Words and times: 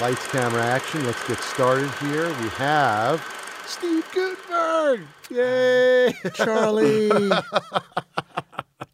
Lights, 0.00 0.26
camera, 0.28 0.62
action. 0.62 1.04
Let's 1.06 1.26
get 1.28 1.38
started 1.38 1.90
here. 1.94 2.28
We 2.40 2.48
have 2.50 3.22
Steve 3.66 4.04
Guttenberg. 4.12 5.00
Yay! 5.30 6.12
Charlie. 6.34 7.10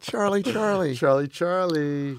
Charlie, 0.00 0.42
Charlie. 0.42 0.94
Charlie, 0.94 1.28
Charlie. 1.28 2.18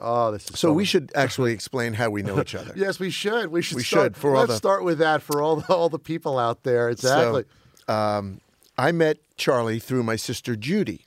Oh, 0.00 0.30
this 0.32 0.48
is 0.50 0.58
So 0.58 0.72
we 0.72 0.84
should 0.84 1.12
actually 1.14 1.52
explain 1.52 1.92
how 1.94 2.08
we 2.10 2.22
know 2.22 2.40
each 2.40 2.54
other. 2.54 2.72
Yes, 2.76 2.98
we 2.98 3.10
should. 3.10 3.50
We 3.50 3.60
should. 3.60 3.76
We 3.76 3.82
start, 3.82 4.04
should, 4.14 4.16
for 4.16 4.36
let's 4.36 4.48
the- 4.52 4.56
start 4.56 4.84
with 4.84 4.98
that 4.98 5.20
for 5.22 5.42
all 5.42 5.56
the, 5.56 5.72
all 5.74 5.88
the 5.88 5.98
people 5.98 6.38
out 6.38 6.62
there. 6.62 6.88
Exactly. 6.88 7.44
So, 7.86 7.92
um, 7.94 8.40
I 8.78 8.92
met 8.92 9.18
Charlie 9.36 9.78
through 9.78 10.04
my 10.04 10.16
sister 10.16 10.56
Judy. 10.56 11.04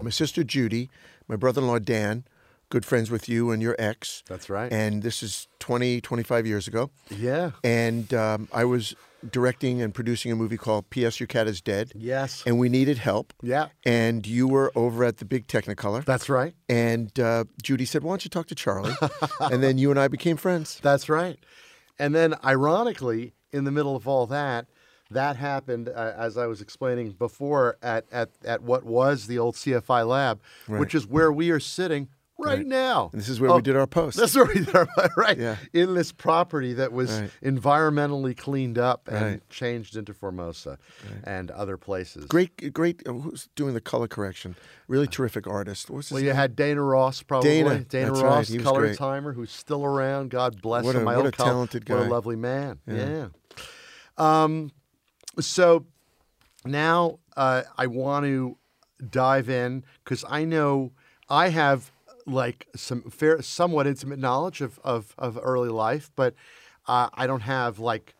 My 0.00 0.10
sister 0.10 0.42
Judy, 0.44 0.88
my 1.28 1.36
brother-in-law 1.36 1.80
Dan, 1.80 2.24
good 2.70 2.86
friends 2.86 3.10
with 3.10 3.28
you 3.28 3.50
and 3.50 3.60
your 3.60 3.76
ex. 3.78 4.22
That's 4.28 4.48
right. 4.48 4.72
And 4.72 5.02
this 5.02 5.22
is 5.22 5.48
20, 5.58 6.00
25 6.00 6.46
years 6.46 6.66
ago. 6.66 6.90
yeah. 7.10 7.50
And 7.62 8.12
um, 8.14 8.48
I 8.52 8.64
was 8.64 8.94
directing 9.28 9.82
and 9.82 9.92
producing 9.92 10.32
a 10.32 10.36
movie 10.36 10.56
called 10.56 10.88
P.S. 10.88 11.20
Your 11.20 11.26
Cat 11.26 11.46
is 11.46 11.60
Dead. 11.60 11.92
Yes. 11.94 12.42
And 12.46 12.58
we 12.58 12.68
needed 12.68 12.98
help. 12.98 13.34
Yeah. 13.42 13.66
And 13.84 14.26
you 14.26 14.48
were 14.48 14.72
over 14.74 15.04
at 15.04 15.18
the 15.18 15.24
big 15.24 15.46
Technicolor. 15.46 16.04
That's 16.04 16.28
right. 16.28 16.54
And 16.68 17.18
uh, 17.20 17.44
Judy 17.62 17.84
said, 17.84 18.02
Why 18.02 18.12
don't 18.12 18.24
you 18.24 18.30
talk 18.30 18.46
to 18.46 18.54
Charlie? 18.54 18.94
and 19.40 19.62
then 19.62 19.76
you 19.76 19.90
and 19.90 20.00
I 20.00 20.08
became 20.08 20.36
friends. 20.36 20.80
That's 20.82 21.08
right. 21.08 21.38
And 21.98 22.14
then, 22.14 22.34
ironically, 22.42 23.34
in 23.52 23.64
the 23.64 23.70
middle 23.70 23.94
of 23.94 24.08
all 24.08 24.26
that, 24.28 24.66
that 25.10 25.36
happened 25.36 25.88
uh, 25.88 26.14
as 26.16 26.38
I 26.38 26.46
was 26.46 26.62
explaining 26.62 27.10
before 27.10 27.76
at, 27.82 28.06
at, 28.10 28.30
at 28.44 28.62
what 28.62 28.84
was 28.84 29.26
the 29.26 29.38
old 29.38 29.56
CFI 29.56 30.06
lab, 30.06 30.40
which 30.66 30.94
is 30.94 31.06
where 31.06 31.30
we 31.32 31.50
are 31.50 31.60
sitting 31.60 32.08
right, 32.40 32.58
Right. 32.58 32.66
now. 32.66 33.10
And 33.12 33.20
this 33.20 33.28
is 33.28 33.38
where 33.40 33.50
Oh, 33.50 33.56
we 33.56 33.62
did 33.62 33.76
our 33.76 33.86
post. 33.86 34.16
That's 34.18 34.34
where 34.34 34.44
we 34.46 34.54
did 34.54 34.74
our, 34.74 34.88
right. 35.16 35.38
Yeah. 35.38 35.56
In 35.72 35.94
this 35.94 36.10
property 36.12 36.72
that 36.74 36.92
was 36.92 37.10
Right. 37.20 37.30
environmentally 37.42 38.36
cleaned 38.36 38.78
up 38.78 39.06
and 39.08 39.22
Right. 39.24 39.50
changed 39.50 39.96
into 39.96 40.12
Formosa 40.14 40.78
and 41.24 41.50
other 41.50 41.76
places. 41.76 42.24
Great, 42.26 42.72
great. 42.72 43.02
uh, 43.06 43.12
Who's 43.12 43.48
doing 43.54 43.74
the 43.74 43.80
color 43.80 44.08
correction? 44.08 44.56
Really 44.88 45.06
terrific 45.06 45.46
artist. 45.46 45.90
What's 45.90 46.08
his 46.08 46.14
Well, 46.14 46.22
you 46.22 46.28
name? 46.30 46.36
had 46.36 46.56
Dana 46.56 46.82
Ross, 46.82 47.22
probably. 47.22 47.50
Dana, 47.50 47.78
Dana 47.80 48.06
that's. 48.10 48.20
Ross, 48.22 48.48
He 48.48 48.58
was 48.58 48.64
color 48.64 48.80
great. 48.80 48.98
timer, 48.98 49.32
who's 49.34 49.52
still 49.52 49.84
around. 49.84 50.30
God 50.30 50.60
bless 50.60 50.84
What 50.84 50.96
him. 50.96 51.02
a- 51.02 51.04
My 51.04 51.16
what 51.16 51.26
a 51.26 51.30
talented 51.30 51.88
What 51.88 52.00
a 52.00 52.04
lovely 52.10 52.36
man. 52.36 52.78
Yeah. 52.86 53.28
Um, 54.18 54.70
so 55.38 55.86
now 56.64 57.18
uh, 57.36 57.62
I 57.78 57.86
want 57.86 58.24
to 58.26 58.56
dive 59.10 59.48
in 59.48 59.84
because 60.04 60.24
I 60.28 60.44
know 60.44 60.92
I 61.28 61.48
have 61.48 61.90
like 62.32 62.66
some 62.76 63.02
fair, 63.10 63.42
somewhat 63.42 63.86
intimate 63.86 64.18
knowledge 64.18 64.60
of, 64.60 64.78
of, 64.84 65.14
of 65.18 65.38
early 65.42 65.68
life, 65.68 66.10
but 66.16 66.34
uh, 66.86 67.08
I 67.14 67.26
don't 67.26 67.42
have 67.42 67.78
like 67.78 68.14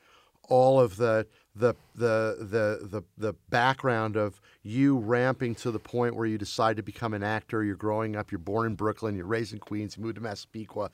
all 0.48 0.80
of 0.80 0.96
the 0.96 1.26
the 1.54 1.74
the 1.94 2.36
the 2.38 2.88
the 2.88 3.02
the 3.18 3.32
background 3.48 4.16
of 4.16 4.40
you 4.62 4.96
ramping 4.98 5.54
to 5.56 5.70
the 5.70 5.78
point 5.78 6.14
where 6.14 6.26
you 6.26 6.38
decide 6.38 6.76
to 6.76 6.82
become 6.82 7.14
an 7.14 7.22
actor. 7.22 7.64
You're 7.64 7.76
growing 7.76 8.16
up. 8.16 8.30
You're 8.30 8.38
born 8.38 8.66
in 8.66 8.74
Brooklyn. 8.74 9.16
You're 9.16 9.26
raised 9.26 9.52
in 9.52 9.58
Queens. 9.58 9.96
You 9.96 10.02
moved 10.02 10.16
to 10.16 10.20
Massapequa. 10.20 10.90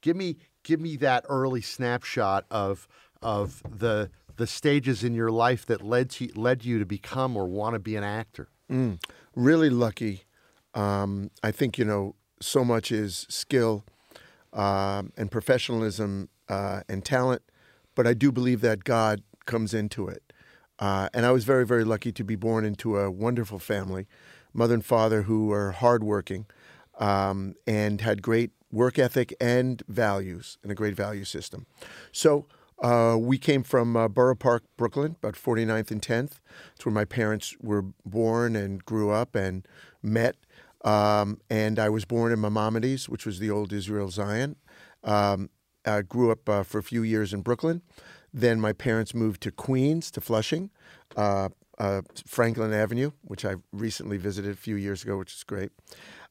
Give 0.00 0.16
me 0.16 0.36
give 0.62 0.80
me 0.80 0.96
that 0.98 1.24
early 1.28 1.60
snapshot 1.62 2.44
of 2.50 2.86
of 3.22 3.62
the 3.68 4.10
the 4.36 4.46
stages 4.46 5.02
in 5.02 5.14
your 5.14 5.30
life 5.30 5.66
that 5.66 5.82
led 5.82 6.10
to 6.10 6.28
led 6.34 6.64
you 6.64 6.78
to 6.78 6.86
become 6.86 7.36
or 7.36 7.46
want 7.46 7.74
to 7.74 7.78
be 7.78 7.96
an 7.96 8.04
actor. 8.04 8.48
really 9.34 9.70
lucky. 9.70 10.24
Um, 10.74 11.30
I 11.42 11.50
think 11.50 11.78
you 11.78 11.84
know 11.84 12.14
so 12.40 12.64
much 12.64 12.92
is 12.92 13.26
skill 13.28 13.84
um, 14.52 15.12
and 15.16 15.30
professionalism 15.30 16.28
uh, 16.48 16.80
and 16.88 17.04
talent, 17.04 17.42
but 17.94 18.06
I 18.06 18.14
do 18.14 18.32
believe 18.32 18.60
that 18.62 18.84
God 18.84 19.22
comes 19.46 19.74
into 19.74 20.08
it. 20.08 20.22
Uh, 20.78 21.08
and 21.12 21.26
I 21.26 21.32
was 21.32 21.44
very, 21.44 21.66
very 21.66 21.84
lucky 21.84 22.12
to 22.12 22.24
be 22.24 22.36
born 22.36 22.64
into 22.64 22.96
a 22.96 23.10
wonderful 23.10 23.58
family, 23.58 24.06
mother 24.52 24.74
and 24.74 24.84
father 24.84 25.22
who 25.22 25.46
were 25.46 25.72
hardworking 25.72 26.46
um, 26.98 27.54
and 27.66 28.00
had 28.00 28.22
great 28.22 28.52
work 28.70 28.98
ethic 28.98 29.34
and 29.40 29.82
values 29.88 30.58
and 30.62 30.70
a 30.70 30.74
great 30.74 30.94
value 30.94 31.24
system. 31.24 31.66
So 32.12 32.46
uh, 32.82 33.16
we 33.18 33.38
came 33.38 33.62
from 33.62 33.96
uh, 33.96 34.08
Borough 34.08 34.36
Park, 34.36 34.64
Brooklyn, 34.76 35.16
about 35.22 35.34
49th 35.34 35.90
and 35.90 36.02
10th. 36.02 36.40
It's 36.76 36.86
where 36.86 36.92
my 36.92 37.04
parents 37.04 37.56
were 37.60 37.82
born 38.04 38.54
and 38.54 38.84
grew 38.84 39.10
up 39.10 39.34
and 39.34 39.66
met. 40.02 40.36
Um, 40.84 41.40
and 41.50 41.78
I 41.78 41.88
was 41.88 42.04
born 42.04 42.32
in 42.32 42.40
Maimonides, 42.40 43.08
which 43.08 43.26
was 43.26 43.38
the 43.38 43.50
old 43.50 43.72
Israel 43.72 44.10
Zion. 44.10 44.56
Um, 45.02 45.50
I 45.84 46.02
grew 46.02 46.30
up 46.30 46.48
uh, 46.48 46.62
for 46.62 46.78
a 46.78 46.82
few 46.82 47.02
years 47.02 47.32
in 47.32 47.42
Brooklyn. 47.42 47.82
Then 48.32 48.60
my 48.60 48.72
parents 48.72 49.14
moved 49.14 49.42
to 49.42 49.50
Queens, 49.50 50.10
to 50.12 50.20
Flushing, 50.20 50.70
uh, 51.16 51.48
uh, 51.78 52.02
Franklin 52.26 52.72
Avenue, 52.72 53.12
which 53.22 53.44
I 53.44 53.56
recently 53.72 54.18
visited 54.18 54.52
a 54.52 54.56
few 54.56 54.76
years 54.76 55.02
ago, 55.02 55.16
which 55.16 55.32
is 55.32 55.44
great. 55.44 55.70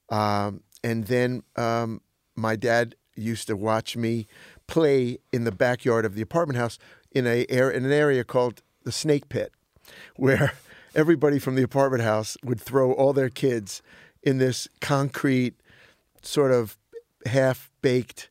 Um, 0.09 0.61
and 0.83 1.05
then 1.05 1.43
um, 1.55 2.01
my 2.35 2.55
dad 2.55 2.95
used 3.15 3.47
to 3.47 3.57
watch 3.57 3.97
me 3.97 4.27
play 4.67 5.17
in 5.33 5.43
the 5.43 5.51
backyard 5.51 6.05
of 6.05 6.15
the 6.15 6.21
apartment 6.21 6.57
house 6.57 6.77
in 7.11 7.25
a 7.25 7.41
in 7.43 7.85
an 7.85 7.91
area 7.91 8.23
called 8.23 8.61
the 8.83 8.91
Snake 8.91 9.27
Pit, 9.29 9.51
where 10.15 10.53
everybody 10.95 11.39
from 11.39 11.55
the 11.55 11.63
apartment 11.63 12.03
house 12.03 12.37
would 12.43 12.61
throw 12.61 12.91
all 12.93 13.13
their 13.13 13.29
kids 13.29 13.81
in 14.27 14.39
this 14.39 14.67
concrete, 14.81 15.53
sort 16.21 16.51
of 16.51 16.77
half 17.25 17.71
baked 17.81 18.29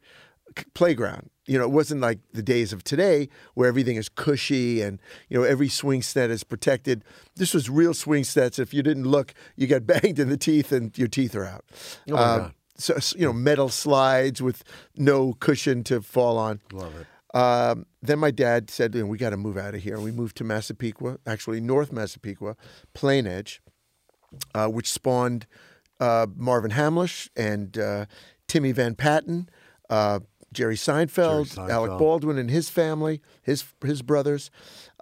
playground. 0.75 1.31
You 1.47 1.59
know, 1.59 1.65
it 1.65 1.71
wasn't 1.71 2.03
like 2.03 2.19
the 2.34 2.43
days 2.43 2.75
of 2.75 2.84
today 2.84 3.31
where 3.55 3.67
everything 3.67 3.97
is 3.97 4.11
cushy 4.11 4.83
and 4.83 5.01
you 5.31 5.39
know 5.39 5.45
every 5.45 5.71
swing 5.71 6.03
set 6.03 6.29
is 6.29 6.45
protected. 6.45 7.03
This 7.37 7.55
was 7.55 7.71
real 7.71 7.95
swing 7.95 8.25
sets. 8.25 8.59
If 8.59 8.75
you 8.75 8.83
didn't 8.83 9.05
look, 9.05 9.33
you 9.57 9.67
got 9.67 9.87
banged 9.93 10.19
in 10.19 10.29
the 10.29 10.37
teeth 10.37 10.71
and 10.71 10.97
your 10.99 11.09
teeth 11.09 11.34
are 11.34 11.47
out. 11.47 11.65
Oh 12.11 12.17
God. 12.17 12.55
So 12.77 12.99
so, 12.99 13.17
you 13.19 13.25
know, 13.25 13.33
metal 13.33 13.71
slides 13.71 14.43
with 14.43 14.65
no 14.97 15.33
cushion 15.33 15.83
to 15.84 16.03
fall 16.03 16.37
on. 16.37 16.61
Love 16.73 16.93
it. 17.01 17.07
Um, 17.34 17.87
then 18.03 18.19
my 18.19 18.31
dad 18.31 18.69
said, 18.69 18.95
"You 18.95 19.03
know, 19.03 19.07
"We 19.07 19.17
got 19.17 19.31
to 19.31 19.39
move 19.39 19.57
out 19.57 19.75
of 19.75 19.83
here." 19.83 19.99
We 19.99 20.11
moved 20.11 20.37
to 20.39 20.45
Massapequa, 20.45 21.19
actually 21.27 21.63
North 21.63 21.91
Massapequa, 21.91 22.55
Plain 22.93 23.27
Edge, 23.27 23.63
uh, 24.55 24.69
which 24.69 24.91
spawned 24.91 25.47
uh, 26.01 26.27
Marvin 26.37 26.71
Hamlisch 26.73 27.29
and 27.37 27.79
uh, 27.79 28.07
Timmy 28.49 28.73
Van 28.73 28.95
Patten, 28.95 29.49
uh, 29.91 30.21
Jerry 30.53 30.77
Seinfeld, 30.77 31.55
Jerry 31.55 31.71
Alec 31.71 31.99
Baldwin, 31.99 32.39
and 32.39 32.51
his 32.51 32.69
family, 32.71 33.21
his 33.43 33.65
his 33.84 34.03
brothers. 34.03 34.51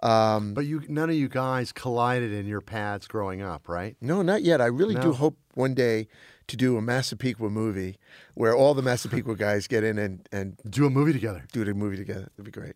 Um, 0.03 0.53
But 0.53 0.65
you, 0.65 0.83
none 0.89 1.09
of 1.09 1.15
you 1.15 1.29
guys 1.29 1.71
collided 1.71 2.31
in 2.33 2.45
your 2.45 2.61
paths 2.61 3.07
growing 3.07 3.41
up, 3.41 3.69
right? 3.69 3.95
no, 4.01 4.21
not 4.21 4.43
yet. 4.43 4.59
I 4.61 4.65
really 4.65 4.95
No. 4.95 5.01
do 5.01 5.13
hope 5.13 5.37
one 5.53 5.73
day 5.73 6.07
to 6.47 6.55
do 6.57 6.77
a 6.77 6.81
Massapequa 6.81 7.49
movie 7.49 7.97
where 8.35 8.53
all 8.55 8.73
the 8.75 8.81
Massapequa 8.83 9.35
guys 9.37 9.65
get 9.67 9.83
in 9.83 9.97
and, 9.97 10.27
and 10.31 10.57
Do 10.69 10.85
a 10.85 10.89
movie 10.91 11.13
together. 11.13 11.45
do 11.53 11.63
a 11.63 11.73
movie 11.73 11.97
together. 11.97 12.29
It'd 12.35 12.45
be 12.45 12.51
great. 12.51 12.75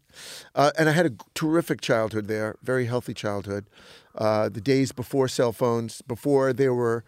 Uh, 0.56 0.72
and 0.78 0.90
I 0.90 0.94
had 0.94 1.06
a 1.06 1.12
terrific 1.36 1.82
childhood 1.82 2.28
there, 2.28 2.56
very 2.64 2.86
healthy 2.86 3.14
childhood. 3.14 3.70
Uh, 4.16 4.50
the 4.50 4.62
days 4.62 4.92
before 4.92 5.28
cell 5.28 5.52
phones, 5.52 6.02
before 6.02 6.52
there 6.54 6.74
were 6.74 7.04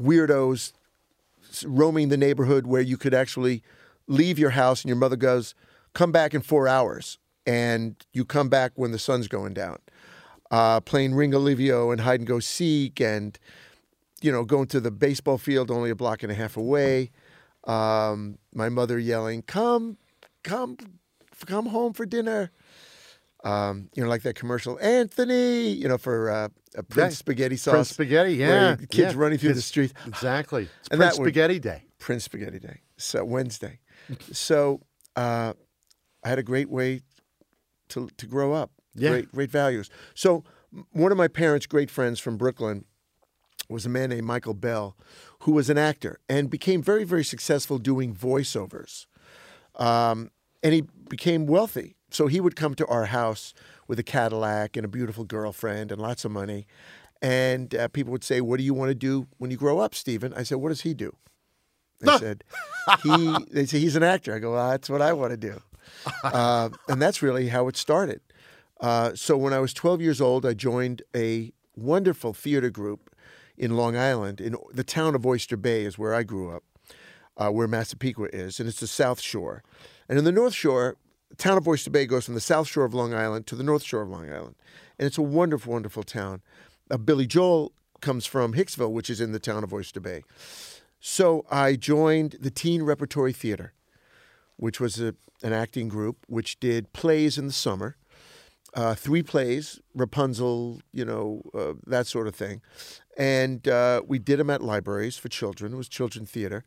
weirdos 0.00 0.72
roaming 1.64 2.08
the 2.08 2.16
neighborhood 2.16 2.66
where 2.66 2.82
you 2.82 2.96
could 2.96 3.14
actually 3.14 3.62
leave 4.06 4.38
your 4.38 4.50
house 4.50 4.82
and 4.82 4.88
your 4.88 4.96
mother 4.96 5.16
goes, 5.16 5.54
come 5.94 6.12
back 6.12 6.34
in 6.34 6.40
four 6.40 6.68
hours. 6.68 7.18
And 7.46 7.96
you 8.12 8.24
come 8.24 8.48
back 8.50 8.72
when 8.74 8.92
the 8.92 8.98
sun's 8.98 9.26
going 9.26 9.54
down. 9.54 9.78
Uh, 10.50 10.80
playing 10.80 11.12
Ringolevio 11.12 11.90
and 11.92 12.00
hide 12.02 12.20
and 12.20 12.26
go 12.26 12.40
seek 12.40 13.00
and, 13.00 13.38
you 14.20 14.30
know, 14.30 14.44
going 14.44 14.66
to 14.68 14.80
the 14.80 14.90
baseball 14.90 15.38
field 15.38 15.70
only 15.70 15.90
a 15.90 15.94
block 15.94 16.22
and 16.22 16.30
a 16.30 16.34
half 16.34 16.56
away. 16.56 17.10
Um, 17.64 18.38
my 18.54 18.68
mother 18.68 18.98
yelling, 18.98 19.42
come, 19.42 19.96
come, 20.42 20.76
come 21.46 21.66
home 21.66 21.92
for 21.92 22.06
dinner. 22.06 22.50
Um, 23.44 23.88
you 23.94 24.02
know, 24.02 24.08
like 24.08 24.22
that 24.22 24.34
commercial, 24.34 24.78
Anthony, 24.80 25.68
you 25.70 25.86
know, 25.86 25.96
for 25.98 26.28
uh, 26.30 26.48
a 26.74 26.82
Prince 26.82 27.14
Yeah, 27.14 27.18
spaghetti 27.18 27.56
sauce. 27.56 27.72
Prince 27.72 27.90
Spaghetti, 27.90 28.34
yeah. 28.34 28.74
the 28.74 28.86
kids 28.88 29.14
yeah. 29.14 29.20
running 29.20 29.38
through 29.38 29.50
the 29.50 29.54
Kids- 29.54 29.64
streets. 29.66 29.94
Exactly. 30.06 30.64
It's 30.80 30.88
And 30.90 30.98
Prince 30.98 31.14
that 31.14 31.20
would- 31.20 31.26
Spaghetti 31.26 31.58
Day. 31.60 31.84
Prince 31.98 32.24
Spaghetti 32.24 32.58
Day. 32.58 32.80
So 32.96 33.24
Wednesday. 33.24 33.78
so 34.32 34.80
uh, 35.14 35.52
I 36.24 36.28
had 36.28 36.38
a 36.38 36.42
great 36.42 36.68
way 36.68 37.02
to 37.90 38.08
to 38.16 38.26
grow 38.26 38.52
up. 38.54 38.70
Yeah. 38.94 39.10
Great 39.10 39.32
great 39.32 39.50
values. 39.50 39.88
So 40.14 40.42
one 40.92 41.12
of 41.12 41.18
my 41.18 41.28
parents' 41.28 41.66
great 41.66 41.90
friends 41.90 42.18
from 42.20 42.36
Brooklyn 42.38 42.84
was 43.68 43.86
a 43.86 43.88
man 43.88 44.10
named 44.10 44.24
Michael 44.24 44.54
Bell, 44.54 44.96
who 45.42 45.52
was 45.52 45.70
an 45.70 45.78
actor 45.78 46.18
and 46.28 46.50
became 46.50 46.82
very 46.82 47.04
very 47.04 47.24
successful 47.24 47.78
doing 47.78 48.14
voiceovers. 48.14 49.06
Um, 49.76 50.30
and 50.62 50.74
he 50.74 50.82
became 51.08 51.46
wealthy. 51.46 51.94
So 52.10 52.26
he 52.26 52.40
would 52.40 52.56
come 52.56 52.74
to 52.76 52.86
our 52.86 53.06
house 53.06 53.52
with 53.86 53.98
a 53.98 54.02
Cadillac 54.02 54.76
and 54.76 54.84
a 54.84 54.88
beautiful 54.88 55.24
girlfriend 55.24 55.92
and 55.92 56.00
lots 56.00 56.24
of 56.24 56.30
money. 56.30 56.66
And 57.20 57.74
uh, 57.74 57.88
people 57.88 58.12
would 58.12 58.24
say, 58.24 58.40
"What 58.40 58.58
do 58.58 58.62
you 58.62 58.74
want 58.74 58.90
to 58.90 58.94
do 58.94 59.26
when 59.38 59.50
you 59.50 59.56
grow 59.56 59.80
up, 59.80 59.94
Stephen?" 59.94 60.32
I 60.34 60.44
said, 60.44 60.58
"What 60.58 60.68
does 60.68 60.82
he 60.82 60.94
do?" 60.94 61.14
They 62.00 62.16
said, 62.18 62.44
"He." 63.02 63.36
They 63.50 63.66
say 63.66 63.80
he's 63.80 63.96
an 63.96 64.04
actor. 64.04 64.34
I 64.34 64.38
go, 64.38 64.52
well, 64.52 64.70
"That's 64.70 64.88
what 64.88 65.02
I 65.02 65.12
want 65.12 65.32
to 65.32 65.36
do." 65.36 65.60
uh, 66.22 66.70
and 66.88 67.02
that's 67.02 67.22
really 67.22 67.48
how 67.48 67.66
it 67.66 67.76
started. 67.76 68.20
Uh, 68.80 69.12
so 69.14 69.36
when 69.36 69.52
I 69.52 69.58
was 69.58 69.74
12 69.74 70.00
years 70.00 70.20
old, 70.20 70.46
I 70.46 70.54
joined 70.54 71.02
a 71.14 71.52
wonderful 71.74 72.32
theater 72.32 72.70
group 72.70 73.10
in 73.56 73.76
Long 73.76 73.96
Island. 73.96 74.40
In 74.40 74.56
the 74.72 74.84
town 74.84 75.14
of 75.14 75.26
Oyster 75.26 75.56
Bay 75.56 75.84
is 75.84 75.98
where 75.98 76.14
I 76.14 76.22
grew 76.22 76.50
up, 76.50 76.62
uh, 77.36 77.50
where 77.50 77.66
Massapequa 77.66 78.28
is, 78.32 78.60
and 78.60 78.68
it's 78.68 78.80
the 78.80 78.86
South 78.86 79.20
Shore. 79.20 79.62
And 80.08 80.18
in 80.18 80.24
the 80.24 80.32
North 80.32 80.54
Shore, 80.54 80.96
the 81.30 81.36
town 81.36 81.58
of 81.58 81.68
Oyster 81.68 81.90
Bay 81.90 82.06
goes 82.06 82.24
from 82.24 82.34
the 82.34 82.40
South 82.40 82.68
Shore 82.68 82.84
of 82.84 82.94
Long 82.94 83.14
Island 83.14 83.46
to 83.46 83.56
the 83.56 83.62
North 83.62 83.82
Shore 83.82 84.02
of 84.02 84.08
Long 84.08 84.30
Island, 84.30 84.56
and 84.98 85.06
it's 85.06 85.18
a 85.18 85.22
wonderful, 85.22 85.72
wonderful 85.72 86.02
town. 86.02 86.42
Uh, 86.90 86.96
Billy 86.96 87.26
Joel 87.26 87.72
comes 88.00 88.26
from 88.26 88.54
Hicksville, 88.54 88.92
which 88.92 89.10
is 89.10 89.20
in 89.20 89.32
the 89.32 89.38
town 89.38 89.64
of 89.64 89.72
Oyster 89.72 90.00
Bay. 90.00 90.22
So 91.00 91.44
I 91.50 91.76
joined 91.76 92.36
the 92.40 92.50
Teen 92.50 92.82
Repertory 92.82 93.32
Theater, 93.32 93.72
which 94.56 94.80
was 94.80 95.00
a, 95.00 95.14
an 95.42 95.52
acting 95.52 95.88
group 95.88 96.24
which 96.28 96.58
did 96.60 96.92
plays 96.92 97.38
in 97.38 97.46
the 97.46 97.52
summer, 97.52 97.96
uh, 98.74 98.94
three 98.94 99.22
plays, 99.22 99.80
Rapunzel, 99.94 100.80
you 100.92 101.04
know, 101.04 101.42
uh, 101.54 101.74
that 101.86 102.06
sort 102.06 102.26
of 102.26 102.34
thing. 102.34 102.60
And 103.18 103.66
uh, 103.66 104.02
we 104.06 104.20
did 104.20 104.38
them 104.38 104.48
at 104.48 104.62
libraries 104.62 105.18
for 105.18 105.28
children. 105.28 105.72
It 105.72 105.76
was 105.76 105.88
children 105.88 106.24
theater. 106.24 106.64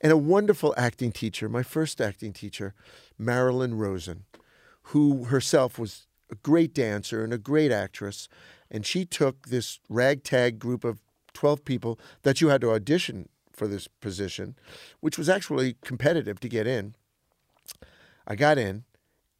And 0.00 0.10
a 0.10 0.16
wonderful 0.16 0.74
acting 0.76 1.12
teacher, 1.12 1.48
my 1.48 1.62
first 1.62 2.00
acting 2.00 2.32
teacher, 2.32 2.74
Marilyn 3.16 3.78
Rosen, 3.78 4.24
who 4.86 5.24
herself 5.24 5.78
was 5.78 6.08
a 6.28 6.34
great 6.34 6.74
dancer 6.74 7.22
and 7.22 7.32
a 7.32 7.38
great 7.38 7.70
actress. 7.70 8.28
And 8.68 8.84
she 8.84 9.04
took 9.04 9.46
this 9.46 9.78
ragtag 9.88 10.58
group 10.58 10.82
of 10.82 11.00
12 11.34 11.64
people 11.64 12.00
that 12.22 12.40
you 12.40 12.48
had 12.48 12.60
to 12.62 12.72
audition 12.72 13.28
for 13.52 13.68
this 13.68 13.86
position, 13.86 14.56
which 15.00 15.16
was 15.16 15.28
actually 15.28 15.76
competitive 15.84 16.40
to 16.40 16.48
get 16.48 16.66
in. 16.66 16.96
I 18.26 18.34
got 18.34 18.58
in, 18.58 18.84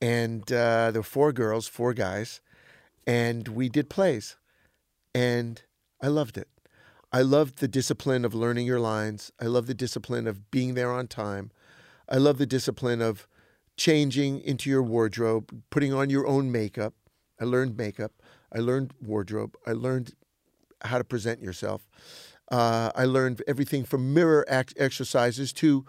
and 0.00 0.42
uh, 0.52 0.90
there 0.90 1.00
were 1.00 1.04
four 1.04 1.32
girls, 1.32 1.66
four 1.66 1.94
guys, 1.94 2.40
and 3.06 3.48
we 3.48 3.68
did 3.68 3.88
plays. 3.88 4.36
And 5.14 5.62
I 6.02 6.08
loved 6.08 6.36
it. 6.36 6.48
I 7.12 7.22
loved 7.22 7.58
the 7.58 7.68
discipline 7.68 8.24
of 8.24 8.34
learning 8.34 8.66
your 8.66 8.80
lines. 8.80 9.30
I 9.40 9.44
love 9.44 9.66
the 9.66 9.74
discipline 9.74 10.26
of 10.26 10.50
being 10.50 10.74
there 10.74 10.90
on 10.90 11.06
time. 11.06 11.50
I 12.08 12.16
love 12.16 12.38
the 12.38 12.46
discipline 12.46 13.00
of 13.00 13.28
changing 13.76 14.40
into 14.40 14.68
your 14.68 14.82
wardrobe, 14.82 15.62
putting 15.70 15.92
on 15.92 16.10
your 16.10 16.26
own 16.26 16.50
makeup. 16.50 16.94
I 17.40 17.44
learned 17.44 17.76
makeup. 17.76 18.12
I 18.54 18.58
learned 18.58 18.92
wardrobe. 19.00 19.56
I 19.66 19.72
learned 19.72 20.14
how 20.84 20.98
to 20.98 21.04
present 21.04 21.40
yourself. 21.40 21.86
Uh, 22.50 22.90
I 22.94 23.04
learned 23.04 23.42
everything 23.46 23.84
from 23.84 24.12
mirror 24.12 24.44
ex- 24.48 24.74
exercises 24.76 25.52
to 25.54 25.84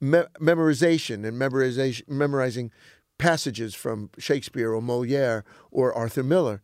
me- 0.00 0.24
memorization 0.40 1.26
and 1.26 1.40
memorization, 1.40 2.08
memorizing 2.08 2.72
passages 3.18 3.74
from 3.74 4.10
Shakespeare 4.18 4.72
or 4.72 4.82
Moliere 4.82 5.44
or 5.70 5.92
Arthur 5.92 6.24
Miller, 6.24 6.60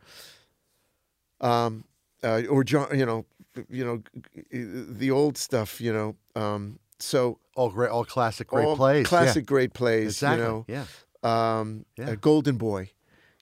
um, 1.40 1.84
uh, 2.22 2.42
or 2.48 2.64
John, 2.64 2.98
you 2.98 3.06
know, 3.06 3.24
you 3.68 3.84
know, 3.84 4.02
the 4.50 5.10
old 5.10 5.36
stuff, 5.38 5.80
you 5.80 5.92
know. 5.92 6.16
Um, 6.40 6.78
so 6.98 7.38
all 7.56 7.70
great, 7.70 7.90
all 7.90 8.04
classic 8.04 8.48
great 8.48 8.64
all 8.66 8.76
plays. 8.76 9.06
classic 9.06 9.46
great 9.46 9.72
plays, 9.72 10.06
Exactly. 10.06 10.44
you 10.44 10.50
know. 10.50 10.64
Yeah. 10.68 10.84
Um, 11.22 11.84
Yeah. 11.96 12.10
uh, 12.10 12.14
Golden 12.14 12.56
Boy, 12.56 12.90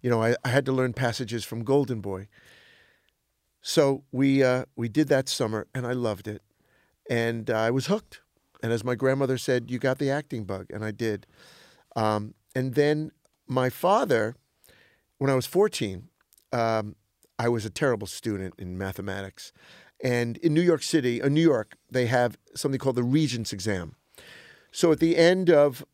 you 0.00 0.08
know, 0.10 0.22
I, 0.22 0.34
I 0.44 0.48
had 0.48 0.64
to 0.66 0.72
learn 0.72 0.92
passages 0.94 1.44
from 1.44 1.64
Golden 1.64 2.00
Boy. 2.00 2.28
So 3.62 4.04
we 4.12 4.42
uh, 4.44 4.64
we 4.76 4.88
did 4.88 5.08
that 5.08 5.28
summer, 5.28 5.66
and 5.74 5.86
I 5.86 5.92
loved 5.92 6.28
it, 6.28 6.42
and 7.10 7.50
uh, 7.50 7.54
I 7.58 7.70
was 7.70 7.86
hooked. 7.86 8.20
And 8.62 8.72
as 8.72 8.84
my 8.84 8.94
grandmother 8.94 9.38
said, 9.38 9.70
"You 9.70 9.78
got 9.78 9.98
the 9.98 10.10
acting 10.10 10.44
bug," 10.44 10.66
and 10.72 10.84
I 10.84 10.92
did. 10.92 11.26
Um, 11.96 12.34
and 12.54 12.74
then 12.74 13.10
my 13.48 13.68
father, 13.70 14.36
when 15.18 15.30
I 15.30 15.34
was 15.34 15.46
fourteen, 15.46 16.08
um, 16.52 16.94
I 17.38 17.48
was 17.48 17.64
a 17.64 17.70
terrible 17.70 18.06
student 18.06 18.54
in 18.58 18.78
mathematics, 18.78 19.52
and 20.02 20.36
in 20.38 20.54
New 20.54 20.62
York 20.62 20.82
City, 20.82 21.20
in 21.20 21.34
New 21.34 21.42
York, 21.42 21.74
they 21.90 22.06
have 22.06 22.38
something 22.54 22.78
called 22.78 22.96
the 22.96 23.02
Regents 23.02 23.52
exam. 23.52 23.94
So 24.72 24.92
at 24.92 25.00
the 25.00 25.16
end 25.16 25.50
of 25.50 25.84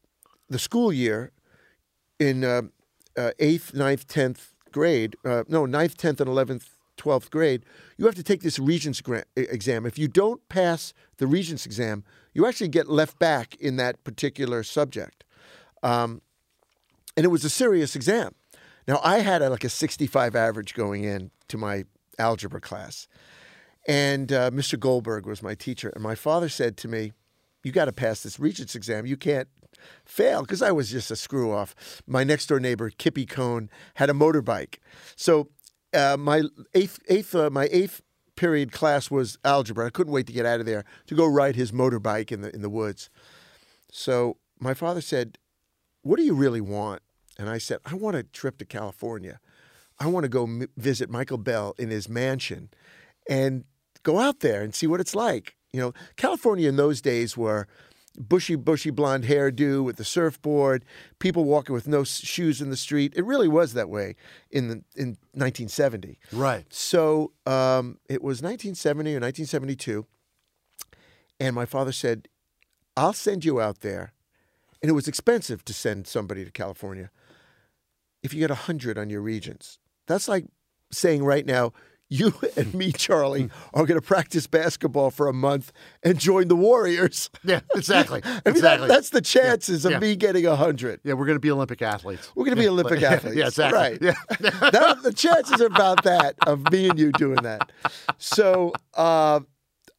the 0.49 0.59
school 0.59 0.93
year, 0.93 1.31
in 2.19 2.45
uh, 2.45 2.63
uh, 3.17 3.31
eighth, 3.39 3.75
ninth, 3.75 4.07
tenth 4.07 4.55
grade, 4.71 5.17
uh, 5.25 5.45
no, 5.49 5.67
ninth, 5.67 5.97
tenth, 5.97 6.21
and 6.21 6.29
eleventh, 6.29 6.77
twelfth 6.97 7.31
grade, 7.31 7.65
you 7.97 8.07
have 8.07 8.15
to 8.15 8.23
take 8.23 8.43
this 8.43 8.59
Regents 8.59 9.03
exam. 9.37 9.87
If 9.87 9.99
you 9.99 10.09
don't 10.09 10.49
pass 10.49 10.93
the 11.17 11.27
Regents 11.27 11.67
exam, 11.67 12.05
you 12.35 12.47
actually 12.47 12.69
get 12.69 12.89
left 12.89 13.19
back 13.19 13.57
in 13.57 13.77
that 13.77 14.03
particular 14.05 14.63
subject, 14.63 15.25
um, 15.83 16.23
and 17.17 17.25
it 17.25 17.29
was 17.29 17.45
a 17.45 17.51
serious 17.51 17.97
exam. 17.97 18.35
Now 18.87 19.01
I 19.03 19.19
had 19.19 19.43
a, 19.43 19.51
like 19.51 19.65
a 19.65 19.69
sixty-five 19.69 20.35
average 20.35 20.75
going 20.75 21.05
in 21.05 21.31
to 21.49 21.59
my 21.59 21.85
algebra 22.19 22.61
class, 22.61 23.09
and 23.87 24.33
uh, 24.33 24.51
Mr. 24.51 24.79
Goldberg 24.79 25.27
was 25.27 25.43
my 25.43 25.55
teacher, 25.55 25.91
and 25.91 26.03
my 26.03 26.15
father 26.15 26.49
said 26.49 26.77
to 26.79 26.89
me, 26.89 27.13
"You 27.63 27.73
got 27.73 27.87
to 27.87 27.93
pass 27.93 28.23
this 28.23 28.39
Regents 28.39 28.75
exam. 28.75 29.07
You 29.07 29.17
can't." 29.17 29.49
fail 30.05 30.43
because 30.43 30.63
I 30.63 30.71
was 30.71 30.91
just 30.91 31.11
a 31.11 31.17
screw 31.17 31.53
off. 31.53 32.03
My 32.07 32.25
next 32.25 32.47
door 32.47 32.61
neighbor, 32.61 32.91
Kippy 32.91 33.27
Cohn, 33.27 33.71
had 33.95 34.11
a 34.11 34.13
motorbike. 34.13 34.77
So 35.17 35.49
uh, 35.93 36.17
my 36.19 36.43
eighth, 36.75 36.99
eighth, 37.09 37.35
uh, 37.35 37.51
my 37.51 37.69
eighth 37.73 38.03
period 38.37 38.73
class 38.73 39.11
was 39.11 39.39
algebra. 39.45 39.87
I 39.87 39.91
couldn't 39.91 40.13
wait 40.13 40.27
to 40.27 40.33
get 40.33 40.47
out 40.47 40.61
of 40.61 40.67
there 40.67 40.85
to 41.07 41.15
go 41.15 41.27
ride 41.27 41.57
his 41.57 41.73
motorbike 41.73 42.33
in 42.33 42.41
the 42.41 42.55
in 42.55 42.63
the 42.63 42.71
woods. 42.71 43.11
So 43.91 44.37
my 44.59 44.75
father 44.75 45.01
said, 45.01 45.39
"What 46.03 46.17
do 46.17 46.23
you 46.23 46.35
really 46.35 46.61
want?" 46.61 47.03
And 47.39 47.49
I 47.49 47.59
said, 47.59 47.79
"I 47.85 47.95
want 47.95 48.17
a 48.17 48.23
trip 48.23 48.59
to 48.59 48.65
California. 48.65 49.41
I 49.99 50.07
want 50.07 50.25
to 50.25 50.29
go 50.29 50.45
m- 50.45 50.67
visit 50.77 51.09
Michael 51.11 51.39
Bell 51.39 51.75
in 51.79 51.91
his 51.91 52.09
mansion, 52.09 52.71
and 53.29 53.65
go 54.03 54.19
out 54.19 54.41
there 54.41 54.63
and 54.63 54.75
see 54.75 54.87
what 54.87 55.01
it's 55.01 55.15
like." 55.15 55.57
You 55.73 55.81
know, 55.81 55.93
California 56.17 56.69
in 56.69 56.77
those 56.77 57.01
days 57.01 57.37
were 57.37 57.67
bushy, 58.19 58.57
bushy 58.57 58.91
blonde 58.91 59.25
hairdo 59.25 59.83
with 59.83 59.97
the 59.97 60.05
surfboard, 60.05 60.85
people 61.19 61.45
walking 61.45 61.75
with 61.75 61.89
no 61.89 62.03
s- 62.03 62.19
shoes 62.21 62.61
in 62.61 62.69
the 62.69 62.77
street. 62.77 63.15
It 63.17 63.25
really 63.25 63.49
was 63.49 63.73
that 63.73 63.89
way 63.89 64.17
in 64.51 64.69
the, 64.69 64.75
in 64.95 65.17
1970. 65.33 66.19
Right. 66.31 66.67
So 66.73 67.33
um, 67.47 67.99
it 68.11 68.23
was 68.23 68.43
1970 68.43 69.13
or 69.13 69.21
1972, 69.21 70.07
and 71.41 71.55
my 71.55 71.65
father 71.65 71.93
said, 71.93 72.29
"I'll 72.97 73.15
send 73.15 73.45
you 73.45 73.61
out 73.61 73.81
there," 73.81 74.13
and 74.83 74.91
it 74.91 74.95
was 74.95 75.09
expensive 75.09 75.65
to 75.65 75.73
send 75.73 76.07
somebody 76.07 76.45
to 76.45 76.51
California. 76.51 77.11
If 78.23 78.33
you 78.35 78.41
get 78.41 78.51
hundred 78.51 78.99
on 78.99 79.11
your 79.11 79.21
regents, 79.21 79.79
that's 80.07 80.29
like 80.29 80.47
saying 80.91 81.25
right 81.25 81.47
now. 81.47 81.73
You 82.15 82.35
and 82.59 82.75
me, 82.75 82.93
Charlie, 82.93 83.49
are 83.73 83.87
going 83.87 83.99
to 83.99 84.07
practice 84.07 84.47
basketball 84.47 85.11
for 85.11 85.29
a 85.29 85.33
month 85.33 85.73
and 86.03 86.19
join 86.19 86.49
the 86.49 86.57
Warriors. 86.57 87.31
Yeah. 87.43 87.61
Exactly. 87.75 88.21
I 88.23 88.29
mean, 88.29 88.41
that- 88.45 88.51
exactly. 88.51 88.89
that's 88.89 89.09
the 89.09 89.23
chances 89.23 89.87
Yeah. 89.87 89.93
of 89.97 90.03
me 90.03 90.15
getting 90.17 90.45
a 90.45 90.55
hundred. 90.55 91.01
yeah, 91.05 91.15
we're 91.15 91.25
going 91.25 91.37
to 91.37 91.41
be 91.41 91.51
Olympic 91.51 91.81
athletes. 91.81 92.31
We're 92.35 92.45
going 92.45 92.57
to 92.59 92.61
be 92.63 92.69
Olympic 92.69 93.01
Yeah, 93.01 93.13
athletes. 93.13 93.37
Yeah, 93.39 93.47
exactly. 93.47 93.79
Right. 93.81 93.99
Yeah. 94.03 94.51
That- 94.71 95.03
the 95.03 95.15
chances 95.15 95.59
are 95.63 95.67
about 95.69 96.05
that 96.05 96.35
of 96.47 96.71
me 96.71 96.91
and 96.91 96.99
you 96.99 97.13
doing 97.13 97.43
that. 97.45 97.73
So 98.19 98.75
uh, 98.93 99.41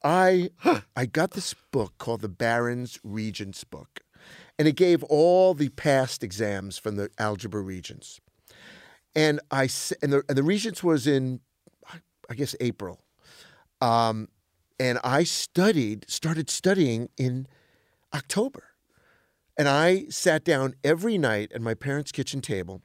I 0.04 0.52
I 0.96 1.08
got 1.08 1.32
this 1.32 1.56
book 1.72 1.94
called 1.98 2.22
the 2.22 2.30
Barron's 2.30 3.00
Regents 3.04 3.64
book, 3.64 4.02
and 4.58 4.68
it 4.68 4.76
gave 4.76 5.04
all 5.04 5.54
the 5.54 5.70
past 5.70 6.24
exams 6.24 6.78
from 6.78 6.96
the 6.96 7.10
algebra 7.18 7.62
regents. 7.62 8.20
And 9.16 9.40
I 9.52 9.70
and 10.02 10.12
the 10.14 10.24
and 10.28 10.38
the 10.38 10.44
regents 10.44 10.84
was 10.84 11.06
in 11.08 11.42
I 12.30 12.36
guess 12.36 12.56
April, 12.60 13.00
um, 13.82 14.30
and 14.80 15.00
I 15.04 15.24
studied 15.24 16.06
started 16.10 16.50
studying 16.50 17.10
in 17.18 17.48
October. 18.14 18.70
And 19.56 19.68
I 19.68 20.06
sat 20.10 20.44
down 20.44 20.74
every 20.84 21.18
night 21.20 21.52
at 21.54 21.62
my 21.62 21.76
parents' 21.76 22.12
kitchen 22.12 22.42
table 22.42 22.82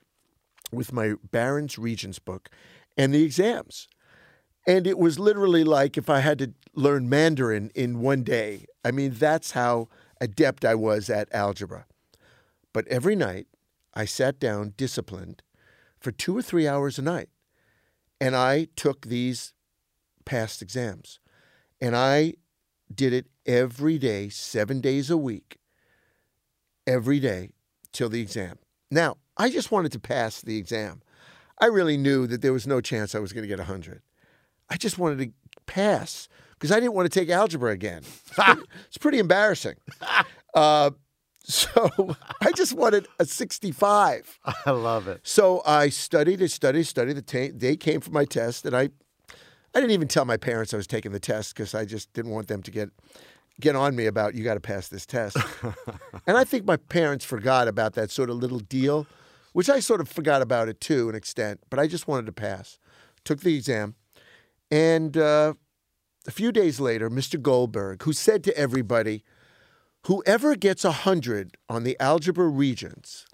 with 0.70 0.92
my 0.92 1.14
Barron's 1.30 1.78
Regents 1.78 2.18
book 2.18 2.50
and 2.96 3.14
the 3.14 3.22
exams. 3.22 3.88
And 4.66 4.87
it 4.87 4.98
was 4.98 5.18
literally 5.18 5.64
like 5.64 5.96
if 5.96 6.10
I 6.10 6.20
had 6.20 6.38
to 6.40 6.52
learn 6.75 7.08
Mandarin 7.08 7.70
in 7.75 8.00
one 8.00 8.22
day. 8.22 8.66
I 8.84 8.90
mean, 8.90 9.12
that's 9.12 9.52
how 9.52 9.88
adept 10.20 10.64
I 10.64 10.75
was 10.75 11.08
at 11.10 11.32
algebra. 11.32 11.87
But 12.72 12.87
every 12.88 13.16
night, 13.16 13.46
I 13.94 14.04
sat 14.04 14.38
down 14.38 14.75
disciplined 14.76 15.42
for 15.98 16.12
two 16.12 16.37
or 16.37 16.42
three 16.42 16.68
hours 16.68 16.98
a 16.98 17.02
night. 17.02 17.28
And 18.20 18.37
I 18.37 18.68
took 18.76 19.06
these 19.06 19.54
past 20.25 20.62
exams. 20.62 21.20
And 21.80 21.96
I 21.96 22.34
did 22.92 23.12
it 23.12 23.26
every 23.46 23.98
day, 23.98 24.28
seven 24.28 24.80
days 24.80 25.10
a 25.10 25.16
week, 25.16 25.58
every 26.87 27.20
day 27.20 27.50
till 27.92 28.08
the 28.08 28.20
exam. 28.20 28.58
Now, 28.90 29.16
I 29.37 29.50
just 29.50 29.70
wanted 29.70 29.92
to 29.92 30.00
pass 30.00 30.40
the 30.40 30.56
exam. 30.56 31.02
I 31.60 31.66
really 31.66 31.96
knew 31.96 32.26
that 32.26 32.42
there 32.42 32.52
was 32.52 32.66
no 32.66 32.80
chance 32.80 33.14
I 33.14 33.18
was 33.18 33.32
going 33.32 33.42
to 33.42 33.48
get 33.48 33.58
100. 33.58 34.02
I 34.70 34.76
just 34.76 34.98
wanted 34.98 35.18
to 35.18 35.32
pass 35.66 36.28
because 36.58 36.72
I 36.72 36.80
didn't 36.80 36.94
want 36.94 37.10
to 37.10 37.20
take 37.20 37.28
algebra 37.30 37.70
again. 37.72 38.02
It's 38.04 38.32
pretty, 38.34 38.62
it's 38.86 38.98
pretty 38.98 39.18
embarrassing. 39.18 39.74
Uh, 40.54 40.90
So 41.44 42.16
I 42.42 42.52
just 42.52 42.72
wanted 42.74 43.06
a 43.18 43.24
65. 43.24 44.38
I 44.66 44.70
love 44.70 45.08
it. 45.08 45.20
So 45.22 45.62
I 45.64 45.88
studied 45.90 46.40
and 46.40 46.50
studied, 46.50 46.84
studied. 46.84 47.14
The 47.14 47.22
ta- 47.22 47.56
day 47.56 47.76
came 47.76 48.00
for 48.00 48.10
my 48.10 48.24
test, 48.24 48.64
and 48.66 48.74
I, 48.76 48.88
I 49.74 49.80
didn't 49.80 49.92
even 49.92 50.08
tell 50.08 50.24
my 50.24 50.36
parents 50.36 50.74
I 50.74 50.78
was 50.78 50.86
taking 50.86 51.12
the 51.12 51.20
test 51.20 51.54
because 51.54 51.74
I 51.74 51.84
just 51.84 52.12
didn't 52.12 52.32
want 52.32 52.48
them 52.48 52.62
to 52.62 52.70
get, 52.70 52.88
get 53.60 53.76
on 53.76 53.94
me 53.94 54.06
about 54.06 54.34
you 54.34 54.42
got 54.44 54.54
to 54.54 54.60
pass 54.60 54.88
this 54.88 55.06
test. 55.06 55.36
and 56.26 56.36
I 56.36 56.44
think 56.44 56.64
my 56.66 56.76
parents 56.76 57.24
forgot 57.24 57.68
about 57.68 57.92
that 57.94 58.10
sort 58.10 58.30
of 58.30 58.36
little 58.36 58.60
deal, 58.60 59.06
which 59.52 59.70
I 59.70 59.80
sort 59.80 60.00
of 60.00 60.08
forgot 60.08 60.42
about 60.42 60.68
it 60.68 60.80
to 60.82 61.08
an 61.08 61.14
extent. 61.14 61.60
But 61.70 61.78
I 61.78 61.86
just 61.86 62.08
wanted 62.08 62.26
to 62.26 62.32
pass. 62.32 62.78
Took 63.24 63.40
the 63.40 63.54
exam, 63.54 63.94
and 64.70 65.16
uh, 65.16 65.54
a 66.28 66.30
few 66.30 66.52
days 66.52 66.78
later, 66.78 67.08
Mr. 67.08 67.40
Goldberg, 67.40 68.02
who 68.02 68.12
said 68.12 68.44
to 68.44 68.56
everybody, 68.56 69.25
whoever 70.04 70.54
gets 70.54 70.85
a 70.85 70.92
hundred 70.92 71.56
on 71.70 71.85
the 71.85 71.99
algebra 71.99 72.49
regents 72.49 73.26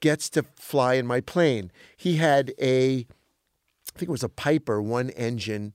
gets 0.00 0.28
to 0.30 0.42
fly 0.42 0.94
in 0.94 1.06
my 1.06 1.20
plane. 1.20 1.70
He 1.96 2.16
had 2.16 2.52
a, 2.60 3.06
I 3.06 3.96
think 3.98 4.08
it 4.08 4.10
was 4.10 4.24
a 4.24 4.28
Piper 4.28 4.82
one 4.82 5.10
engine 5.10 5.72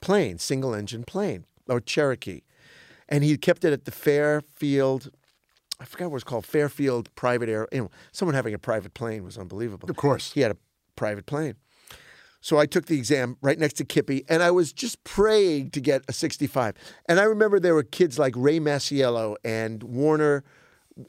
plane, 0.00 0.38
single 0.38 0.74
engine 0.74 1.04
plane, 1.04 1.44
or 1.68 1.80
Cherokee. 1.80 2.40
And 3.08 3.22
he 3.22 3.36
kept 3.36 3.64
it 3.64 3.72
at 3.72 3.84
the 3.84 3.92
Fairfield, 3.92 5.10
I 5.78 5.84
forgot 5.84 6.06
what 6.06 6.10
it 6.10 6.14
was 6.14 6.24
called, 6.24 6.46
Fairfield 6.46 7.14
Private 7.14 7.48
Air. 7.48 7.68
Know, 7.72 7.90
someone 8.10 8.34
having 8.34 8.54
a 8.54 8.58
private 8.58 8.92
plane 8.92 9.22
was 9.22 9.38
unbelievable. 9.38 9.88
Of 9.88 9.96
course. 9.96 10.32
He 10.32 10.40
had 10.40 10.50
a 10.50 10.56
private 10.96 11.26
plane. 11.26 11.54
So 12.44 12.58
I 12.58 12.66
took 12.66 12.84
the 12.84 12.98
exam 12.98 13.38
right 13.40 13.58
next 13.58 13.72
to 13.78 13.86
Kippy, 13.86 14.22
and 14.28 14.42
I 14.42 14.50
was 14.50 14.74
just 14.74 15.02
praying 15.02 15.70
to 15.70 15.80
get 15.80 16.02
a 16.08 16.12
65. 16.12 16.74
And 17.08 17.18
I 17.18 17.22
remember 17.22 17.58
there 17.58 17.74
were 17.74 17.82
kids 17.82 18.18
like 18.18 18.34
Ray 18.36 18.60
Masiello 18.60 19.36
and 19.42 19.82
Warner. 19.82 20.44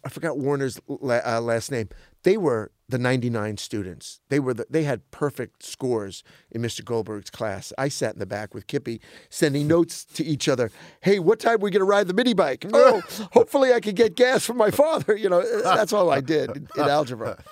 I 0.06 0.08
forgot 0.08 0.38
Warner's 0.38 0.80
la- 0.88 1.20
uh, 1.25 1.42
last 1.42 1.72
name. 1.72 1.89
They 2.24 2.38
were 2.38 2.72
the 2.88 2.98
99 2.98 3.58
students. 3.58 4.22
They 4.30 4.39
were 4.39 4.54
the, 4.54 4.65
they 4.70 4.84
had 4.84 5.12
perfect 5.12 5.62
scores 5.62 6.24
in 6.51 6.62
Mr. 6.62 6.86
Goldberg's 6.86 7.32
class. 7.32 7.74
I 7.77 7.89
sat 7.89 8.13
in 8.13 8.20
the 8.20 8.25
back 8.25 8.54
with 8.54 8.68
Kippy, 8.68 9.01
sending 9.30 9.68
notes 9.68 10.06
to 10.06 10.24
each 10.24 10.48
other. 10.48 10.72
Hey, 11.01 11.20
what 11.20 11.42
time 11.42 11.56
are 11.56 11.58
we 11.58 11.70
going 11.70 11.82
to 11.82 11.86
ride 11.86 12.08
the 12.08 12.13
mini 12.13 12.34
bike? 12.34 12.65
Oh, 12.72 13.01
hopefully 13.34 13.74
I 13.74 13.82
could 13.82 13.98
get 13.98 14.15
gas 14.15 14.46
from 14.46 14.56
my 14.56 14.72
father. 14.72 15.18
You 15.18 15.27
know, 15.27 15.44
that's 15.62 15.92
all 15.92 16.10
I 16.10 16.22
did 16.22 16.56
in, 16.56 16.68
in 16.77 16.84
algebra. 16.84 17.44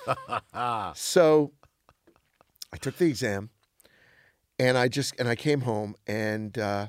So 0.95 1.51
I 2.71 2.77
took 2.77 2.95
the 2.95 3.07
exam 3.07 3.49
and 4.59 4.77
I 4.77 4.87
just 4.87 5.19
and 5.19 5.27
I 5.27 5.35
came 5.35 5.61
home 5.61 5.95
and 6.07 6.57
uh, 6.57 6.87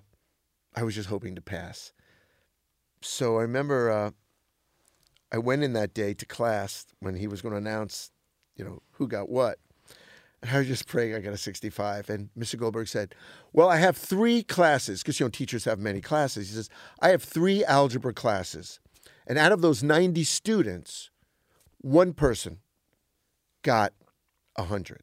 I 0.75 0.83
was 0.83 0.95
just 0.95 1.09
hoping 1.09 1.35
to 1.35 1.41
pass. 1.41 1.93
So 3.01 3.39
I 3.39 3.43
remember 3.43 3.91
uh, 3.91 4.11
I 5.33 5.39
went 5.39 5.63
in 5.63 5.73
that 5.73 5.95
day 5.95 6.15
to 6.15 6.27
class 6.27 6.87
when 7.01 7.17
he 7.17 7.27
was 7.27 7.43
going 7.43 7.53
to 7.53 7.59
announce, 7.59 8.11
you 8.57 8.65
know, 8.65 8.83
who 8.93 9.09
got 9.09 9.29
what. 9.29 9.59
And 10.41 10.51
I 10.51 10.59
was 10.59 10.67
just 10.67 10.87
praying 10.87 11.15
I 11.15 11.21
got 11.21 11.33
a 11.33 11.39
65. 11.39 12.11
And 12.11 12.29
Mr. 12.39 12.59
Goldberg 12.59 12.87
said, 12.87 13.15
Well, 13.53 13.69
I 13.69 13.79
have 13.79 13.97
three 13.97 14.43
classes, 14.43 15.03
because, 15.03 15.19
you 15.19 15.27
know, 15.27 15.31
teachers 15.31 15.65
have 15.65 15.79
many 15.79 16.01
classes. 16.01 16.49
He 16.49 16.55
says, 16.55 16.69
I 17.01 17.09
have 17.09 17.23
three 17.23 17.65
algebra 17.65 18.13
classes. 18.13 18.79
And 19.27 19.39
out 19.39 19.53
of 19.53 19.63
those 19.63 19.83
90 19.83 20.23
students, 20.25 21.11
one 21.79 22.13
person 22.13 22.59
got 23.63 23.93
100 24.57 25.03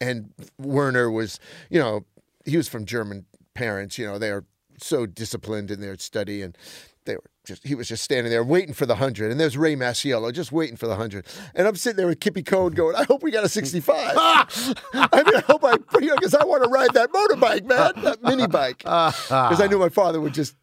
and 0.00 0.32
Werner 0.58 1.10
was, 1.10 1.40
you 1.70 1.78
know, 1.78 2.04
he 2.44 2.56
was 2.56 2.68
from 2.68 2.84
German 2.84 3.26
parents. 3.54 3.98
You 3.98 4.06
know, 4.06 4.18
they 4.18 4.30
are 4.30 4.44
so 4.78 5.06
disciplined 5.06 5.70
in 5.70 5.80
their 5.80 5.96
study, 5.98 6.42
and 6.42 6.56
they 7.04 7.16
were 7.16 7.30
just 7.44 7.66
he 7.66 7.74
was 7.74 7.88
just 7.88 8.02
standing 8.02 8.30
there 8.30 8.44
waiting 8.44 8.74
for 8.74 8.86
the 8.86 8.96
hundred. 8.96 9.30
And 9.30 9.40
there's 9.40 9.56
Ray 9.56 9.74
Masiello 9.74 10.32
just 10.32 10.52
waiting 10.52 10.76
for 10.76 10.86
the 10.86 10.96
hundred. 10.96 11.26
And 11.54 11.66
I'm 11.66 11.76
sitting 11.76 11.96
there 11.96 12.06
with 12.06 12.20
Kippy 12.20 12.42
Cohen 12.42 12.74
going, 12.74 12.96
I 12.96 13.04
hope 13.04 13.22
we 13.22 13.30
got 13.30 13.44
a 13.44 13.48
65. 13.48 13.96
I 14.16 14.76
mean, 14.94 15.36
I 15.36 15.42
hope 15.46 15.64
I, 15.64 15.76
because 15.76 16.34
I 16.34 16.44
want 16.44 16.64
to 16.64 16.68
ride 16.68 16.92
that 16.94 17.10
motorbike, 17.12 17.64
man, 17.64 18.04
that 18.04 18.22
mini 18.22 18.46
bike, 18.46 18.78
because 18.78 19.60
I 19.60 19.66
knew 19.68 19.78
my 19.78 19.88
father 19.88 20.20
would 20.20 20.34
just 20.34 20.56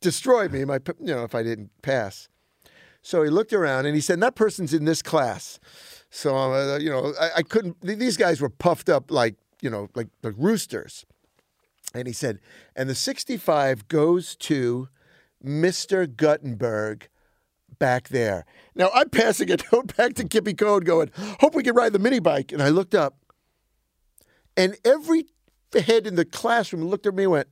destroy 0.00 0.48
me, 0.48 0.64
my, 0.64 0.80
you 0.98 1.14
know, 1.14 1.24
if 1.24 1.34
I 1.34 1.42
didn't 1.42 1.70
pass. 1.82 2.28
So 3.02 3.22
he 3.22 3.30
looked 3.30 3.52
around 3.52 3.86
and 3.86 3.94
he 3.94 4.00
said, 4.00 4.20
"That 4.20 4.34
person's 4.34 4.74
in 4.74 4.84
this 4.84 5.00
class." 5.02 5.58
So 6.10 6.36
uh, 6.36 6.78
you 6.78 6.90
know, 6.90 7.14
I, 7.20 7.30
I 7.36 7.42
couldn't. 7.42 7.80
These 7.80 8.16
guys 8.16 8.40
were 8.40 8.50
puffed 8.50 8.88
up 8.88 9.10
like 9.10 9.36
you 9.62 9.70
know, 9.70 9.88
like 9.94 10.08
like 10.22 10.34
roosters. 10.36 11.06
And 11.94 12.06
he 12.06 12.12
said, 12.12 12.38
"And 12.76 12.88
the 12.88 12.94
65 12.94 13.88
goes 13.88 14.36
to 14.36 14.88
Mr. 15.44 16.14
Guttenberg." 16.14 17.08
Back 17.78 18.08
there. 18.08 18.44
Now 18.74 18.90
I'm 18.92 19.08
passing 19.08 19.50
a 19.50 19.56
note 19.72 19.96
back 19.96 20.12
to 20.14 20.28
Kippy 20.28 20.52
Code 20.52 20.84
going, 20.84 21.10
hope 21.40 21.54
we 21.54 21.62
can 21.62 21.74
ride 21.74 21.94
the 21.94 21.98
mini 21.98 22.18
bike. 22.18 22.52
And 22.52 22.62
I 22.62 22.68
looked 22.68 22.94
up, 22.94 23.16
and 24.54 24.76
every 24.84 25.24
head 25.78 26.06
in 26.06 26.16
the 26.16 26.24
classroom 26.24 26.84
looked 26.84 27.06
at 27.06 27.14
me 27.14 27.24
and 27.24 27.32
went, 27.32 27.48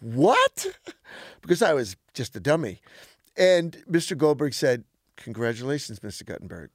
What? 0.00 0.66
Because 1.40 1.62
I 1.62 1.72
was 1.72 1.96
just 2.12 2.36
a 2.36 2.40
dummy. 2.40 2.80
And 3.36 3.82
Mr. 3.90 4.16
Goldberg 4.16 4.52
said, 4.52 4.84
Congratulations, 5.16 6.00
Mr. 6.00 6.24
Guttenberg. 6.24 6.70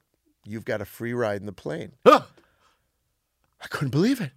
You've 0.46 0.64
got 0.64 0.80
a 0.80 0.84
free 0.84 1.12
ride 1.12 1.40
in 1.40 1.46
the 1.46 1.52
plane. 1.52 1.92
I 2.06 2.22
couldn't 3.68 3.90
believe 3.90 4.20
it. 4.20 4.32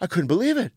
I 0.00 0.06
couldn't 0.06 0.26
believe 0.26 0.56
it. 0.56 0.72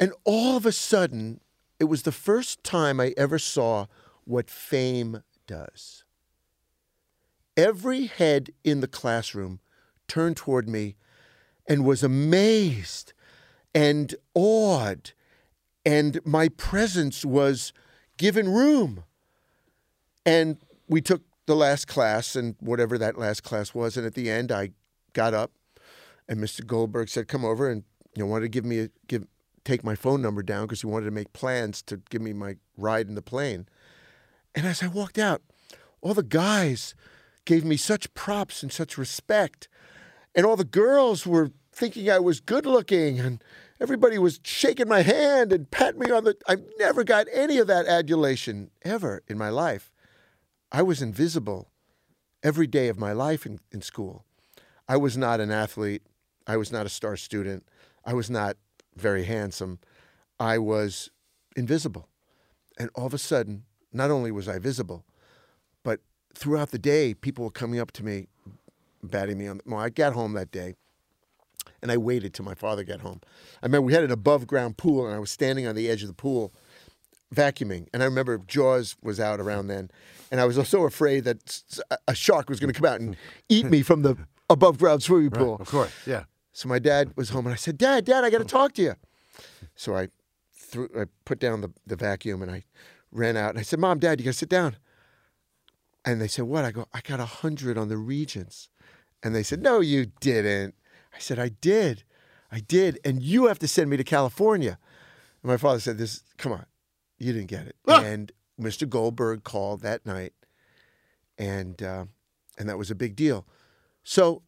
And 0.00 0.12
all 0.24 0.56
of 0.56 0.66
a 0.66 0.72
sudden, 0.72 1.40
it 1.78 1.84
was 1.84 2.02
the 2.02 2.12
first 2.12 2.64
time 2.64 3.00
I 3.00 3.14
ever 3.16 3.38
saw 3.38 3.86
what 4.24 4.50
fame 4.50 5.22
does. 5.46 6.04
Every 7.56 8.06
head 8.06 8.50
in 8.64 8.80
the 8.80 8.88
classroom 8.88 9.60
turned 10.08 10.36
toward 10.36 10.68
me 10.68 10.96
and 11.68 11.84
was 11.84 12.02
amazed 12.02 13.12
and 13.74 14.14
awed, 14.34 15.12
and 15.84 16.20
my 16.24 16.48
presence 16.48 17.24
was 17.24 17.72
given 18.16 18.48
room. 18.48 19.04
And 20.26 20.58
we 20.88 21.00
took 21.00 21.22
the 21.50 21.56
last 21.56 21.88
class 21.88 22.36
and 22.36 22.54
whatever 22.60 22.96
that 22.96 23.18
last 23.18 23.42
class 23.42 23.74
was. 23.74 23.96
And 23.96 24.06
at 24.06 24.14
the 24.14 24.30
end, 24.30 24.52
I 24.52 24.70
got 25.12 25.34
up 25.34 25.50
and 26.28 26.38
Mr. 26.38 26.64
Goldberg 26.64 27.08
said, 27.08 27.26
come 27.26 27.44
over 27.44 27.68
and 27.68 27.82
you 28.14 28.22
know, 28.22 28.26
wanted 28.26 28.44
to 28.44 28.48
give 28.48 28.64
me 28.64 28.78
a, 28.80 28.88
give, 29.08 29.26
take 29.64 29.82
my 29.82 29.96
phone 29.96 30.22
number 30.22 30.42
down 30.42 30.66
because 30.66 30.80
he 30.80 30.86
wanted 30.86 31.06
to 31.06 31.10
make 31.10 31.32
plans 31.32 31.82
to 31.82 32.00
give 32.08 32.22
me 32.22 32.32
my 32.32 32.56
ride 32.76 33.08
in 33.08 33.16
the 33.16 33.22
plane. 33.22 33.66
And 34.54 34.64
as 34.64 34.82
I 34.82 34.86
walked 34.86 35.18
out, 35.18 35.42
all 36.00 36.14
the 36.14 36.22
guys 36.22 36.94
gave 37.44 37.64
me 37.64 37.76
such 37.76 38.14
props 38.14 38.62
and 38.62 38.72
such 38.72 38.96
respect. 38.96 39.68
And 40.34 40.46
all 40.46 40.56
the 40.56 40.64
girls 40.64 41.26
were 41.26 41.50
thinking 41.72 42.08
I 42.08 42.20
was 42.20 42.40
good 42.40 42.64
looking 42.64 43.18
and 43.18 43.42
everybody 43.80 44.18
was 44.18 44.38
shaking 44.44 44.88
my 44.88 45.02
hand 45.02 45.52
and 45.52 45.70
patting 45.70 46.00
me 46.00 46.10
on 46.10 46.24
the 46.24 46.36
I 46.46 46.56
never 46.78 47.02
got 47.02 47.26
any 47.32 47.58
of 47.58 47.66
that 47.66 47.86
adulation 47.86 48.70
ever 48.82 49.22
in 49.26 49.36
my 49.36 49.48
life. 49.48 49.89
I 50.72 50.82
was 50.82 51.02
invisible 51.02 51.68
every 52.42 52.66
day 52.66 52.88
of 52.88 52.98
my 52.98 53.12
life 53.12 53.44
in, 53.44 53.60
in 53.72 53.82
school. 53.82 54.24
I 54.88 54.96
was 54.96 55.16
not 55.16 55.40
an 55.40 55.50
athlete. 55.50 56.02
I 56.46 56.56
was 56.56 56.72
not 56.72 56.86
a 56.86 56.88
star 56.88 57.16
student. 57.16 57.64
I 58.04 58.14
was 58.14 58.30
not 58.30 58.56
very 58.96 59.24
handsome. 59.24 59.78
I 60.38 60.58
was 60.58 61.10
invisible. 61.56 62.08
And 62.78 62.90
all 62.94 63.06
of 63.06 63.14
a 63.14 63.18
sudden, 63.18 63.64
not 63.92 64.10
only 64.10 64.30
was 64.30 64.48
I 64.48 64.58
visible, 64.58 65.04
but 65.82 66.00
throughout 66.34 66.70
the 66.70 66.78
day, 66.78 67.14
people 67.14 67.44
were 67.44 67.50
coming 67.50 67.80
up 67.80 67.92
to 67.92 68.04
me, 68.04 68.28
batting 69.02 69.38
me 69.38 69.48
on 69.48 69.58
the. 69.58 69.64
Well, 69.66 69.80
I 69.80 69.90
got 69.90 70.12
home 70.12 70.32
that 70.34 70.50
day 70.50 70.74
and 71.82 71.90
I 71.90 71.96
waited 71.96 72.32
till 72.32 72.44
my 72.44 72.54
father 72.54 72.84
got 72.84 73.00
home. 73.00 73.20
I 73.62 73.66
remember 73.66 73.86
we 73.86 73.92
had 73.92 74.04
an 74.04 74.10
above 74.10 74.46
ground 74.46 74.76
pool 74.76 75.06
and 75.06 75.14
I 75.14 75.18
was 75.18 75.30
standing 75.30 75.66
on 75.66 75.74
the 75.74 75.90
edge 75.90 76.02
of 76.02 76.08
the 76.08 76.14
pool 76.14 76.52
vacuuming. 77.34 77.88
And 77.92 78.02
I 78.02 78.06
remember 78.06 78.38
Jaws 78.38 78.96
was 79.02 79.20
out 79.20 79.40
around 79.40 79.68
then. 79.68 79.90
And 80.30 80.40
I 80.40 80.44
was 80.44 80.68
so 80.68 80.84
afraid 80.84 81.24
that 81.24 81.62
a 82.06 82.14
shark 82.14 82.48
was 82.48 82.60
going 82.60 82.72
to 82.72 82.78
come 82.78 82.90
out 82.90 83.00
and 83.00 83.16
eat 83.48 83.66
me 83.66 83.82
from 83.82 84.02
the 84.02 84.16
above 84.48 84.78
ground 84.78 85.02
swimming 85.02 85.30
pool. 85.30 85.56
Of 85.60 85.68
course, 85.68 85.92
yeah. 86.06 86.24
So 86.52 86.68
my 86.68 86.78
dad 86.78 87.12
was 87.16 87.30
home 87.30 87.46
and 87.46 87.52
I 87.52 87.56
said, 87.56 87.78
Dad, 87.78 88.04
Dad, 88.04 88.24
I 88.24 88.30
got 88.30 88.38
to 88.38 88.44
oh. 88.44 88.46
talk 88.46 88.74
to 88.74 88.82
you. 88.82 88.94
So 89.74 89.96
I 89.96 90.08
threw, 90.52 90.88
I 90.96 91.04
put 91.24 91.38
down 91.38 91.60
the, 91.60 91.72
the 91.86 91.96
vacuum 91.96 92.42
and 92.42 92.50
I 92.50 92.64
ran 93.12 93.36
out 93.36 93.50
and 93.50 93.58
I 93.58 93.62
said, 93.62 93.78
Mom, 93.78 93.98
Dad, 93.98 94.20
you 94.20 94.24
got 94.24 94.32
to 94.32 94.38
sit 94.38 94.48
down. 94.48 94.76
And 96.04 96.20
they 96.20 96.28
said, 96.28 96.44
What? 96.44 96.64
I 96.64 96.70
go, 96.70 96.86
I 96.92 97.00
got 97.00 97.20
a 97.20 97.24
100 97.24 97.76
on 97.76 97.88
the 97.88 97.96
Regents. 97.96 98.68
And 99.22 99.34
they 99.34 99.42
said, 99.42 99.62
No, 99.62 99.80
you 99.80 100.06
didn't. 100.20 100.74
I 101.14 101.18
said, 101.18 101.38
I 101.38 101.48
did. 101.48 102.04
I 102.50 102.60
did. 102.60 102.98
And 103.04 103.22
you 103.22 103.46
have 103.46 103.58
to 103.60 103.68
send 103.68 103.90
me 103.90 103.96
to 103.96 104.04
California. 104.04 104.78
And 105.42 105.50
my 105.50 105.56
father 105.56 105.80
said, 105.80 105.98
This, 105.98 106.22
come 106.38 106.52
on, 106.52 106.66
you 107.20 107.32
didn't 107.32 107.46
get 107.48 107.66
it. 107.68 107.76
And 108.02 108.32
Mr. 108.60 108.88
Goldberg 108.88 109.44
called 109.44 109.82
that 109.82 110.04
night 110.04 110.32
and, 111.38 111.80
uh, 111.82 112.06
and 112.58 112.68
that 112.68 112.76
was 112.78 112.90
a 112.90 112.94
big 112.94 113.14
deal. 113.16 113.46
So 114.02 114.42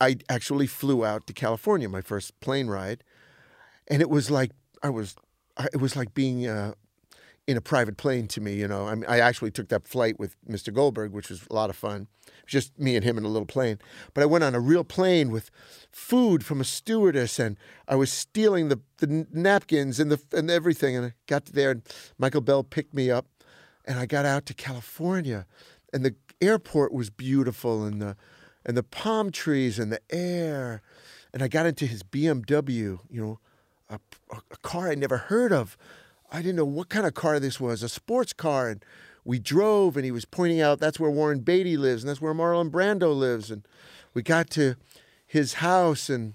I 0.00 0.18
actually 0.28 0.66
flew 0.66 1.04
out 1.04 1.26
to 1.26 1.32
California, 1.32 1.88
my 1.88 2.00
first 2.02 2.38
plane 2.40 2.66
ride, 2.68 3.02
and 3.88 4.00
it 4.02 4.10
was 4.10 4.30
like 4.30 4.50
I 4.82 4.90
was, 4.90 5.16
I- 5.56 5.68
it 5.72 5.80
was 5.80 5.96
like 5.96 6.14
being 6.14 6.46
uh, 6.46 6.74
in 7.48 7.56
a 7.56 7.62
private 7.62 7.96
plane 7.96 8.28
to 8.28 8.42
me. 8.42 8.52
You 8.54 8.68
know, 8.68 8.86
I, 8.86 8.94
mean, 8.94 9.06
I 9.08 9.20
actually 9.20 9.50
took 9.50 9.68
that 9.68 9.88
flight 9.88 10.20
with 10.20 10.36
Mr. 10.46 10.72
Goldberg, 10.72 11.12
which 11.12 11.30
was 11.30 11.46
a 11.50 11.54
lot 11.54 11.70
of 11.70 11.76
fun. 11.76 12.06
Just 12.46 12.78
me 12.78 12.94
and 12.94 13.02
him 13.02 13.16
in 13.16 13.24
a 13.24 13.28
little 13.28 13.46
plane. 13.46 13.78
But 14.12 14.22
I 14.22 14.26
went 14.26 14.44
on 14.44 14.54
a 14.54 14.60
real 14.60 14.84
plane 14.84 15.30
with 15.30 15.50
food 15.90 16.44
from 16.44 16.60
a 16.60 16.64
stewardess, 16.64 17.38
and 17.38 17.56
I 17.88 17.96
was 17.96 18.12
stealing 18.12 18.68
the, 18.68 18.80
the 18.98 19.26
napkins 19.32 19.98
and 19.98 20.12
the 20.12 20.20
and 20.36 20.50
everything. 20.50 20.94
And 20.94 21.06
I 21.06 21.12
got 21.26 21.46
there, 21.46 21.70
and 21.70 21.82
Michael 22.18 22.42
Bell 22.42 22.62
picked 22.62 22.92
me 22.92 23.10
up, 23.10 23.26
and 23.86 23.98
I 23.98 24.04
got 24.04 24.26
out 24.26 24.44
to 24.46 24.54
California, 24.54 25.46
and 25.92 26.04
the 26.04 26.14
airport 26.42 26.92
was 26.92 27.08
beautiful, 27.08 27.82
and 27.84 28.02
the 28.02 28.16
and 28.66 28.76
the 28.76 28.82
palm 28.82 29.32
trees 29.32 29.78
and 29.78 29.90
the 29.90 30.00
air, 30.10 30.82
and 31.32 31.42
I 31.42 31.48
got 31.48 31.64
into 31.64 31.86
his 31.86 32.02
BMW. 32.02 32.98
You 33.10 33.20
know, 33.22 33.40
a, 33.88 33.98
a 34.30 34.56
car 34.58 34.90
I'd 34.90 34.98
never 34.98 35.16
heard 35.16 35.52
of 35.52 35.78
I 36.30 36.38
didn't 36.38 36.56
know 36.56 36.64
what 36.64 36.88
kind 36.88 37.06
of 37.06 37.14
car 37.14 37.40
this 37.40 37.58
was, 37.58 37.82
a 37.82 37.88
sports 37.88 38.32
car. 38.32 38.68
And 38.68 38.84
we 39.24 39.38
drove, 39.38 39.96
and 39.96 40.04
he 40.04 40.10
was 40.10 40.24
pointing 40.24 40.60
out 40.60 40.78
that's 40.78 41.00
where 41.00 41.10
Warren 41.10 41.40
Beatty 41.40 41.76
lives, 41.76 42.02
and 42.02 42.08
that's 42.08 42.20
where 42.20 42.34
Marlon 42.34 42.70
Brando 42.70 43.16
lives. 43.16 43.50
And 43.50 43.66
we 44.14 44.22
got 44.22 44.50
to 44.50 44.76
his 45.26 45.54
house, 45.54 46.08
and 46.08 46.34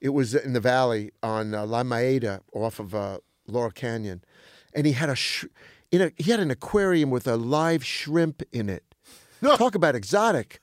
it 0.00 0.10
was 0.10 0.34
in 0.34 0.52
the 0.52 0.60
valley 0.60 1.10
on 1.22 1.54
uh, 1.54 1.66
La 1.66 1.82
Maida 1.82 2.42
off 2.52 2.78
of 2.78 2.94
uh, 2.94 3.18
Laurel 3.46 3.70
Canyon. 3.70 4.22
And 4.74 4.86
he 4.86 4.92
had 4.92 5.08
a, 5.08 5.16
sh- 5.16 5.46
in 5.90 6.02
a 6.02 6.12
he 6.16 6.30
had 6.30 6.40
an 6.40 6.50
aquarium 6.50 7.10
with 7.10 7.26
a 7.26 7.36
live 7.36 7.84
shrimp 7.84 8.42
in 8.52 8.68
it. 8.68 8.84
Talk 9.42 9.74
about 9.74 9.94
exotic. 9.94 10.60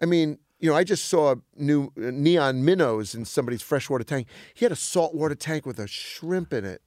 I 0.00 0.06
mean, 0.06 0.38
you 0.58 0.70
know, 0.70 0.76
I 0.76 0.84
just 0.84 1.06
saw 1.06 1.36
new 1.56 1.92
uh, 1.96 2.10
neon 2.12 2.64
minnows 2.64 3.14
in 3.14 3.24
somebody's 3.24 3.62
freshwater 3.62 4.04
tank. 4.04 4.28
He 4.54 4.64
had 4.64 4.72
a 4.72 4.76
saltwater 4.76 5.34
tank 5.34 5.66
with 5.66 5.78
a 5.78 5.86
shrimp 5.86 6.52
in 6.52 6.64
it 6.64 6.82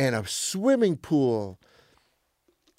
and 0.00 0.14
a 0.14 0.26
swimming 0.26 0.96
pool. 0.96 1.60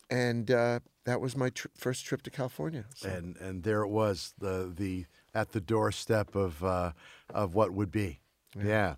And 0.10 0.50
uh, 0.50 0.80
that 1.06 1.22
was 1.22 1.38
my 1.38 1.50
tr- 1.50 1.68
first 1.78 2.04
trip 2.06 2.24
to 2.24 2.30
California. 2.30 2.86
So. 2.96 3.10
And 3.10 3.38
and 3.38 3.63
there 3.63 3.84
it 3.84 3.90
was 3.90 4.34
the 4.38 4.72
the 4.75 5.06
at 5.34 5.51
the 5.51 5.62
doorstep 5.62 6.36
of 6.36 6.63
uh, 6.63 6.92
of 7.34 7.54
what 7.56 7.72
would 7.72 7.92
be. 7.92 8.20
Yeah. 8.58 8.66
yeah. 8.66 8.96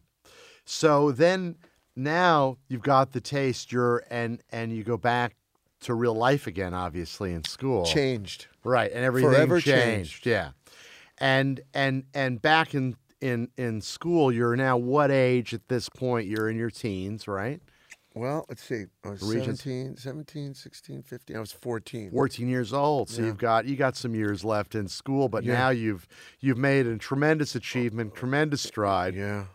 So 0.66 1.12
then 1.12 1.58
now 1.96 2.58
you've 2.68 2.82
got 2.82 3.12
the 3.12 3.22
taste. 3.22 3.72
You're 3.72 4.04
and 4.10 4.42
and 4.52 4.72
you 4.72 4.84
go 4.84 4.98
back 4.98 5.36
to 5.82 5.94
real 5.94 6.16
life 6.16 6.48
again, 6.48 6.74
obviously 6.74 7.34
in 7.34 7.44
school. 7.44 7.86
Changed. 7.86 8.48
Right, 8.64 8.92
and 8.92 9.04
everything 9.04 9.32
Forever 9.32 9.60
changed. 9.60 9.76
changed. 10.14 10.26
Yeah. 10.26 10.52
And 11.20 11.60
and 11.74 12.06
and 12.14 12.42
back 12.42 12.74
in 12.74 12.96
in 13.22 13.50
in 13.58 13.82
school, 13.82 14.32
you're 14.32 14.56
now 14.56 14.78
what 14.78 15.12
age 15.12 15.54
at 15.54 15.68
this 15.68 15.90
point? 15.90 16.28
You're 16.28 16.50
in 16.50 16.58
your 16.58 16.72
teens, 16.72 17.28
right? 17.28 17.62
Well, 18.16 18.46
let's 18.48 18.64
see. 18.64 18.86
I 19.04 19.10
was 19.10 19.22
17, 19.22 19.98
17, 19.98 20.54
16, 20.54 21.02
15. 21.04 21.36
I 21.36 21.40
was 21.40 21.52
14. 21.52 22.12
14 22.12 22.48
years 22.48 22.72
old. 22.74 23.10
So 23.10 23.22
Yeah. 23.22 23.28
you've 23.28 23.38
got 23.38 23.66
you 23.66 23.76
got 23.76 23.96
some 23.96 24.14
years 24.14 24.44
left 24.44 24.76
in 24.76 24.88
school, 24.88 25.30
but 25.30 25.44
Yeah. 25.44 25.54
now 25.54 25.70
you've 25.70 26.08
you've 26.40 26.58
made 26.58 26.86
a 26.86 26.98
tremendous 26.98 27.56
achievement, 27.56 28.14
tremendous 28.16 28.62
stride, 28.62 29.16
Yeah. 29.16 29.46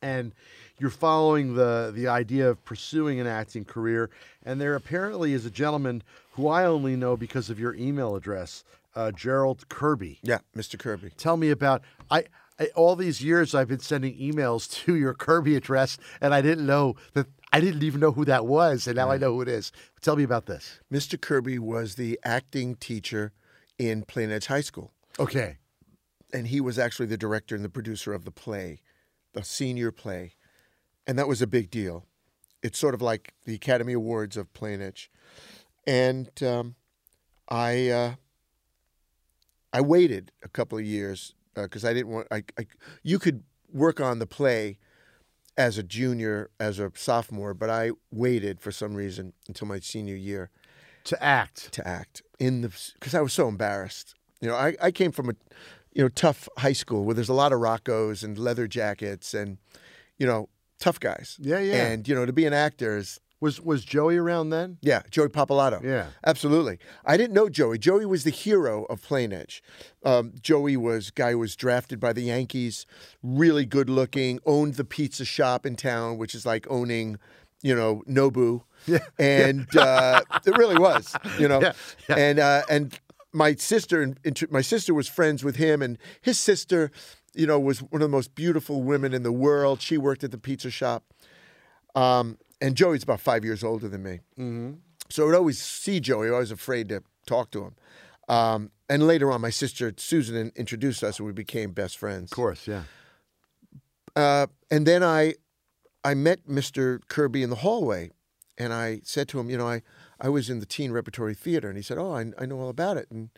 and 0.00 0.32
you're 0.78 0.90
following 0.90 1.54
the 1.54 1.90
the 1.94 2.06
idea 2.06 2.48
of 2.48 2.64
pursuing 2.64 3.18
an 3.18 3.26
acting 3.26 3.64
career. 3.64 4.10
And 4.44 4.60
there 4.60 4.76
apparently 4.76 5.32
is 5.32 5.44
a 5.44 5.50
gentleman 5.50 6.02
who 6.32 6.46
I 6.48 6.64
only 6.64 6.94
know 6.96 7.16
because 7.16 7.50
of 7.50 7.58
your 7.58 7.74
email 7.74 8.14
address, 8.14 8.62
uh, 8.94 9.10
Gerald 9.10 9.68
Kirby. 9.68 10.20
Yeah, 10.22 10.38
Mr. 10.56 10.78
Kirby. 10.78 11.10
Tell 11.16 11.36
me 11.36 11.50
about 11.50 11.82
I, 12.10 12.24
I 12.60 12.66
all 12.76 12.94
these 12.94 13.20
years 13.22 13.54
I've 13.54 13.68
been 13.68 13.80
sending 13.80 14.16
emails 14.16 14.70
to 14.84 14.94
your 14.94 15.12
Kirby 15.14 15.56
address, 15.56 15.98
and 16.20 16.32
I 16.32 16.40
didn't 16.40 16.66
know 16.66 16.94
that 17.14 17.26
I 17.52 17.60
didn't 17.60 17.82
even 17.82 18.00
know 18.00 18.12
who 18.12 18.24
that 18.26 18.44
was, 18.46 18.86
and 18.86 18.96
now 18.96 19.10
I 19.10 19.18
know 19.18 19.32
who 19.34 19.40
it 19.42 19.48
is. 19.48 19.72
Tell 20.00 20.16
me 20.16 20.24
about 20.24 20.46
this. 20.46 20.80
Mr. 20.92 21.18
Kirby 21.20 21.58
was 21.58 21.94
the 21.94 22.18
acting 22.24 22.74
teacher 22.74 23.32
in 23.78 24.02
Plain 24.02 24.30
Edge 24.30 24.46
High 24.46 24.60
School. 24.62 24.92
Okay. 25.18 25.56
and 26.32 26.48
he 26.48 26.60
was 26.60 26.78
actually 26.78 27.06
the 27.06 27.16
director 27.16 27.54
and 27.54 27.64
the 27.64 27.68
producer 27.70 28.12
of 28.12 28.24
the 28.24 28.30
play, 28.30 28.80
the 29.32 29.42
senior 29.44 29.90
play, 29.90 30.34
and 31.06 31.18
that 31.18 31.28
was 31.28 31.40
a 31.40 31.46
big 31.46 31.70
deal. 31.70 32.04
It's 32.62 32.78
sort 32.78 32.94
of 32.94 33.00
like 33.00 33.32
the 33.44 33.54
Academy 33.54 33.92
Awards 33.92 34.36
of 34.36 34.52
Plain 34.52 34.82
Edge, 34.82 35.10
and 35.86 36.30
um, 36.42 36.74
I 37.48 37.88
uh, 37.88 38.14
I 39.72 39.80
waited 39.80 40.32
a 40.42 40.48
couple 40.48 40.76
of 40.76 40.84
years 40.84 41.34
because 41.54 41.84
I 41.84 41.94
didn't 41.94 42.12
want. 42.12 42.26
I, 42.30 42.42
I 42.58 42.66
you 43.02 43.18
could 43.18 43.44
work 43.72 44.00
on 44.00 44.18
the 44.18 44.26
play 44.26 44.78
as 45.56 45.78
a 45.78 45.82
junior, 45.82 46.50
as 46.60 46.78
a 46.78 46.92
sophomore, 46.94 47.54
but 47.54 47.70
I 47.70 47.92
waited 48.10 48.60
for 48.60 48.70
some 48.72 48.94
reason 48.94 49.32
until 49.48 49.66
my 49.68 49.80
senior 49.80 50.14
year 50.16 50.50
To 51.04 51.22
act. 51.22 51.72
to 51.72 51.86
act 51.86 52.22
in 52.38 52.60
the 52.60 52.68
because 52.94 53.14
I 53.14 53.20
was 53.20 53.32
so 53.32 53.48
embarrassed. 53.48 54.14
You 54.40 54.48
know, 54.48 54.54
I, 54.56 54.76
I 54.82 54.90
came 54.90 55.12
from 55.12 55.30
a 55.30 55.34
you 55.94 56.02
know 56.02 56.08
tough 56.10 56.48
high 56.58 56.74
school 56.74 57.04
where 57.04 57.14
there's 57.14 57.30
a 57.30 57.34
lot 57.34 57.52
of 57.52 57.60
rockos 57.60 58.22
and 58.22 58.38
leather 58.38 58.66
jackets 58.68 59.32
and 59.34 59.56
you 60.18 60.26
know 60.26 60.48
tough 60.78 61.00
guys. 61.00 61.36
Yeah, 61.40 61.60
yeah. 61.60 61.86
And 61.86 62.06
you 62.06 62.14
know 62.14 62.26
to 62.26 62.32
be 62.34 62.44
an 62.44 62.52
actor 62.52 62.98
is 62.98 63.18
Was 63.40 63.60
was 63.60 63.84
Joey 63.84 64.16
around 64.16 64.50
then? 64.50 64.78
yeah 64.80 65.02
Joey 65.10 65.28
Papalato. 65.28 65.82
Yeah. 65.82 66.06
absolutely. 66.24 66.78
I 67.04 67.16
didn't 67.16 67.34
know 67.34 67.48
Joey. 67.48 67.78
Joey 67.78 68.06
was 68.06 68.24
the 68.24 68.30
hero 68.30 68.84
of 68.84 69.02
Plain 69.02 69.32
Edge. 69.32 69.62
Um, 70.04 70.32
Joey 70.40 70.76
was 70.76 71.10
guy 71.10 71.32
who 71.32 71.38
was 71.40 71.54
drafted 71.54 72.00
by 72.00 72.12
the 72.14 72.22
Yankees, 72.22 72.86
really 73.22 73.66
good 73.66 73.90
looking, 73.90 74.38
owned 74.46 74.74
the 74.74 74.84
pizza 74.84 75.24
shop 75.24 75.66
in 75.66 75.76
town, 75.76 76.16
which 76.16 76.34
is 76.34 76.46
like 76.46 76.66
owning 76.70 77.18
you 77.62 77.74
know 77.74 78.02
Nobu. 78.08 78.62
Yeah. 78.86 78.98
and 79.18 79.66
uh, 79.76 80.22
it 80.46 80.56
really 80.56 80.78
was, 80.78 81.12
you 81.40 81.48
know. 81.48 81.60
Yeah, 81.62 81.72
yeah. 82.08 82.16
And 82.16 82.38
uh, 82.38 82.62
and 82.70 82.98
my 83.32 83.54
sister 83.56 84.00
and 84.00 84.18
and 84.24 84.50
my 84.50 84.60
sister 84.62 84.94
was 84.94 85.08
friends 85.08 85.42
with 85.42 85.56
him, 85.56 85.82
and 85.82 85.98
his 86.20 86.38
sister, 86.38 86.90
you 87.34 87.46
know, 87.46 87.58
was 87.58 87.80
one 87.82 88.00
of 88.00 88.08
the 88.08 88.16
most 88.16 88.34
beautiful 88.34 88.82
women 88.82 89.12
in 89.12 89.24
the 89.24 89.32
world. 89.32 89.82
She 89.82 89.98
worked 89.98 90.22
at 90.24 90.30
the 90.30 90.38
pizza 90.38 90.70
shop. 90.70 91.02
Um, 91.94 92.38
and 92.60 92.76
Joey's 92.76 93.02
about 93.02 93.20
five 93.20 93.44
years 93.44 93.62
older 93.62 93.88
than 93.88 94.02
me, 94.02 94.20
mm-hmm. 94.38 94.72
so 95.08 95.22
I 95.22 95.26
would 95.26 95.34
always 95.34 95.58
see 95.58 96.00
Joey. 96.00 96.28
I 96.28 96.38
was 96.38 96.50
afraid 96.50 96.88
to 96.90 97.02
talk 97.26 97.50
to 97.52 97.64
him. 97.64 97.74
Um, 98.28 98.70
and 98.88 99.06
later 99.06 99.30
on, 99.30 99.40
my 99.40 99.50
sister 99.50 99.92
Susan 99.96 100.52
introduced 100.56 101.02
us, 101.02 101.18
and 101.18 101.26
we 101.26 101.32
became 101.32 101.72
best 101.72 101.98
friends. 101.98 102.32
Of 102.32 102.36
course, 102.36 102.66
yeah. 102.66 102.82
Uh, 104.14 104.46
and 104.70 104.86
then 104.86 105.02
I, 105.02 105.34
I 106.02 106.14
met 106.14 106.46
Mr. 106.48 107.00
Kirby 107.08 107.42
in 107.42 107.50
the 107.50 107.56
hallway, 107.56 108.10
and 108.56 108.72
I 108.72 109.00
said 109.04 109.28
to 109.28 109.38
him, 109.38 109.50
you 109.50 109.58
know, 109.58 109.68
I, 109.68 109.82
I 110.18 110.30
was 110.30 110.48
in 110.48 110.60
the 110.60 110.66
teen 110.66 110.90
repertory 110.90 111.34
theater, 111.34 111.68
and 111.68 111.76
he 111.76 111.82
said, 111.82 111.98
oh, 111.98 112.12
I, 112.12 112.32
I 112.38 112.46
know 112.46 112.58
all 112.58 112.70
about 112.70 112.96
it, 112.96 113.10
and 113.10 113.28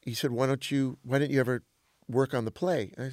he 0.00 0.14
said, 0.14 0.30
why 0.30 0.46
don't 0.46 0.70
you, 0.70 0.98
why 1.02 1.18
didn't 1.18 1.32
you 1.32 1.40
ever 1.40 1.64
work 2.08 2.32
on 2.32 2.44
the 2.44 2.52
play? 2.52 2.92
And 2.96 3.06
I, 3.06 3.08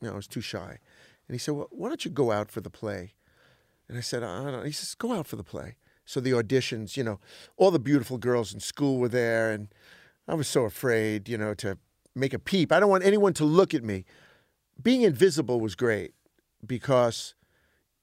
you 0.00 0.08
know, 0.08 0.12
I 0.12 0.16
was 0.16 0.28
too 0.28 0.42
shy, 0.42 0.78
and 1.26 1.34
he 1.34 1.38
said, 1.38 1.54
well, 1.54 1.68
why 1.70 1.88
don't 1.88 2.04
you 2.04 2.10
go 2.10 2.30
out 2.30 2.50
for 2.50 2.60
the 2.60 2.70
play? 2.70 3.14
And 3.88 3.96
I 3.96 4.00
said, 4.00 4.22
I 4.22 4.42
don't 4.42 4.52
know. 4.52 4.62
He 4.62 4.72
says, 4.72 4.94
go 4.94 5.12
out 5.12 5.26
for 5.26 5.36
the 5.36 5.44
play. 5.44 5.76
So 6.04 6.20
the 6.20 6.32
auditions, 6.32 6.96
you 6.96 7.04
know, 7.04 7.20
all 7.56 7.70
the 7.70 7.78
beautiful 7.78 8.18
girls 8.18 8.52
in 8.54 8.60
school 8.60 8.98
were 8.98 9.08
there, 9.08 9.50
and 9.50 9.68
I 10.26 10.34
was 10.34 10.48
so 10.48 10.64
afraid, 10.64 11.28
you 11.28 11.36
know, 11.36 11.54
to 11.54 11.78
make 12.14 12.32
a 12.32 12.38
peep. 12.38 12.72
I 12.72 12.80
don't 12.80 12.90
want 12.90 13.04
anyone 13.04 13.34
to 13.34 13.44
look 13.44 13.74
at 13.74 13.84
me. 13.84 14.04
Being 14.82 15.02
invisible 15.02 15.60
was 15.60 15.74
great 15.74 16.12
because 16.66 17.34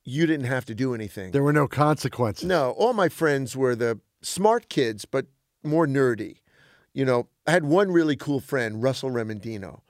you 0.04 0.28
didn't 0.28 0.45
have 0.45 0.65
to 0.65 0.76
do 0.76 0.93
anything. 0.93 1.32
There 1.32 1.43
were 1.43 1.54
no 1.54 1.67
consequences. 1.67 2.48
No, 2.48 2.71
all 2.71 2.93
my 2.93 3.10
friends 3.10 3.56
were 3.58 3.76
the 3.76 4.00
smart 4.21 4.69
kids, 4.69 5.06
but 5.06 5.26
more 5.63 5.88
nerdy. 5.88 6.38
You 6.93 7.06
know, 7.06 7.28
I 7.48 7.52
had 7.52 7.65
one 7.65 7.91
really 7.91 8.15
cool 8.15 8.39
friend, 8.39 8.82
Russell 8.82 9.10
Remendino, 9.10 9.82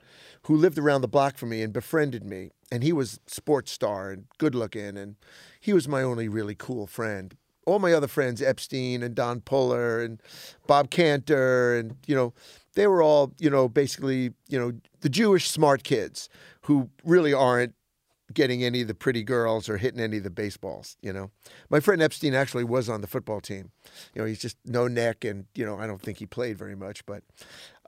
who 0.46 0.56
lived 0.56 0.78
around 0.78 1.00
the 1.00 1.08
block 1.08 1.36
from 1.36 1.48
me 1.48 1.60
and 1.60 1.72
befriended 1.72 2.24
me. 2.24 2.50
And 2.70 2.82
he 2.82 2.92
was 2.92 3.20
sports 3.26 3.72
star 3.72 4.10
and 4.10 4.26
good 4.38 4.54
looking, 4.54 4.96
and 4.96 5.16
he 5.60 5.72
was 5.72 5.86
my 5.86 6.02
only 6.02 6.28
really 6.28 6.54
cool 6.54 6.86
friend. 6.86 7.36
All 7.66 7.80
my 7.80 7.92
other 7.92 8.06
friends, 8.06 8.40
Epstein 8.40 9.02
and 9.02 9.14
Don 9.14 9.40
Puller 9.40 10.00
and 10.00 10.20
Bob 10.66 10.90
Cantor, 10.90 11.76
and 11.76 11.96
you 12.06 12.14
know, 12.14 12.32
they 12.74 12.86
were 12.86 13.02
all 13.02 13.32
you 13.38 13.50
know 13.50 13.68
basically 13.68 14.32
you 14.48 14.58
know 14.58 14.72
the 15.00 15.08
Jewish 15.08 15.50
smart 15.50 15.82
kids 15.84 16.28
who 16.62 16.90
really 17.04 17.32
aren't 17.32 17.74
getting 18.34 18.64
any 18.64 18.82
of 18.82 18.88
the 18.88 18.94
pretty 18.94 19.22
girls 19.22 19.68
or 19.68 19.76
hitting 19.76 20.00
any 20.00 20.18
of 20.18 20.24
the 20.24 20.30
baseballs. 20.30 20.96
You 21.00 21.12
know, 21.12 21.30
my 21.70 21.80
friend 21.80 22.02
Epstein 22.02 22.34
actually 22.34 22.64
was 22.64 22.88
on 22.88 23.00
the 23.00 23.06
football 23.06 23.40
team. 23.40 23.70
You 24.14 24.22
know, 24.22 24.26
he's 24.26 24.40
just 24.40 24.56
no 24.64 24.88
neck, 24.88 25.24
and 25.24 25.46
you 25.54 25.64
know, 25.64 25.78
I 25.78 25.86
don't 25.86 26.02
think 26.02 26.18
he 26.18 26.26
played 26.26 26.58
very 26.58 26.76
much. 26.76 27.06
But 27.06 27.22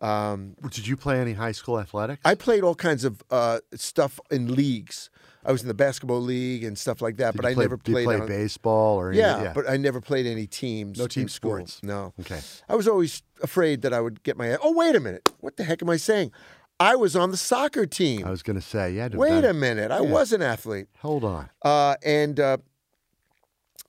um, 0.01 0.55
Did 0.71 0.87
you 0.87 0.97
play 0.97 1.21
any 1.21 1.33
high 1.33 1.53
school 1.53 1.79
athletics? 1.81 2.21
I 2.25 2.35
played 2.35 2.63
all 2.63 2.75
kinds 2.75 3.05
of 3.05 3.23
uh, 3.31 3.59
stuff 3.75 4.21
in 4.31 4.55
leagues. 4.55 5.11
I 5.45 5.53
was 5.53 5.63
in 5.63 5.69
the 5.69 5.75
basketball 5.75 6.21
league 6.21 6.63
and 6.65 6.77
stuff 6.77 7.01
like 7.01 7.17
that, 7.19 7.33
Did 7.33 7.43
but 7.43 7.47
I 7.49 7.55
play, 7.55 7.65
never 7.65 7.77
did 7.77 7.89
you 7.89 7.95
played. 7.95 8.05
play 8.07 8.21
on- 8.21 8.27
baseball 8.27 8.97
or 9.01 9.11
any, 9.11 9.19
yeah, 9.19 9.53
but 9.55 9.69
I 9.71 9.77
never 9.77 10.01
played 10.01 10.27
any 10.27 10.47
teams. 10.47 10.99
No 10.99 11.07
team 11.07 11.29
sports. 11.29 11.81
No. 11.83 12.13
okay. 12.21 12.41
I 12.69 12.75
was 12.75 12.87
always 12.87 13.23
afraid 13.43 13.83
that 13.83 13.93
I 13.95 14.01
would 14.01 14.23
get 14.25 14.37
my. 14.37 14.57
Oh, 14.63 14.73
wait 14.73 14.95
a 14.97 15.01
minute! 15.01 15.29
What 15.41 15.57
the 15.57 15.65
heck 15.65 15.81
am 15.83 15.89
I 15.91 15.97
saying? 15.97 16.33
I 16.81 16.97
was 16.97 17.17
on 17.17 17.31
the 17.31 17.37
soccer 17.37 17.87
team. 17.87 18.25
I 18.27 18.31
was 18.31 18.43
going 18.43 18.55
to 18.57 18.63
say, 18.63 18.93
yeah. 18.93 19.09
Wait 19.13 19.45
a 19.45 19.53
minute! 19.55 19.91
I 19.91 19.97
Yeah. 20.03 20.11
was 20.11 20.33
an 20.33 20.43
athlete. 20.43 20.87
Hold 21.01 21.25
on. 21.25 21.49
Uh, 21.63 21.97
and 22.05 22.39
uh, 22.39 22.59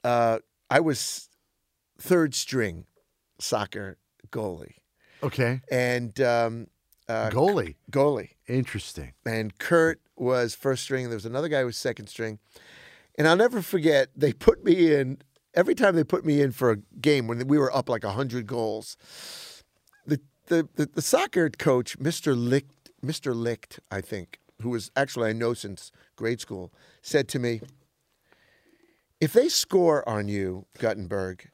uh, 0.04 0.40
I 0.70 0.80
was 0.80 1.30
third 2.00 2.34
string 2.34 2.86
soccer 3.40 3.98
goalie, 4.32 4.76
Okay. 5.24 5.62
and 5.72 6.20
um, 6.22 6.68
uh, 7.08 7.30
Goalie. 7.30 7.76
goalie, 7.92 8.30
Interesting. 8.48 9.14
and 9.26 9.58
Kurt 9.58 10.00
was 10.16 10.56
first 10.56 10.84
string. 10.84 11.06
There 11.10 11.16
was 11.16 11.26
another 11.26 11.48
guy 11.50 11.60
who 11.62 11.66
was 11.66 11.78
second 11.78 12.08
string, 12.08 12.40
and 13.18 13.28
I'll 13.28 13.36
never 13.36 13.62
forget. 13.62 14.10
They 14.16 14.32
put 14.34 14.64
me 14.64 14.94
in 14.94 15.18
every 15.56 15.76
time 15.76 15.96
they 15.96 16.04
put 16.04 16.26
me 16.26 16.42
in 16.42 16.52
for 16.52 16.72
a 16.72 16.78
game 17.02 17.28
when 17.28 17.48
we 17.48 17.58
were 17.58 17.76
up 17.76 17.90
like 17.90 18.04
hundred 18.04 18.48
goals. 18.48 18.96
The, 20.06 20.20
the 20.48 20.68
the 20.76 20.86
the 20.94 21.02
soccer 21.02 21.50
coach, 21.50 21.98
Mister 22.00 22.36
Licht, 22.36 22.92
Mister 23.02 23.34
Licht, 23.34 23.80
I 23.92 24.02
think, 24.02 24.40
who 24.62 24.70
was 24.70 24.92
actually 24.96 25.30
I 25.30 25.34
know 25.34 25.54
since 25.54 25.92
grade 26.16 26.40
school, 26.42 26.72
said 27.02 27.28
to 27.30 27.40
me, 27.40 27.62
"If 29.20 29.34
they 29.34 29.50
score 29.50 30.08
on 30.08 30.28
you, 30.28 30.66
Guttenberg, 30.78 31.50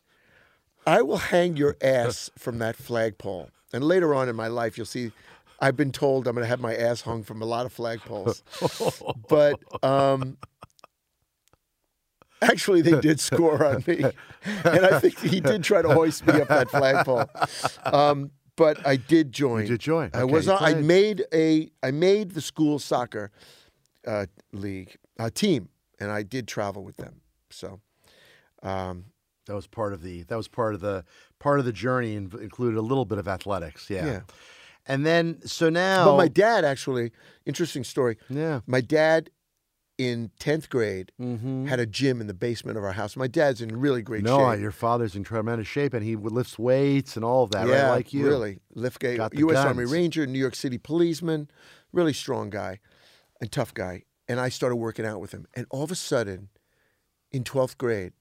I 0.85 1.01
will 1.01 1.17
hang 1.17 1.55
your 1.57 1.77
ass 1.81 2.29
from 2.37 2.59
that 2.59 2.75
flagpole." 2.75 3.49
And 3.73 3.83
later 3.83 4.13
on 4.15 4.29
in 4.29 4.35
my 4.35 4.47
life, 4.47 4.77
you'll 4.77 4.85
see. 4.85 5.11
I've 5.59 5.75
been 5.77 5.91
told 5.91 6.27
I'm 6.27 6.35
going 6.35 6.43
to 6.43 6.49
have 6.49 6.59
my 6.59 6.75
ass 6.75 7.01
hung 7.01 7.23
from 7.23 7.41
a 7.41 7.45
lot 7.45 7.65
of 7.65 7.73
flagpoles, 7.73 8.41
but 9.29 9.59
um, 9.83 10.37
actually 12.41 12.81
they 12.81 12.99
did 12.99 13.19
score 13.29 13.65
on 13.65 13.83
me, 13.87 14.03
and 14.43 14.85
I 14.85 14.99
think 14.99 15.17
he 15.19 15.39
did 15.39 15.63
try 15.63 15.81
to 15.81 15.93
hoist 15.93 16.25
me 16.27 16.33
up 16.41 16.47
that 16.49 16.69
flagpole. 16.69 17.25
Um, 17.85 18.31
but 18.57 18.85
I 18.85 18.95
did 18.97 19.31
join. 19.31 19.61
You 19.63 19.67
did 19.69 19.79
join. 19.81 20.11
I 20.13 20.21
Okay, 20.21 20.33
was. 20.33 20.47
on- 20.47 20.61
I 20.63 20.75
made 20.75 21.23
a. 21.33 21.69
I 21.83 21.91
made 21.91 22.31
the 22.31 22.41
school 22.41 22.79
soccer 22.79 23.31
uh, 24.07 24.25
league 24.53 24.95
uh, 25.19 25.29
team, 25.33 25.69
and 25.99 26.11
I 26.11 26.23
did 26.23 26.47
travel 26.47 26.83
with 26.83 26.97
them. 26.97 27.21
So. 27.49 27.79
Um, 28.63 29.05
That 29.47 29.53
was 29.55 29.67
part 29.67 29.93
of 29.93 30.01
the 30.01 30.23
that 30.23 30.35
was 30.35 30.47
part 30.47 30.73
of 30.73 30.81
the 30.81 31.05
part 31.45 31.59
of 31.59 31.65
the 31.65 31.71
journey 31.71 32.15
included 32.15 32.75
a 32.75 32.81
little 32.81 33.05
bit 33.05 33.19
of 33.19 33.27
athletics. 33.27 33.87
Yeah. 33.87 34.05
Yeah. 34.05 34.19
And 34.87 35.05
then 35.05 35.39
so 35.45 35.69
now 35.69 36.05
But 36.05 36.17
my 36.17 36.27
dad 36.27 36.65
actually, 36.65 37.11
interesting 37.45 37.83
story. 37.83 38.17
Yeah. 38.29 38.61
My 38.65 38.81
dad 38.81 39.29
in 39.99 40.31
10th 40.39 40.69
grade 40.69 41.11
Mm-hmm. 41.21 41.67
had 41.67 41.79
a 41.79 41.85
gym 41.85 42.19
in 42.19 42.25
the 42.25 42.33
basement 42.33 42.79
of 42.79 42.83
our 42.83 42.93
house. 42.93 43.15
My 43.15 43.27
dad's 43.27 43.61
in 43.61 43.79
really 43.79 44.01
great 44.01 44.23
No, 44.23 44.37
shape. 44.39 44.45
No, 44.57 44.63
your 44.63 44.71
father's 44.71 45.15
in 45.15 45.23
tremendous 45.23 45.67
shape 45.67 45.93
and 45.93 46.03
he 46.03 46.15
would 46.15 46.33
lifts 46.33 46.57
weights 46.57 47.15
and 47.15 47.23
all 47.23 47.43
of 47.43 47.51
that, 47.51 47.67
yeah, 47.67 47.83
right? 47.83 47.89
Like 47.97 48.11
you. 48.11 48.25
Really. 48.25 48.59
Lift 48.73 48.99
gate, 48.99 49.17
Got 49.17 49.31
the 49.31 49.37
U.S. 49.45 49.57
Army. 49.57 49.85
Ranger, 49.85 50.25
New 50.25 50.39
York 50.39 50.55
City 50.55 50.79
policeman, 50.79 51.47
really 51.93 52.13
strong 52.13 52.49
guy 52.49 52.79
and 53.39 53.51
tough 53.51 53.71
guy. 53.73 54.03
And 54.27 54.39
I 54.39 54.49
started 54.49 54.77
working 54.77 55.05
out 55.05 55.21
with 55.21 55.31
him. 55.31 55.45
And 55.53 55.67
all 55.69 55.83
of 55.83 55.91
a 55.91 55.95
sudden, 55.95 56.49
in 57.31 57.43
12th 57.43 57.77
grade, 57.77 58.13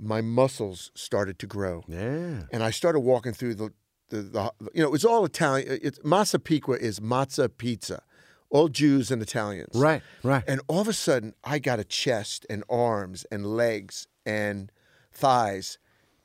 my 0.00 0.20
muscles 0.20 0.90
started 0.94 1.38
to 1.40 1.46
grow. 1.46 1.84
Yeah. 1.86 2.42
and 2.52 2.62
I 2.62 2.70
started 2.70 3.00
walking 3.00 3.32
through 3.32 3.54
the, 3.54 3.72
the, 4.08 4.22
the 4.22 4.52
you 4.74 4.82
know, 4.82 4.94
it's 4.94 5.04
all 5.04 5.24
Italian. 5.24 5.78
It's 5.82 5.98
Massapequa 6.04 6.76
is 6.76 7.00
matzah 7.00 7.50
pizza, 7.56 8.02
all 8.48 8.68
Jews 8.68 9.10
and 9.10 9.22
Italians. 9.22 9.74
Right, 9.74 10.02
right. 10.22 10.42
And 10.46 10.60
all 10.68 10.80
of 10.80 10.88
a 10.88 10.92
sudden, 10.92 11.34
I 11.44 11.58
got 11.58 11.78
a 11.78 11.84
chest 11.84 12.46
and 12.48 12.64
arms 12.68 13.26
and 13.30 13.46
legs 13.46 14.06
and 14.24 14.72
thighs, 15.12 15.78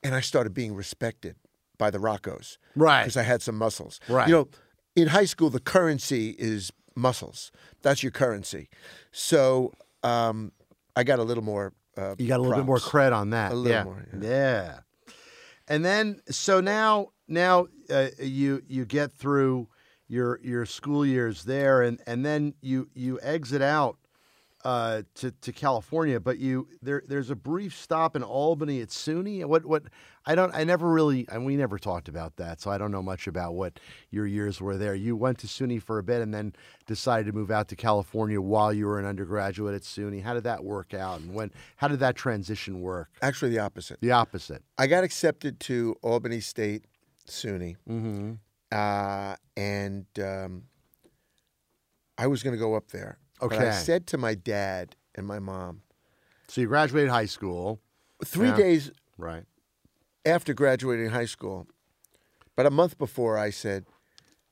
and 0.03 0.15
I 0.15 0.21
started 0.21 0.53
being 0.53 0.73
respected 0.73 1.35
by 1.77 1.89
the 1.91 1.99
Roccos. 1.99 2.57
Right. 2.75 3.03
Because 3.03 3.17
I 3.17 3.23
had 3.23 3.41
some 3.41 3.57
muscles. 3.57 3.99
Right. 4.07 4.27
You 4.27 4.33
know, 4.33 4.47
in 4.95 5.09
high 5.09 5.25
school, 5.25 5.49
the 5.49 5.59
currency 5.59 6.35
is 6.39 6.71
muscles. 6.95 7.51
That's 7.81 8.01
your 8.01 8.11
currency. 8.11 8.69
So 9.11 9.73
um, 10.03 10.51
I 10.95 11.03
got 11.03 11.19
a 11.19 11.23
little 11.23 11.43
more. 11.43 11.73
Uh, 11.97 12.15
You 12.17 12.27
got 12.27 12.39
a 12.39 12.43
little 12.43 12.57
bit 12.57 12.65
more 12.65 12.79
cred 12.79 13.13
on 13.13 13.31
that. 13.31 13.51
A 13.51 13.55
little 13.55 13.71
yeah. 13.71 13.83
more, 13.83 14.05
Yeah. 14.19 14.79
And 15.67 15.83
then 15.83 16.21
so 16.29 16.61
now 16.61 17.09
now 17.27 17.67
uh, 17.89 18.07
you 18.19 18.61
you 18.67 18.85
get 18.85 19.13
through 19.13 19.67
your 20.07 20.39
your 20.43 20.65
school 20.65 21.05
years 21.05 21.43
there 21.43 21.81
and 21.81 21.99
and 22.05 22.25
then 22.25 22.53
you 22.61 22.89
you 22.93 23.19
exit 23.21 23.61
out 23.61 23.97
uh, 24.65 25.03
to 25.13 25.29
to 25.31 25.53
California, 25.53 26.19
but 26.19 26.39
you 26.39 26.67
there 26.81 27.03
there's 27.07 27.29
a 27.29 27.35
brief 27.35 27.73
stop 27.77 28.15
in 28.15 28.23
Albany 28.23 28.81
at 28.81 28.89
SUNY. 28.89 29.45
What 29.45 29.63
what 29.63 29.83
I 30.25 30.33
don't 30.33 30.53
I 30.55 30.63
never 30.63 30.91
really 30.91 31.27
and 31.31 31.45
we 31.45 31.55
never 31.55 31.77
talked 31.77 32.09
about 32.09 32.37
that, 32.37 32.59
so 32.59 32.71
I 32.71 32.79
don't 32.79 32.91
know 32.91 33.03
much 33.03 33.27
about 33.27 33.53
what 33.53 33.79
your 34.09 34.25
years 34.25 34.59
were 34.59 34.75
there. 34.75 34.95
You 34.95 35.15
went 35.15 35.37
to 35.39 35.47
SUNY 35.47 35.79
for 35.81 35.99
a 35.99 36.03
bit 36.03 36.21
and 36.21 36.33
then 36.33 36.53
decided 36.87 37.27
to 37.27 37.31
move 37.31 37.51
out 37.51 37.67
to 37.69 37.75
California 37.75 38.41
while 38.41 38.73
you 38.73 38.87
were 38.87 38.99
an 38.99 39.05
undergraduate 39.05 39.75
at 39.75 39.83
SUNY. 39.83 40.23
How 40.23 40.33
did 40.33 40.43
that 40.45 40.63
work 40.63 40.95
out, 40.95 41.19
and 41.21 41.35
when 41.35 41.51
how 41.77 41.87
did 41.87 41.99
that 41.99 42.15
transition 42.15 42.81
work? 42.81 43.09
Actually, 43.21 43.51
the 43.51 43.59
opposite. 43.59 44.01
The 44.01 44.11
opposite. 44.11 44.63
I 44.79 44.87
got 44.87 45.03
accepted 45.03 45.59
to 45.61 45.95
Albany 46.01 46.39
State 46.39 46.85
SUNY, 47.29 47.75
Mm-hmm. 47.87 48.33
uh, 48.71 49.35
and 49.55 50.05
um, 50.19 50.63
I 52.17 52.25
was 52.25 52.41
going 52.41 52.55
to 52.55 52.59
go 52.59 52.73
up 52.73 52.89
there. 52.91 53.19
But 53.39 53.53
I 53.53 53.55
Okay. 53.55 53.71
said 53.71 54.07
to 54.07 54.17
my 54.17 54.33
dad 54.35 54.95
and 55.13 55.25
my 55.27 55.39
mom, 55.39 55.81
So 56.47 56.61
you 56.61 56.67
graduated 56.67 57.09
high 57.09 57.25
school, 57.25 57.81
three 58.23 58.49
Yeah. 58.49 58.57
days 58.57 58.91
right? 59.17 59.45
after 60.25 60.53
graduating 60.53 61.09
high 61.09 61.25
school, 61.25 61.67
but 62.55 62.65
a 62.65 62.71
month 62.71 62.97
before, 62.97 63.37
I 63.37 63.49
said, 63.49 63.85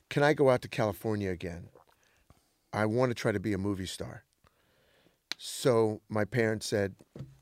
Can 0.10 0.24
I 0.24 0.34
go 0.34 0.50
out 0.50 0.62
to 0.64 0.68
California 0.68 1.30
again? 1.32 1.70
I 2.72 2.86
want 2.86 3.10
to 3.12 3.16
try 3.16 3.32
to 3.32 3.40
be 3.40 3.54
a 3.54 3.58
movie 3.58 3.86
star. 3.86 4.24
So 5.38 6.02
my 6.10 6.26
parents 6.26 6.66
said, 6.68 6.96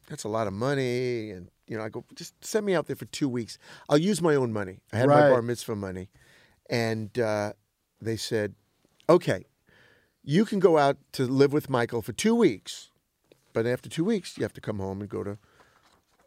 That's 0.08 0.24
a 0.24 0.30
lot 0.30 0.48
of 0.48 0.54
money. 0.54 1.32
And, 1.32 1.50
you 1.68 1.78
know, 1.78 1.84
I 1.84 1.90
go, 1.90 2.06
Just 2.16 2.34
send 2.44 2.66
me 2.66 2.76
out 2.76 2.88
there 2.88 2.96
for 2.96 3.06
two 3.06 3.30
weeks. 3.30 3.58
I'll 3.90 3.98
use 3.98 4.22
my 4.22 4.36
own 4.36 4.54
money. 4.54 4.80
I 4.94 4.98
had 4.98 5.08
my 5.08 5.22
bar 5.30 5.42
mitzvah 5.42 5.76
money. 5.76 6.10
And 6.70 7.18
uh, 7.20 7.54
they 8.02 8.18
said, 8.18 8.56
Okay, 9.10 9.46
you 10.24 10.46
can 10.46 10.60
go 10.60 10.78
out 10.78 10.98
to 11.14 11.26
live 11.26 11.54
with 11.54 11.70
Michael 11.70 12.02
for 12.02 12.14
two 12.14 12.36
weeks. 12.36 12.90
But 13.54 13.66
after 13.66 13.90
two 13.90 14.06
weeks, 14.06 14.38
you 14.38 14.44
have 14.44 14.54
to 14.54 14.62
come 14.62 14.80
home 14.80 15.02
and 15.02 15.10
go 15.10 15.24
to 15.24 15.38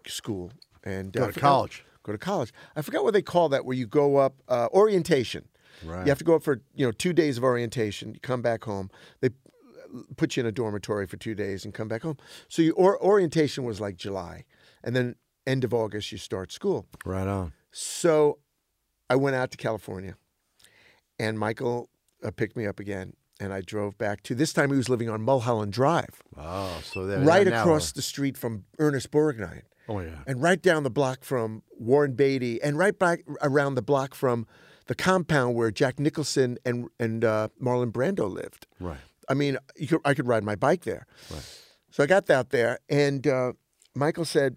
school 0.06 0.52
and 0.82 1.12
Go 1.12 1.20
uh, 1.22 1.26
to 1.26 1.28
I 1.28 1.32
forgot- 1.32 1.48
college. 1.48 1.84
Go 2.02 2.12
to 2.12 2.18
college. 2.18 2.52
I 2.76 2.82
forgot 2.82 3.02
what 3.02 3.14
they 3.14 3.22
call 3.22 3.48
that, 3.48 3.64
where 3.64 3.74
you 3.74 3.86
go 3.86 4.16
up 4.18 4.34
uh, 4.46 4.68
orientation. 4.74 5.48
Right. 5.82 6.04
You 6.04 6.10
have 6.10 6.18
to 6.18 6.24
go 6.24 6.34
up 6.34 6.42
for 6.42 6.60
you 6.74 6.84
know 6.84 6.92
two 6.92 7.14
days 7.14 7.38
of 7.38 7.44
orientation. 7.44 8.12
You 8.12 8.20
come 8.20 8.42
back 8.42 8.64
home. 8.64 8.90
They 9.20 9.30
put 10.18 10.36
you 10.36 10.42
in 10.42 10.46
a 10.46 10.52
dormitory 10.52 11.06
for 11.06 11.16
two 11.16 11.34
days 11.34 11.64
and 11.64 11.72
come 11.72 11.88
back 11.88 12.02
home. 12.02 12.18
So 12.48 12.60
your 12.60 12.74
or, 12.74 13.02
orientation 13.02 13.64
was 13.64 13.80
like 13.80 13.96
July, 13.96 14.44
and 14.82 14.94
then 14.94 15.14
end 15.46 15.64
of 15.64 15.72
August 15.72 16.12
you 16.12 16.18
start 16.18 16.52
school. 16.52 16.84
Right 17.06 17.26
on. 17.26 17.54
So 17.72 18.38
I 19.08 19.16
went 19.16 19.34
out 19.36 19.50
to 19.52 19.56
California, 19.56 20.16
and 21.18 21.38
Michael 21.38 21.88
uh, 22.22 22.30
picked 22.32 22.54
me 22.54 22.66
up 22.66 22.78
again, 22.78 23.14
and 23.44 23.52
I 23.52 23.60
drove 23.60 23.96
back 23.98 24.22
to. 24.24 24.34
This 24.34 24.52
time 24.52 24.70
he 24.70 24.76
was 24.76 24.88
living 24.88 25.08
on 25.08 25.22
Mulholland 25.22 25.72
Drive, 25.72 26.22
Oh, 26.36 26.80
so 26.82 27.06
there, 27.06 27.20
right 27.20 27.46
across 27.46 27.92
the 27.92 28.02
street 28.02 28.36
from 28.36 28.64
Ernest 28.78 29.10
Borgnine 29.10 29.62
Oh 29.88 30.00
yeah. 30.00 30.20
and 30.26 30.42
right 30.42 30.60
down 30.60 30.82
the 30.82 30.90
block 30.90 31.22
from 31.24 31.62
Warren 31.78 32.14
Beatty, 32.14 32.60
and 32.62 32.76
right 32.78 32.98
back 32.98 33.20
around 33.42 33.74
the 33.76 33.82
block 33.82 34.14
from 34.14 34.46
the 34.86 34.94
compound 34.94 35.54
where 35.54 35.70
Jack 35.70 35.98
Nicholson 36.00 36.58
and 36.64 36.88
and 36.98 37.24
uh, 37.24 37.48
Marlon 37.62 37.92
Brando 37.92 38.30
lived. 38.30 38.66
Right. 38.80 38.98
I 39.28 39.34
mean, 39.34 39.56
you 39.76 39.86
could, 39.86 40.00
I 40.04 40.12
could 40.14 40.26
ride 40.26 40.44
my 40.44 40.54
bike 40.56 40.84
there. 40.84 41.06
Right. 41.30 41.60
So 41.90 42.02
I 42.02 42.06
got 42.06 42.28
out 42.28 42.50
there, 42.50 42.78
and 42.90 43.26
uh, 43.26 43.52
Michael 43.94 44.24
said, 44.26 44.56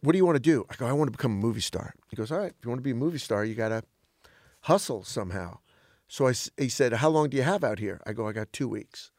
"What 0.00 0.12
do 0.12 0.18
you 0.18 0.26
want 0.26 0.36
to 0.36 0.40
do?" 0.52 0.66
I 0.68 0.74
go, 0.76 0.86
"I 0.86 0.92
want 0.92 1.08
to 1.08 1.12
become 1.16 1.32
a 1.32 1.36
movie 1.46 1.60
star." 1.62 1.94
He 2.10 2.16
goes, 2.16 2.30
"All 2.32 2.38
right, 2.38 2.52
if 2.58 2.64
you 2.64 2.68
want 2.68 2.80
to 2.80 2.82
be 2.84 2.90
a 2.90 2.94
movie 2.94 3.18
star, 3.18 3.44
you 3.44 3.54
got 3.54 3.68
to 3.70 3.82
hustle 4.62 5.04
somehow." 5.04 5.58
So 6.08 6.28
I 6.28 6.34
he 6.56 6.68
said, 6.68 6.92
"How 6.94 7.08
long 7.08 7.28
do 7.30 7.36
you 7.36 7.42
have 7.42 7.64
out 7.64 7.78
here?" 7.78 8.00
I 8.06 8.12
go, 8.12 8.28
"I 8.28 8.32
got 8.32 8.52
two 8.52 8.68
weeks." 8.68 9.10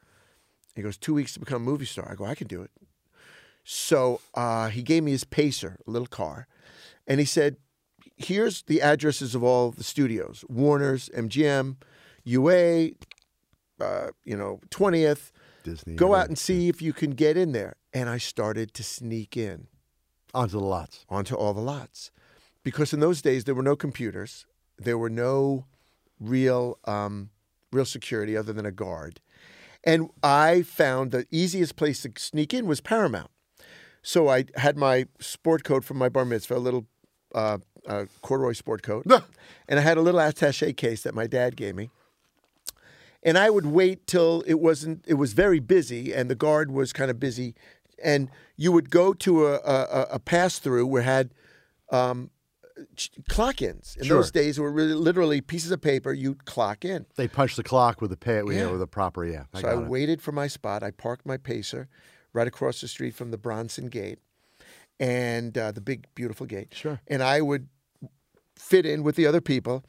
He 0.74 0.82
goes, 0.82 0.96
two 0.96 1.14
weeks 1.14 1.34
to 1.34 1.40
become 1.40 1.62
a 1.62 1.64
movie 1.64 1.84
star." 1.84 2.08
I 2.10 2.14
go, 2.14 2.24
"I 2.24 2.34
can 2.34 2.46
do 2.46 2.62
it." 2.62 2.70
So 3.64 4.20
uh, 4.34 4.68
he 4.68 4.82
gave 4.82 5.02
me 5.02 5.10
his 5.10 5.24
Pacer, 5.24 5.76
a 5.86 5.90
little 5.90 6.06
car, 6.06 6.46
and 7.06 7.20
he 7.20 7.26
said, 7.26 7.56
"Here's 8.16 8.62
the 8.62 8.80
addresses 8.80 9.34
of 9.34 9.42
all 9.42 9.70
the 9.70 9.84
studios: 9.84 10.44
Warner's, 10.48 11.10
MGM, 11.10 11.76
UA, 12.24 12.90
uh, 13.80 14.08
you 14.24 14.36
know, 14.36 14.60
Twentieth. 14.70 15.32
Disney. 15.64 15.96
Go 15.96 16.14
out 16.14 16.28
and 16.28 16.38
see 16.38 16.68
if 16.68 16.80
you 16.80 16.92
can 16.92 17.10
get 17.10 17.36
in 17.36 17.52
there." 17.52 17.76
And 17.92 18.08
I 18.08 18.18
started 18.18 18.72
to 18.74 18.82
sneak 18.82 19.36
in 19.36 19.66
onto 20.32 20.58
the 20.58 20.64
lots. 20.64 21.04
onto 21.08 21.34
all 21.34 21.52
the 21.52 21.60
lots, 21.60 22.10
because 22.62 22.94
in 22.94 23.00
those 23.00 23.20
days 23.20 23.44
there 23.44 23.54
were 23.54 23.62
no 23.62 23.76
computers, 23.76 24.46
there 24.78 24.96
were 24.96 25.10
no 25.10 25.66
real 26.20 26.78
um, 26.84 27.30
real 27.72 27.84
security 27.84 28.36
other 28.36 28.52
than 28.52 28.66
a 28.66 28.72
guard, 28.72 29.20
and 29.84 30.10
I 30.22 30.62
found 30.62 31.10
the 31.10 31.26
easiest 31.30 31.76
place 31.76 32.02
to 32.02 32.12
sneak 32.16 32.52
in 32.52 32.66
was 32.66 32.80
Paramount. 32.80 33.30
So 34.02 34.28
I 34.28 34.44
had 34.56 34.76
my 34.76 35.06
sport 35.20 35.64
coat 35.64 35.84
from 35.84 35.98
my 35.98 36.08
bar 36.08 36.24
mitzvah, 36.24 36.56
a 36.56 36.58
little 36.58 36.86
uh, 37.34 37.58
uh, 37.86 38.06
corduroy 38.22 38.52
sport 38.52 38.82
coat, 38.82 39.04
and 39.68 39.78
I 39.78 39.82
had 39.82 39.98
a 39.98 40.00
little 40.00 40.20
attaché 40.20 40.76
case 40.76 41.02
that 41.02 41.14
my 41.14 41.26
dad 41.26 41.56
gave 41.56 41.74
me. 41.74 41.90
And 43.22 43.36
I 43.36 43.50
would 43.50 43.66
wait 43.66 44.06
till 44.06 44.42
it 44.46 44.60
wasn't. 44.60 45.04
It 45.06 45.14
was 45.14 45.32
very 45.32 45.58
busy, 45.58 46.14
and 46.14 46.30
the 46.30 46.36
guard 46.36 46.70
was 46.70 46.92
kind 46.92 47.10
of 47.10 47.18
busy. 47.18 47.54
And 48.02 48.30
you 48.56 48.70
would 48.70 48.90
go 48.90 49.12
to 49.12 49.46
a 49.46 49.54
a, 49.56 50.06
a 50.12 50.18
pass 50.20 50.58
through 50.58 50.86
where 50.86 51.02
had 51.02 51.30
um, 51.90 52.30
ch- 52.96 53.10
clock-ins. 53.28 53.96
In 53.96 54.04
Sure. 54.06 54.18
those 54.18 54.30
days, 54.30 54.58
were 54.58 54.70
really, 54.70 54.94
literally 54.94 55.40
pieces 55.40 55.70
of 55.70 55.80
paper 55.80 56.12
you'd 56.12 56.44
clock 56.44 56.84
in. 56.84 57.06
They 57.16 57.28
punch 57.28 57.56
the 57.56 57.62
clock 57.62 58.00
with 58.00 58.10
the 58.10 58.16
pay, 58.16 58.38
you 58.38 58.50
Yeah. 58.52 58.62
know, 58.66 58.72
with 58.72 58.82
a 58.82 58.86
proper 58.86 59.24
yeah. 59.24 59.44
I 59.54 59.60
so 59.60 59.68
I 59.68 59.82
it. 59.82 59.88
waited 59.88 60.22
for 60.22 60.32
my 60.32 60.46
spot. 60.46 60.82
I 60.82 60.90
parked 60.90 61.26
my 61.26 61.36
pacer 61.36 61.88
right 62.32 62.46
across 62.46 62.80
the 62.80 62.88
street 62.88 63.14
from 63.14 63.30
the 63.30 63.38
Bronson 63.38 63.86
Gate, 63.88 64.18
and 65.00 65.56
uh, 65.56 65.72
the 65.72 65.80
big 65.80 66.06
beautiful 66.14 66.46
gate. 66.46 66.74
Sure. 66.74 67.00
And 67.06 67.22
I 67.22 67.40
would 67.40 67.68
fit 68.56 68.84
in 68.84 69.02
with 69.02 69.16
the 69.16 69.26
other 69.26 69.40
people, 69.40 69.84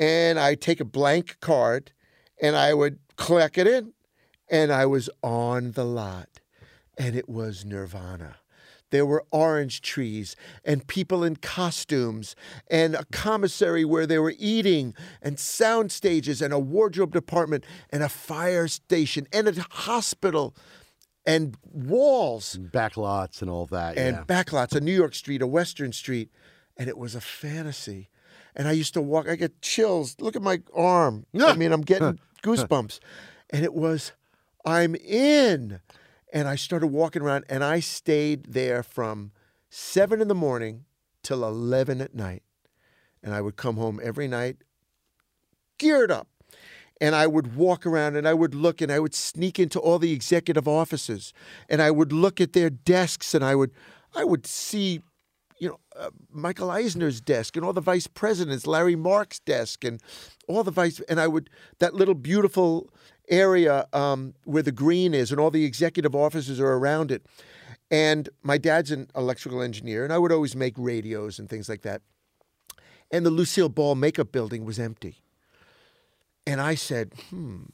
and 0.00 0.38
I'd 0.38 0.60
take 0.60 0.80
a 0.80 0.84
blank 0.84 1.38
card, 1.40 1.92
and 2.40 2.56
I 2.56 2.74
would 2.74 2.98
click 3.16 3.58
it 3.58 3.66
in, 3.66 3.92
and 4.50 4.72
I 4.72 4.86
was 4.86 5.08
on 5.22 5.72
the 5.72 5.84
lot, 5.84 6.28
and 6.98 7.14
it 7.16 7.28
was 7.28 7.64
Nirvana. 7.64 8.36
There 8.94 9.04
were 9.04 9.24
orange 9.32 9.82
trees 9.82 10.36
and 10.64 10.86
people 10.86 11.24
in 11.24 11.34
costumes 11.34 12.36
and 12.70 12.94
a 12.94 13.04
commissary 13.06 13.84
where 13.84 14.06
they 14.06 14.20
were 14.20 14.34
eating 14.38 14.94
and 15.20 15.36
sound 15.36 15.90
stages 15.90 16.40
and 16.40 16.54
a 16.54 16.60
wardrobe 16.60 17.12
department 17.12 17.64
and 17.90 18.04
a 18.04 18.08
fire 18.08 18.68
station 18.68 19.26
and 19.32 19.48
a 19.48 19.66
hospital 19.68 20.54
and 21.26 21.56
walls 21.64 22.56
back 22.56 22.96
lots 22.96 23.42
and 23.42 23.50
all 23.50 23.66
that. 23.66 23.98
and 23.98 24.14
yeah. 24.16 24.24
backlots, 24.26 24.76
a 24.76 24.80
New 24.80 24.94
York 24.94 25.16
Street, 25.16 25.42
a 25.42 25.46
Western 25.48 25.90
Street, 25.90 26.30
and 26.76 26.88
it 26.88 26.96
was 26.96 27.16
a 27.16 27.20
fantasy. 27.20 28.10
And 28.54 28.68
I 28.68 28.72
used 28.72 28.94
to 28.94 29.02
walk. 29.02 29.28
I 29.28 29.34
get 29.34 29.60
chills. 29.60 30.14
Look 30.20 30.36
at 30.36 30.42
my 30.42 30.62
arm. 30.72 31.26
I 31.36 31.56
mean, 31.56 31.72
I'm 31.72 31.82
getting 31.82 32.20
goosebumps. 32.44 33.00
And 33.50 33.64
it 33.64 33.74
was, 33.74 34.12
I'm 34.64 34.94
in. 34.94 35.80
And 36.34 36.48
I 36.48 36.56
started 36.56 36.88
walking 36.88 37.22
around, 37.22 37.44
and 37.48 37.62
I 37.62 37.78
stayed 37.78 38.52
there 38.52 38.82
from 38.82 39.30
seven 39.70 40.20
in 40.20 40.26
the 40.26 40.34
morning 40.34 40.84
till 41.22 41.44
eleven 41.44 42.00
at 42.00 42.12
night. 42.12 42.42
And 43.22 43.32
I 43.32 43.40
would 43.40 43.56
come 43.56 43.76
home 43.76 44.00
every 44.02 44.26
night, 44.26 44.56
geared 45.78 46.10
up. 46.10 46.26
And 47.00 47.14
I 47.14 47.28
would 47.28 47.54
walk 47.56 47.86
around 47.86 48.16
and 48.16 48.26
I 48.26 48.34
would 48.34 48.54
look 48.54 48.80
and 48.80 48.90
I 48.90 48.98
would 48.98 49.14
sneak 49.14 49.58
into 49.58 49.78
all 49.78 49.98
the 49.98 50.12
executive 50.12 50.68
offices 50.68 51.32
and 51.68 51.82
I 51.82 51.90
would 51.90 52.12
look 52.12 52.40
at 52.40 52.52
their 52.52 52.70
desks 52.70 53.34
and 53.34 53.44
I 53.44 53.56
would 53.56 53.72
I 54.14 54.22
would 54.22 54.46
see 54.46 55.00
you 55.58 55.68
know 55.68 55.80
uh, 55.98 56.10
Michael 56.30 56.70
Eisner's 56.70 57.20
desk 57.20 57.56
and 57.56 57.66
all 57.66 57.72
the 57.72 57.80
vice 57.80 58.06
presidents, 58.06 58.64
Larry 58.64 58.94
Mark's 58.94 59.40
desk 59.40 59.84
and 59.84 60.00
all 60.46 60.62
the 60.62 60.70
vice 60.70 61.00
and 61.08 61.20
I 61.20 61.26
would 61.26 61.50
that 61.80 61.94
little 61.94 62.14
beautiful 62.14 62.88
area 63.28 63.86
um, 63.92 64.34
where 64.44 64.62
the 64.62 64.72
green 64.72 65.14
is 65.14 65.30
and 65.30 65.40
all 65.40 65.50
the 65.50 65.64
executive 65.64 66.14
offices 66.14 66.60
are 66.60 66.72
around 66.74 67.10
it. 67.10 67.24
And 67.90 68.28
my 68.42 68.58
dad's 68.58 68.90
an 68.90 69.08
electrical 69.14 69.62
engineer 69.62 70.04
and 70.04 70.12
I 70.12 70.18
would 70.18 70.32
always 70.32 70.56
make 70.56 70.74
radios 70.76 71.38
and 71.38 71.48
things 71.48 71.68
like 71.68 71.82
that. 71.82 72.02
And 73.10 73.24
the 73.24 73.30
Lucille 73.30 73.68
Ball 73.68 73.94
makeup 73.94 74.32
building 74.32 74.64
was 74.64 74.78
empty. 74.78 75.22
And 76.46 76.60
I 76.60 76.74
said, 76.74 77.12
hmm, 77.30 77.64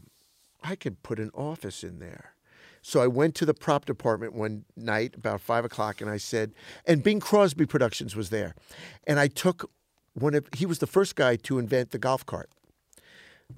I 0.62 0.76
could 0.76 1.02
put 1.02 1.18
an 1.18 1.30
office 1.34 1.82
in 1.82 1.98
there. 1.98 2.34
So 2.82 3.00
I 3.00 3.06
went 3.06 3.34
to 3.36 3.46
the 3.46 3.54
prop 3.54 3.84
department 3.84 4.34
one 4.34 4.64
night 4.76 5.14
about 5.14 5.40
five 5.40 5.64
o'clock 5.64 6.00
and 6.00 6.10
I 6.10 6.16
said, 6.16 6.52
and 6.86 7.02
Bing 7.02 7.20
Crosby 7.20 7.66
Productions 7.66 8.16
was 8.16 8.30
there. 8.30 8.54
And 9.06 9.18
I 9.18 9.28
took 9.28 9.70
one 10.14 10.34
of, 10.34 10.46
he 10.56 10.66
was 10.66 10.78
the 10.78 10.86
first 10.86 11.14
guy 11.14 11.36
to 11.36 11.58
invent 11.58 11.90
the 11.90 11.98
golf 11.98 12.24
cart, 12.24 12.50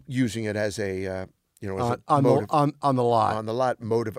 using 0.07 0.44
it 0.44 0.57
as 0.57 0.78
a, 0.78 1.07
uh, 1.07 1.26
you 1.62 1.68
know, 1.68 1.79
on, 1.79 2.03
on, 2.09 2.22
the, 2.25 2.46
on, 2.51 2.72
on 2.83 2.96
the 2.96 3.05
lot 3.05 3.37
on 3.37 3.46
the 3.46 3.55
lot 3.55 3.81
motive. 3.81 4.18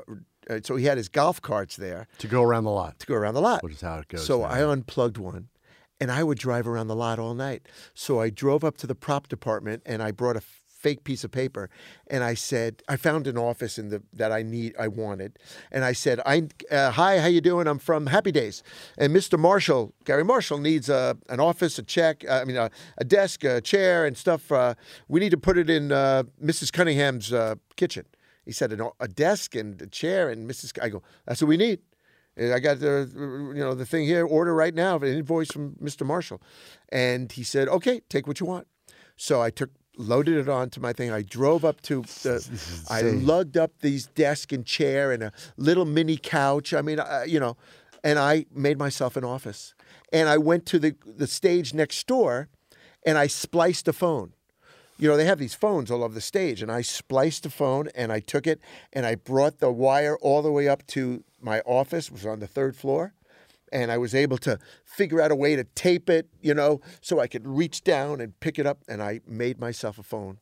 Uh, 0.50 0.60
so 0.64 0.76
he 0.76 0.86
had 0.86 0.98
his 0.98 1.10
golf 1.10 1.42
carts 1.42 1.76
there 1.76 2.08
to 2.18 2.28
go 2.28 2.42
around 2.42 2.64
the 2.64 2.72
lot, 2.72 2.98
to 3.00 3.06
go 3.06 3.16
around 3.16 3.36
the 3.36 3.42
lot. 3.42 3.62
which 3.64 3.74
is 3.74 3.82
how 3.82 4.00
it 4.00 4.08
goes. 4.08 4.26
So 4.26 4.40
now. 4.40 4.46
I 4.46 4.64
unplugged 4.64 5.18
one 5.18 5.50
and 6.00 6.12
I 6.12 6.24
would 6.24 6.38
drive 6.38 6.68
around 6.68 6.88
the 6.88 6.96
lot 6.96 7.20
all 7.20 7.34
night. 7.34 7.68
So 7.94 8.20
I 8.20 8.30
drove 8.30 8.64
up 8.64 8.78
to 8.78 8.88
the 8.88 8.96
prop 8.96 9.28
department 9.28 9.84
and 9.86 10.02
I 10.02 10.12
brought 10.12 10.36
a 10.36 10.42
fake 10.84 11.06
piece 11.06 11.24
of 11.24 11.32
paper 11.32 11.70
and 12.08 12.24
I 12.24 12.34
said 12.34 12.84
I 12.90 12.98
found 12.98 13.26
an 13.26 13.38
office 13.38 13.80
in 13.80 13.88
the 13.88 14.04
that 14.12 14.32
I 14.34 14.44
need 14.44 14.76
I 14.78 14.90
wanted 14.90 15.40
and 15.72 15.86
I 15.86 15.94
said 15.94 16.20
I 16.26 16.50
uh, 16.70 16.92
hi 16.92 17.20
how 17.20 17.28
you 17.28 17.40
doing 17.40 17.68
I'm 17.68 17.80
from 17.80 18.08
Happy 18.08 18.34
Days 18.34 18.62
and 18.98 19.16
Mr. 19.16 19.40
Marshall 19.40 19.94
Gary 20.04 20.26
Marshall 20.26 20.58
needs 20.58 20.90
a 20.90 21.18
an 21.30 21.40
office 21.40 21.80
a 21.80 21.84
check 21.84 22.26
uh, 22.30 22.42
I 22.42 22.44
mean 22.44 22.58
a, 22.58 22.70
a 22.98 23.06
desk 23.06 23.46
a 23.46 23.62
chair 23.62 24.06
and 24.06 24.18
stuff 24.18 24.52
uh, 24.52 24.74
we 25.08 25.22
need 25.22 25.32
to 25.32 25.38
put 25.38 25.58
it 25.58 25.70
in 25.70 25.94
uh, 25.94 26.24
Mrs. 26.44 26.72
Cunningham's 26.74 27.32
uh, 27.32 27.56
kitchen 27.78 28.06
he 28.46 28.52
said 28.52 28.78
a 29.00 29.08
desk 29.08 29.56
and 29.56 29.82
a 29.82 29.88
chair 29.88 30.30
and 30.30 30.50
Mrs. 30.50 30.78
I 30.82 30.90
go 30.90 31.02
that's 31.26 31.42
what 31.42 31.48
we 31.48 31.58
need 31.58 31.80
I 32.38 32.60
got 32.60 32.80
the 32.80 33.12
you 33.16 33.64
know 33.64 33.76
the 33.76 33.86
thing 33.86 34.06
here. 34.06 34.26
Order 34.26 34.56
right 34.56 34.74
now. 34.74 34.96
An 34.96 35.04
invoice 35.04 35.52
from 35.52 35.76
Mr. 35.76 36.04
Marshall, 36.04 36.42
and 36.90 37.32
he 37.32 37.44
said, 37.44 37.68
"Okay, 37.68 38.02
take 38.10 38.26
what 38.26 38.40
you 38.40 38.48
want." 38.48 38.66
So 39.16 39.40
I 39.40 39.52
took 39.52 39.70
loaded 39.98 40.38
it 40.38 40.50
onto 40.50 40.80
my 40.80 40.94
thing. 40.94 41.12
I 41.12 41.22
drove 41.22 41.64
up 41.66 41.82
to 41.82 42.02
the. 42.02 42.86
I 42.90 43.02
lugged 43.02 43.58
up 43.58 43.72
these 43.80 44.08
desk 44.08 44.52
and 44.52 44.66
chair 44.66 45.12
and 45.12 45.24
a 45.24 45.32
little 45.58 45.86
mini 45.86 46.18
couch. 46.18 46.74
I 46.74 46.82
mean, 46.82 47.00
uh, 47.00 47.24
you 47.28 47.40
know, 47.40 47.58
and 48.04 48.20
I 48.20 48.46
made 48.54 48.78
myself 48.78 49.16
an 49.16 49.24
office. 49.24 49.74
And 50.12 50.30
I 50.30 50.38
went 50.38 50.66
to 50.68 50.80
the 50.80 50.96
the 51.06 51.28
stage 51.28 51.74
next 51.74 52.06
door, 52.08 52.50
and 53.06 53.18
I 53.18 53.28
spliced 53.28 53.88
a 53.88 53.94
phone 53.94 54.34
you 54.98 55.10
know, 55.10 55.18
they 55.18 55.26
have 55.26 55.40
these 55.40 55.56
phones 55.56 55.90
all 55.90 56.04
over 56.04 56.14
the 56.14 56.22
stage, 56.22 56.62
and 56.62 56.72
I 56.72 56.82
spliced 56.82 57.44
the 57.44 57.50
phone 57.50 57.90
and 57.96 58.12
I 58.12 58.20
took 58.20 58.46
it 58.48 58.62
and 58.92 59.06
I 59.06 59.16
brought 59.16 59.60
the 59.60 59.72
wire 59.72 60.18
all 60.22 60.42
the 60.42 60.52
way 60.52 60.68
up 60.68 60.86
to 60.88 61.24
my 61.42 61.62
office, 61.62 62.10
which 62.12 62.22
was 62.22 62.32
on 62.32 62.40
the 62.40 62.48
third 62.48 62.76
floor, 62.76 63.14
and 63.74 63.92
I 63.92 63.98
was 63.98 64.14
able 64.14 64.38
to 64.38 64.60
figure 64.86 65.20
out 65.20 65.32
a 65.32 65.36
way 65.36 65.56
to 65.56 65.64
tape 65.64 66.10
it, 66.10 66.30
you 66.40 66.54
know, 66.54 66.80
so 67.02 67.20
I 67.20 67.28
could 67.28 67.48
reach 67.48 67.84
down 67.84 68.22
and 68.22 68.40
pick 68.40 68.60
it 68.60 68.68
up, 68.68 68.84
and 68.88 69.02
I 69.02 69.22
made 69.28 69.60
myself 69.60 69.98
a 69.98 70.04
phone, 70.04 70.38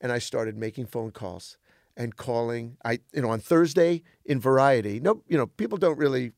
and 0.00 0.10
I 0.10 0.18
started 0.18 0.56
making 0.56 0.86
phone 0.86 1.10
calls 1.10 1.58
and 1.96 2.16
calling. 2.16 2.78
I, 2.84 3.00
you 3.12 3.20
know, 3.20 3.30
on 3.30 3.40
Thursday 3.40 4.02
in 4.24 4.40
Variety, 4.40 4.98
no, 4.98 5.22
you 5.28 5.36
know, 5.36 5.46
people 5.46 5.76
don't 5.76 5.98
really. 5.98 6.32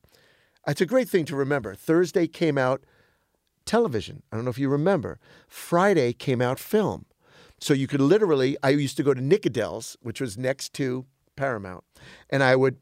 It's 0.66 0.80
a 0.80 0.86
great 0.86 1.08
thing 1.08 1.24
to 1.26 1.36
remember. 1.36 1.74
Thursday 1.74 2.26
came 2.26 2.58
out 2.58 2.84
television. 3.64 4.22
I 4.32 4.36
don't 4.36 4.44
know 4.44 4.50
if 4.50 4.58
you 4.58 4.68
remember. 4.68 5.18
Friday 5.46 6.12
came 6.12 6.42
out 6.42 6.58
film. 6.58 7.06
So 7.60 7.72
you 7.72 7.86
could 7.86 8.00
literally, 8.00 8.56
I 8.62 8.70
used 8.70 8.96
to 8.96 9.02
go 9.02 9.14
to 9.14 9.20
Nickodell's, 9.20 9.96
which 10.00 10.20
was 10.20 10.36
next 10.36 10.74
to 10.74 11.06
Paramount, 11.36 11.84
and 12.28 12.42
I 12.42 12.56
would 12.56 12.76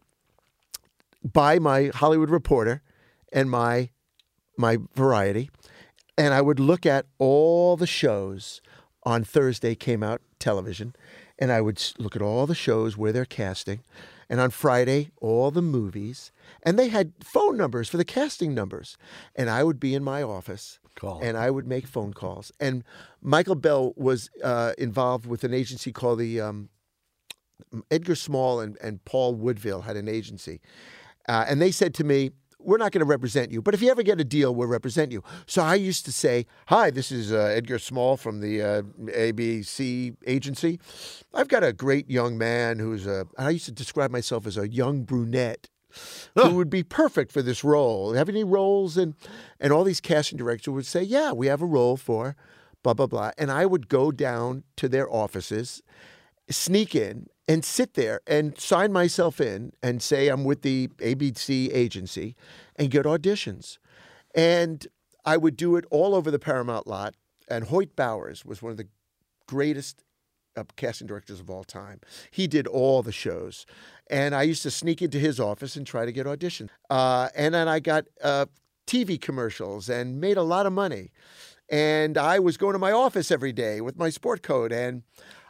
buy 1.23 1.59
my 1.59 1.91
Hollywood 1.95 2.31
Reporter 2.31 2.83
and 3.33 3.51
my 3.51 3.91
my 4.57 4.79
Variety, 4.95 5.51
and 6.17 6.35
I 6.35 6.41
would 6.41 6.61
look 6.61 6.85
at 6.87 7.07
all 7.19 7.77
the 7.77 7.87
shows 7.87 8.61
on 9.05 9.25
Thursday 9.25 9.75
came 9.75 10.03
out 10.03 10.21
television, 10.39 10.95
and 11.39 11.51
I 11.51 11.61
would 11.61 11.83
look 11.99 12.15
at 12.15 12.23
all 12.23 12.47
the 12.47 12.55
shows 12.55 12.97
where 12.97 13.13
they're 13.13 13.25
casting, 13.25 13.81
and 14.29 14.41
on 14.41 14.51
Friday 14.51 15.11
all 15.21 15.51
the 15.51 15.63
movies, 15.63 16.33
and 16.63 16.79
they 16.79 16.89
had 16.89 17.13
phone 17.25 17.57
numbers 17.57 17.89
for 17.89 17.97
the 17.97 18.05
casting 18.05 18.55
numbers, 18.55 18.97
and 19.35 19.49
I 19.51 19.65
would 19.65 19.81
be 19.81 19.95
in 19.95 20.05
my 20.05 20.23
office 20.23 20.79
Call. 20.95 21.21
and 21.23 21.37
I 21.37 21.51
would 21.51 21.67
make 21.67 21.87
phone 21.87 22.13
calls. 22.13 22.53
And 22.61 22.85
Michael 23.21 23.55
Bell 23.55 23.95
was 23.97 24.31
uh, 24.45 24.73
involved 24.79 25.27
with 25.27 25.43
an 25.45 25.55
agency 25.55 25.93
called 25.93 26.19
the 26.19 26.41
um, 26.41 26.69
Edgar 27.91 28.15
Small 28.15 28.61
and, 28.61 28.77
and 28.83 29.05
Paul 29.05 29.35
Woodville 29.35 29.83
had 29.83 29.97
an 29.97 30.09
agency. 30.09 30.61
Uh, 31.29 31.45
and 31.49 31.63
they 31.63 31.71
said 31.71 31.95
to 31.95 32.05
me, 32.05 32.33
We're 32.65 32.79
not 32.79 32.93
going 32.93 33.01
to 33.01 33.07
represent 33.07 33.51
you, 33.51 33.61
but 33.63 33.75
if 33.75 33.83
you 33.83 33.91
ever 33.91 34.03
get 34.03 34.21
a 34.21 34.25
deal, 34.25 34.55
we'll 34.55 34.69
represent 34.69 35.13
you. 35.13 35.23
So 35.47 35.63
I 35.63 35.75
used 35.75 36.05
to 36.07 36.13
say, 36.13 36.47
Hi, 36.67 36.91
this 36.91 37.11
is 37.11 37.33
uh, 37.33 37.53
Edgar 37.55 37.79
Small 37.79 38.17
from 38.17 38.41
the 38.41 38.63
uh, 38.63 38.83
ABC 38.83 40.17
agency. 40.27 40.81
I've 41.35 41.49
got 41.49 41.65
a 41.65 41.73
great 41.73 42.11
young 42.11 42.39
man 42.39 42.79
who's 42.79 43.07
a, 43.07 43.27
I 43.39 43.51
used 43.51 43.67
to 43.67 43.73
describe 43.73 44.11
myself 44.11 44.47
as 44.47 44.57
a 44.57 44.69
young 44.69 45.03
brunette 45.03 45.69
who 46.35 46.55
would 46.55 46.71
be 46.71 46.83
perfect 46.83 47.33
for 47.33 47.43
this 47.43 47.63
role. 47.63 48.15
Have 48.15 48.29
any 48.29 48.45
roles? 48.45 48.97
And 48.97 49.15
and 49.61 49.73
all 49.73 49.85
these 49.85 50.01
casting 50.01 50.39
directors 50.39 50.73
would 50.73 50.87
say, 50.87 51.03
Yeah, 51.03 51.33
we 51.33 51.47
have 51.49 51.63
a 51.63 51.67
role 51.67 51.97
for 51.97 52.37
blah 52.83 52.95
blah 52.95 53.07
blah. 53.07 53.33
And 53.39 53.51
I 53.51 53.67
would 53.67 53.89
go 53.89 54.11
down 54.11 54.65
to 54.77 54.89
their 54.89 55.11
offices, 55.13 55.83
sneak 56.51 56.95
in, 56.95 57.27
and 57.49 57.65
sit 57.65 57.95
there 57.95 58.21
and 58.27 58.59
sign 58.59 58.93
myself 58.93 59.41
in 59.41 59.73
and 59.83 60.03
say 60.03 60.29
I'm 60.29 60.45
with 60.45 60.63
the 60.63 60.89
ABC 60.99 61.71
agency 61.73 62.37
and 62.77 62.91
get 62.91 63.05
auditions. 63.05 63.79
And 64.35 64.87
I 65.25 65.37
would 65.37 65.57
do 65.57 65.77
it 65.77 65.85
all 65.91 66.15
over 66.15 66.31
the 66.31 66.39
Paramount 66.39 66.87
lot. 66.87 67.15
And 67.49 67.65
Hoyt 67.65 67.97
Bowers 67.97 68.45
was 68.45 68.63
one 68.63 68.71
of 68.71 68.79
the 68.79 68.89
greatest 69.47 70.05
uh, 70.57 70.65
casting 70.77 71.07
directors 71.07 71.41
of 71.41 71.51
all 71.51 71.65
time. 71.65 72.01
He 72.31 72.47
did 72.47 72.67
all 72.67 73.03
the 73.03 73.13
shows. 73.13 73.67
And 74.09 74.35
I 74.35 74.43
used 74.43 74.63
to 74.63 74.71
sneak 74.71 75.03
into 75.03 75.19
his 75.19 75.41
office 75.41 75.77
and 75.77 75.87
try 75.87 76.05
to 76.05 76.13
get 76.13 76.27
auditions. 76.27 76.69
Uh, 76.91 77.29
and 77.35 77.55
then 77.55 77.69
I 77.69 77.81
got 77.81 78.05
uh, 78.23 78.47
TV 78.87 79.21
commercials 79.21 79.89
and 79.89 80.21
made 80.21 80.37
a 80.37 80.43
lot 80.43 80.67
of 80.67 80.73
money. 80.73 81.11
And 81.69 82.19
I 82.19 82.39
was 82.39 82.57
going 82.57 82.75
to 82.75 82.79
my 82.79 82.93
office 82.93 83.31
every 83.31 83.53
day 83.53 83.81
with 83.81 83.97
my 83.97 84.11
sport 84.11 84.43
coat 84.43 84.73
and 84.73 85.03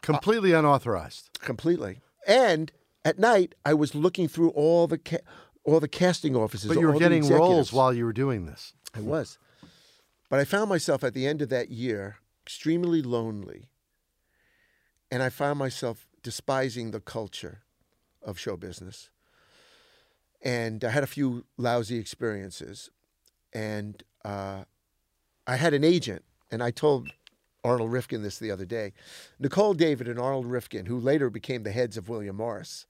Completely 0.02 0.52
unauthorized. 0.52 1.30
completely. 1.40 2.00
And 2.26 2.70
at 3.04 3.18
night, 3.18 3.54
I 3.64 3.74
was 3.74 3.94
looking 3.94 4.28
through 4.28 4.50
all 4.50 4.86
the 4.86 4.98
ca- 4.98 5.24
all 5.64 5.80
the 5.80 5.88
casting 5.88 6.36
offices. 6.36 6.68
But 6.68 6.78
you 6.78 6.86
were 6.86 6.98
getting 6.98 7.28
roles 7.28 7.72
while 7.72 7.92
you 7.92 8.04
were 8.04 8.12
doing 8.12 8.46
this. 8.46 8.74
I 8.94 9.00
was. 9.00 9.38
But 10.28 10.40
I 10.40 10.44
found 10.44 10.68
myself 10.68 11.04
at 11.04 11.14
the 11.14 11.26
end 11.26 11.42
of 11.42 11.48
that 11.50 11.70
year 11.70 12.16
extremely 12.44 13.02
lonely. 13.02 13.68
And 15.10 15.22
I 15.22 15.28
found 15.28 15.58
myself 15.58 16.06
despising 16.22 16.90
the 16.90 17.00
culture 17.00 17.62
of 18.22 18.38
show 18.38 18.56
business. 18.56 19.10
And 20.40 20.84
I 20.84 20.90
had 20.90 21.04
a 21.04 21.06
few 21.06 21.44
lousy 21.56 21.98
experiences. 21.98 22.90
And 23.52 24.02
uh, 24.24 24.64
I 25.46 25.56
had 25.56 25.74
an 25.74 25.84
agent, 25.84 26.24
and 26.50 26.62
I 26.62 26.70
told 26.70 27.12
Arnold 27.64 27.92
Rifkin 27.92 28.22
this 28.22 28.38
the 28.38 28.50
other 28.50 28.64
day. 28.64 28.92
Nicole 29.38 29.74
David 29.74 30.08
and 30.08 30.18
Arnold 30.18 30.46
Rifkin, 30.46 30.86
who 30.86 30.98
later 30.98 31.30
became 31.30 31.62
the 31.62 31.72
heads 31.72 31.96
of 31.96 32.08
William 32.08 32.36
Morris, 32.36 32.86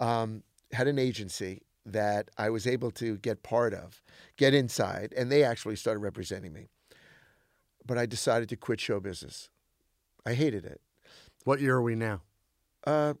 um, 0.00 0.42
had 0.72 0.88
an 0.88 0.98
agency 0.98 1.62
that 1.86 2.30
I 2.36 2.50
was 2.50 2.66
able 2.66 2.90
to 2.92 3.16
get 3.18 3.42
part 3.42 3.72
of, 3.72 4.02
get 4.36 4.52
inside, 4.54 5.14
and 5.16 5.30
they 5.32 5.42
actually 5.44 5.76
started 5.76 6.00
representing 6.00 6.52
me. 6.52 6.68
But 7.86 7.96
I 7.96 8.06
decided 8.06 8.48
to 8.50 8.56
quit 8.56 8.80
show 8.80 9.00
business. 9.00 9.48
I 10.26 10.34
hated 10.34 10.66
it. 10.66 10.80
What 11.44 11.60
year 11.60 11.76
are 11.76 11.82
we 11.82 11.94
now? 11.94 12.20
Uh, 12.86 13.14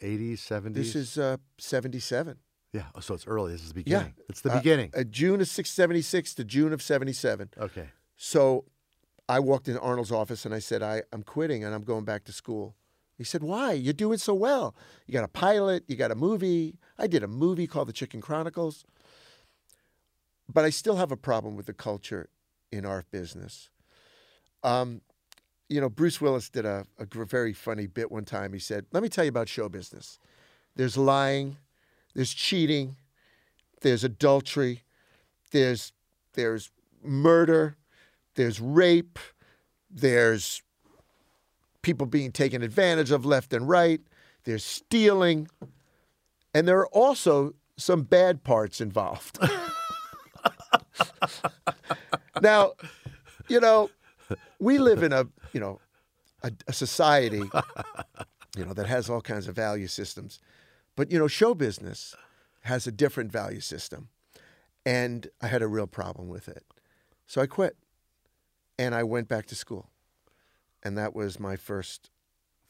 80s, 0.00 0.34
70s? 0.38 0.74
this 0.74 0.94
is 0.94 1.18
uh, 1.18 1.38
77. 1.58 2.36
yeah, 2.72 2.82
oh, 2.94 3.00
so 3.00 3.14
it's 3.14 3.26
early. 3.26 3.52
This 3.52 3.62
is 3.62 3.68
the 3.68 3.74
beginning. 3.74 4.14
It's 4.28 4.40
the 4.42 4.52
Uh, 4.52 4.58
beginning. 4.58 4.92
Uh, 4.96 5.02
June 5.04 5.40
of 5.40 5.48
676 5.48 6.34
to 6.34 6.44
June 6.44 6.72
of 6.72 6.82
77. 6.82 7.50
okay. 7.58 7.88
So 8.16 8.66
I 9.28 9.38
walked 9.40 9.68
into 9.68 9.80
Arnold's 9.80 10.12
office 10.12 10.44
and 10.44 10.54
I 10.54 10.58
said, 10.58 10.82
I, 10.82 11.02
I'm 11.12 11.22
quitting 11.22 11.64
and 11.64 11.74
I'm 11.74 11.82
going 11.82 12.04
back 12.04 12.24
to 12.24 12.32
school. 12.32 12.74
He 13.16 13.24
said, 13.24 13.42
Why? 13.42 13.72
You're 13.72 13.92
doing 13.92 14.18
so 14.18 14.34
well. 14.34 14.74
You 15.06 15.12
got 15.12 15.24
a 15.24 15.28
pilot, 15.28 15.84
you 15.86 15.96
got 15.96 16.10
a 16.10 16.14
movie. 16.14 16.76
I 16.98 17.06
did 17.06 17.22
a 17.22 17.28
movie 17.28 17.66
called 17.66 17.88
The 17.88 17.92
Chicken 17.92 18.20
Chronicles. 18.20 18.84
But 20.52 20.64
I 20.64 20.70
still 20.70 20.96
have 20.96 21.12
a 21.12 21.16
problem 21.16 21.56
with 21.56 21.66
the 21.66 21.72
culture 21.72 22.28
in 22.70 22.84
our 22.84 23.04
business. 23.10 23.70
Um, 24.62 25.02
you 25.68 25.80
know, 25.80 25.88
Bruce 25.88 26.20
Willis 26.20 26.50
did 26.50 26.66
a, 26.66 26.84
a 26.98 27.06
very 27.24 27.52
funny 27.52 27.86
bit 27.86 28.10
one 28.10 28.24
time. 28.24 28.52
He 28.52 28.58
said, 28.58 28.86
Let 28.92 29.02
me 29.02 29.08
tell 29.08 29.24
you 29.24 29.30
about 29.30 29.48
show 29.48 29.68
business. 29.68 30.18
There's 30.74 30.96
lying, 30.96 31.58
there's 32.14 32.34
cheating, 32.34 32.96
there's 33.82 34.04
adultery, 34.04 34.82
there's 35.50 35.92
there's 36.34 36.70
murder, 37.02 37.76
there's 38.34 38.60
rape, 38.60 39.18
there's 39.90 40.62
people 41.82 42.06
being 42.06 42.32
taken 42.32 42.62
advantage 42.62 43.10
of 43.10 43.26
left 43.26 43.52
and 43.52 43.68
right, 43.68 44.00
there's 44.44 44.64
stealing, 44.64 45.48
and 46.54 46.66
there 46.66 46.78
are 46.78 46.88
also 46.88 47.54
some 47.76 48.02
bad 48.02 48.44
parts 48.44 48.80
involved. 48.80 49.38
now, 52.42 52.72
you 53.48 53.60
know, 53.60 53.90
we 54.58 54.78
live 54.78 55.02
in 55.02 55.12
a, 55.12 55.26
you 55.52 55.60
know, 55.60 55.80
a, 56.42 56.52
a 56.66 56.72
society, 56.72 57.42
you 58.56 58.64
know, 58.64 58.72
that 58.72 58.86
has 58.86 59.08
all 59.08 59.20
kinds 59.20 59.48
of 59.48 59.54
value 59.54 59.86
systems. 59.86 60.40
But, 60.96 61.10
you 61.10 61.18
know, 61.18 61.28
show 61.28 61.54
business 61.54 62.14
has 62.62 62.86
a 62.86 62.92
different 62.92 63.32
value 63.32 63.60
system. 63.60 64.08
And 64.84 65.28
I 65.40 65.46
had 65.46 65.62
a 65.62 65.68
real 65.68 65.86
problem 65.86 66.28
with 66.28 66.48
it. 66.48 66.64
So 67.26 67.40
I 67.40 67.46
quit 67.46 67.76
and 68.78 68.94
I 68.94 69.02
went 69.02 69.28
back 69.28 69.46
to 69.46 69.54
school. 69.54 69.90
And 70.82 70.98
that 70.98 71.14
was 71.14 71.38
my 71.38 71.56
first 71.56 72.10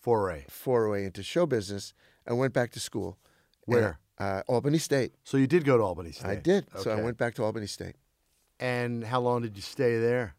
Foray. 0.01 0.45
foray 0.49 1.05
into 1.05 1.23
show 1.23 1.47
business. 1.47 1.95
I 2.27 2.33
went 2.33 2.53
back 2.53 2.71
to 2.73 2.81
school. 2.81 3.19
And, 3.67 3.75
Where? 3.75 3.99
uh, 4.19 4.43
Albany 4.47 4.79
State. 4.79 5.15
So 5.25 5.37
you 5.37 5.47
did 5.47 5.65
go 5.65 5.77
to 5.77 5.83
Albany 5.83 6.13
State. 6.13 6.29
I 6.29 6.35
did. 6.37 6.67
So 6.79 6.91
I 6.91 7.01
went 7.01 7.17
back 7.17 7.35
to 7.37 7.45
Albany 7.45 7.67
State. 7.67 7.97
And 8.61 9.05
how 9.05 9.21
long 9.21 9.43
did 9.43 9.57
you 9.57 9.63
stay 9.63 9.99
there? 9.99 10.35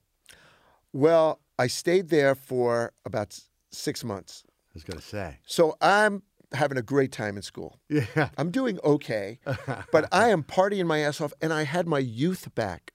Well, 0.91 1.39
I 1.58 1.67
stayed 1.67 2.10
there 2.10 2.36
for 2.36 2.93
about 3.06 3.39
six 3.71 4.04
months. 4.04 4.43
I 4.47 4.71
was 4.76 4.84
going 4.84 4.99
to 4.99 5.06
say. 5.06 5.39
So 5.45 5.76
I'm 5.82 6.23
having 6.54 6.78
a 6.78 6.82
great 6.82 7.12
time 7.12 7.36
in 7.36 7.41
school. 7.43 7.80
Yeah. 7.89 8.30
I'm 8.38 8.52
doing 8.52 8.80
okay, 8.84 9.39
but 9.91 10.08
I 10.12 10.30
am 10.30 10.43
partying 10.43 10.86
my 10.86 10.99
ass 10.99 11.19
off, 11.19 11.34
and 11.41 11.52
I 11.52 11.63
had 11.63 11.88
my 11.88 11.99
youth 11.99 12.54
back. 12.56 12.93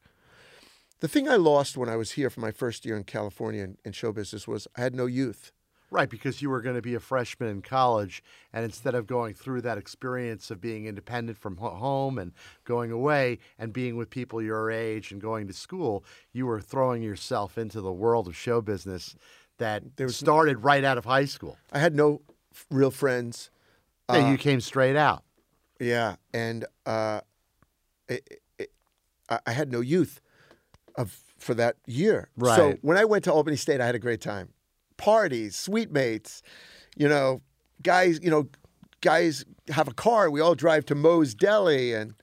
The 1.00 1.08
thing 1.08 1.28
I 1.28 1.36
lost 1.36 1.76
when 1.76 1.88
I 1.88 1.96
was 1.96 2.12
here 2.12 2.28
for 2.28 2.40
my 2.40 2.50
first 2.50 2.84
year 2.84 2.96
in 2.96 3.04
California 3.04 3.62
in, 3.62 3.78
in 3.84 3.92
show 3.92 4.12
business 4.12 4.48
was 4.48 4.66
I 4.76 4.80
had 4.80 4.94
no 4.94 5.06
youth. 5.06 5.52
Right, 5.90 6.10
because 6.10 6.42
you 6.42 6.50
were 6.50 6.60
going 6.60 6.76
to 6.76 6.82
be 6.82 6.94
a 6.94 7.00
freshman 7.00 7.48
in 7.48 7.62
college, 7.62 8.22
and 8.52 8.62
instead 8.62 8.94
of 8.94 9.06
going 9.06 9.32
through 9.32 9.62
that 9.62 9.78
experience 9.78 10.50
of 10.50 10.60
being 10.60 10.84
independent 10.84 11.38
from 11.38 11.56
home 11.56 12.18
and 12.18 12.32
going 12.64 12.92
away 12.92 13.38
and 13.58 13.72
being 13.72 13.96
with 13.96 14.10
people 14.10 14.42
your 14.42 14.70
age 14.70 15.12
and 15.12 15.20
going 15.20 15.46
to 15.46 15.54
school, 15.54 16.04
you 16.34 16.44
were 16.44 16.60
throwing 16.60 17.02
yourself 17.02 17.56
into 17.56 17.80
the 17.80 17.92
world 17.92 18.28
of 18.28 18.36
show 18.36 18.60
business 18.60 19.16
that 19.56 19.82
started 20.08 20.62
right 20.62 20.84
out 20.84 20.98
of 20.98 21.06
high 21.06 21.24
school. 21.24 21.56
I 21.72 21.78
had 21.78 21.94
no 21.94 22.20
f- 22.52 22.66
real 22.70 22.90
friends. 22.90 23.50
Yeah, 24.10 24.30
you 24.30 24.36
came 24.36 24.60
straight 24.60 24.96
out. 24.96 25.22
Yeah, 25.80 26.16
and 26.34 26.66
uh, 26.84 27.22
it, 28.08 28.42
it, 28.58 28.72
I 29.30 29.38
I 29.46 29.52
had 29.52 29.72
no 29.72 29.80
youth 29.80 30.20
of 30.98 31.18
for 31.38 31.54
that 31.54 31.76
year. 31.86 32.28
So 32.44 32.76
when 32.82 32.96
I 32.98 33.04
went 33.04 33.24
to 33.24 33.32
Albany 33.32 33.56
State, 33.56 33.80
I 33.80 33.86
had 33.86 33.94
a 33.94 33.98
great 33.98 34.20
time. 34.20 34.50
Parties, 34.96 35.56
suite 35.56 35.92
mates, 35.92 36.42
you 36.96 37.08
know, 37.08 37.40
guys. 37.82 38.18
You 38.22 38.30
know, 38.30 38.48
guys 39.00 39.44
have 39.68 39.88
a 39.88 39.94
car. 39.94 40.30
We 40.30 40.40
all 40.40 40.54
drive 40.56 40.84
to 40.86 40.94
Moe's 40.94 41.34
Deli, 41.34 41.94
and 41.94 42.14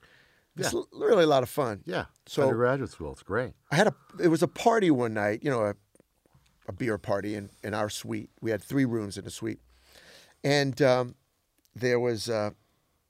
it's 0.56 0.72
Yeah. 0.74 0.82
really 0.92 1.24
a 1.24 1.26
lot 1.26 1.42
of 1.42 1.48
fun. 1.48 1.82
Yeah. 1.86 2.04
So- 2.26 2.42
undergraduate 2.42 2.90
school. 2.90 3.12
It's 3.12 3.22
great. 3.22 3.54
I 3.70 3.76
had 3.76 3.86
a 3.88 3.94
it 4.22 4.28
was 4.28 4.42
a 4.42 4.48
party 4.48 4.90
one 4.90 5.14
night, 5.14 5.40
you 5.42 5.50
know, 5.50 5.62
a, 5.64 5.74
a 6.68 6.72
beer 6.72 6.98
party 6.98 7.34
in, 7.34 7.48
in 7.62 7.72
our 7.74 7.88
suite. 7.88 8.30
We 8.42 8.50
had 8.50 8.62
three 8.62 8.84
rooms 8.84 9.16
in 9.16 9.24
a 9.26 9.30
suite. 9.30 9.60
And 10.44 10.80
um, 10.82 11.14
there 11.74 11.98
was 11.98 12.28
uh, 12.28 12.50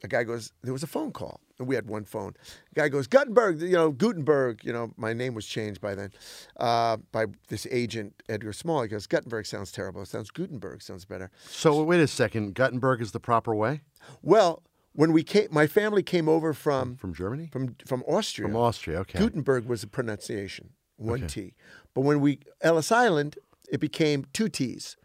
a 0.06 0.08
guy 0.08 0.24
goes, 0.24 0.52
there 0.62 0.72
was 0.72 0.82
a 0.82 0.86
phone 0.86 1.12
call. 1.12 1.40
And 1.58 1.66
we 1.66 1.74
had 1.74 1.88
one 1.88 2.04
phone. 2.04 2.34
The 2.74 2.80
guy 2.82 2.88
goes, 2.88 3.06
Gutenberg, 3.06 3.60
you 3.60 3.72
know, 3.72 3.90
Gutenberg, 3.90 4.62
you 4.62 4.72
know, 4.72 4.92
my 4.96 5.12
name 5.12 5.34
was 5.34 5.46
changed 5.46 5.80
by 5.80 5.94
then, 5.94 6.12
uh, 6.58 6.98
by 7.12 7.26
this 7.48 7.66
agent, 7.70 8.22
Edgar 8.28 8.52
Small. 8.52 8.82
He 8.82 8.88
goes, 8.88 9.06
Gutenberg 9.06 9.46
sounds 9.46 9.72
terrible. 9.72 10.02
It 10.02 10.08
sounds 10.08 10.30
Gutenberg 10.30 10.82
sounds 10.82 11.04
better. 11.04 11.30
So 11.48 11.82
wait 11.82 12.00
a 12.00 12.06
second. 12.06 12.54
Gutenberg 12.54 13.00
is 13.00 13.12
the 13.12 13.20
proper 13.20 13.54
way 13.54 13.80
Well, 14.22 14.62
when 14.92 15.12
we 15.12 15.22
came, 15.22 15.48
my 15.50 15.66
family 15.66 16.02
came 16.02 16.28
over 16.28 16.52
from, 16.52 16.96
from 16.96 17.14
Germany? 17.14 17.48
from, 17.52 17.76
from 17.86 18.02
Austria. 18.06 18.48
From 18.48 18.56
Austria. 18.56 19.00
Okay. 19.00 19.18
Gutenberg 19.18 19.66
was 19.66 19.82
a 19.82 19.86
pronunciation, 19.86 20.70
one 20.96 21.26
T. 21.26 21.54
But 21.94 22.02
when 22.02 22.20
we 22.20 22.40
Ellis 22.60 22.92
Island, 22.92 23.38
it 23.70 23.80
became 23.80 24.26
two 24.32 24.48
T's, 24.48 24.96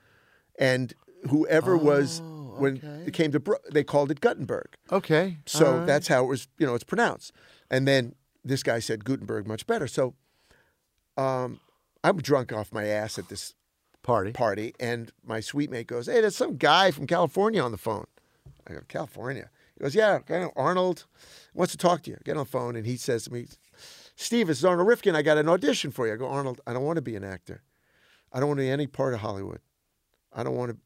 and 0.60 0.94
whoever 1.30 1.78
was 1.78 2.22
when 2.60 2.78
okay. 2.78 3.04
it 3.08 3.14
came 3.14 3.32
to 3.32 3.40
Bro- 3.40 3.60
they 3.72 3.84
called 3.84 4.12
it 4.12 4.22
Gutenberg. 4.22 4.76
Okay. 4.92 5.38
So 5.46 5.78
right. 5.78 5.86
that's 5.86 6.08
how 6.08 6.24
it 6.24 6.28
was, 6.28 6.48
you 6.58 6.66
know, 6.66 6.76
it's 6.76 6.84
pronounced. 6.84 7.32
And 7.70 7.88
then 7.88 8.16
this 8.44 8.64
guy 8.64 8.80
said 8.80 9.06
Gutenberg 9.06 9.48
much 9.48 9.68
better. 9.68 9.88
So 9.88 10.16
um, 11.18 11.60
I'm 12.04 12.18
drunk 12.18 12.52
off 12.52 12.72
my 12.72 12.86
ass 12.86 13.20
at 13.20 13.30
this 13.30 13.54
party. 14.04 14.32
party, 14.32 14.74
and 14.80 15.12
my 15.24 15.40
suite 15.40 15.70
mate 15.70 15.88
goes, 15.88 16.08
"Hey, 16.08 16.22
there's 16.22 16.36
some 16.36 16.58
guy 16.58 16.92
from 16.92 17.08
California 17.08 17.62
on 17.62 17.72
the 17.72 17.78
phone." 17.78 18.06
I 18.68 18.74
go, 18.74 18.82
"California?" 18.88 19.50
He 19.78 19.84
goes, 19.84 19.96
"Yeah, 19.96 20.20
Arnold 20.56 21.06
wants 21.54 21.72
to 21.74 21.78
talk 21.78 22.04
to 22.04 22.12
you." 22.12 22.18
Get 22.24 22.38
on 22.38 22.44
the 22.44 22.46
phone, 22.46 22.76
and 22.76 22.86
he 22.86 22.98
says 22.98 23.26
to 23.26 23.34
me, 23.34 23.48
"Steve, 24.16 24.48
this 24.48 24.60
is 24.60 24.66
Arnold 24.66 24.88
Rifkin. 24.88 25.16
I 25.16 25.22
got 25.22 25.38
an 25.38 25.50
audition 25.50 25.92
for 25.92 26.08
you." 26.08 26.14
I 26.14 26.18
go, 26.18 26.28
"Arnold, 26.28 26.62
I 26.66 26.74
don't 26.74 26.84
want 26.84 26.98
to 26.98 27.02
be 27.02 27.16
an 27.16 27.24
actor. 27.24 27.64
I 28.34 28.40
don't 28.40 28.48
want 28.48 28.60
to 28.60 28.64
be 28.64 28.70
any 28.70 28.88
part 28.88 29.14
of 29.14 29.20
Hollywood. 29.20 29.60
I 30.34 30.44
don't 30.44 30.56
want 30.56 30.72
to. 30.72 30.78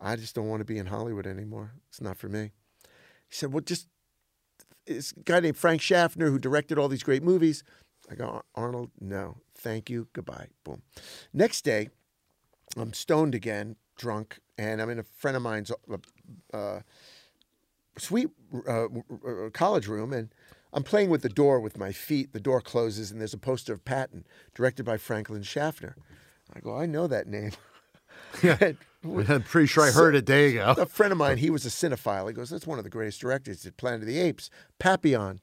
I 0.00 0.16
just 0.16 0.34
don't 0.34 0.48
want 0.48 0.60
to 0.60 0.64
be 0.64 0.78
in 0.78 0.86
Hollywood 0.86 1.26
anymore. 1.26 1.72
It's 1.88 2.00
not 2.00 2.16
for 2.16 2.28
me." 2.28 2.52
He 3.28 3.34
said, 3.34 3.52
"Well, 3.52 3.62
just." 3.62 3.88
This 4.86 5.12
guy 5.12 5.38
named 5.38 5.56
Frank 5.56 5.82
Schaffner, 5.82 6.30
who 6.30 6.38
directed 6.38 6.76
all 6.76 6.88
these 6.88 7.04
great 7.04 7.22
movies. 7.22 7.62
I 8.10 8.16
go, 8.16 8.42
Arnold, 8.56 8.90
no, 8.98 9.36
thank 9.54 9.88
you, 9.88 10.08
goodbye. 10.12 10.48
Boom. 10.64 10.82
Next 11.32 11.62
day, 11.62 11.90
I'm 12.76 12.92
stoned 12.92 13.34
again, 13.34 13.76
drunk, 13.96 14.40
and 14.58 14.82
I'm 14.82 14.90
in 14.90 14.98
a 14.98 15.04
friend 15.04 15.36
of 15.36 15.42
mine's 15.42 15.70
uh, 15.70 15.96
uh, 16.52 16.80
suite 17.98 18.30
uh, 18.66 18.86
uh, 18.86 19.50
college 19.52 19.86
room, 19.86 20.12
and 20.12 20.34
I'm 20.72 20.82
playing 20.82 21.10
with 21.10 21.22
the 21.22 21.28
door 21.28 21.60
with 21.60 21.78
my 21.78 21.92
feet. 21.92 22.32
The 22.32 22.40
door 22.40 22.60
closes, 22.60 23.10
and 23.10 23.20
there's 23.20 23.34
a 23.34 23.38
poster 23.38 23.72
of 23.72 23.84
Patton, 23.84 24.26
directed 24.54 24.84
by 24.84 24.96
Franklin 24.96 25.42
Schaffner. 25.42 25.96
I 26.52 26.60
go, 26.60 26.76
I 26.76 26.86
know 26.86 27.06
that 27.06 27.26
name. 27.26 27.52
And 28.42 28.76
I'm 29.28 29.42
pretty 29.42 29.66
sure 29.66 29.84
I 29.84 29.90
heard 29.90 30.14
it. 30.14 30.26
There 30.26 30.46
you 30.48 30.54
go. 30.58 30.74
a 30.78 30.86
friend 30.86 31.10
of 31.12 31.18
mine, 31.18 31.38
he 31.38 31.50
was 31.50 31.64
a 31.64 31.70
cinephile. 31.70 32.28
He 32.28 32.34
goes, 32.34 32.50
"That's 32.50 32.66
one 32.66 32.78
of 32.78 32.84
the 32.84 32.90
greatest 32.90 33.20
directors. 33.20 33.62
Did 33.62 33.76
Planet 33.76 34.00
of 34.02 34.06
the 34.06 34.18
Apes, 34.18 34.50
Papillon." 34.78 35.40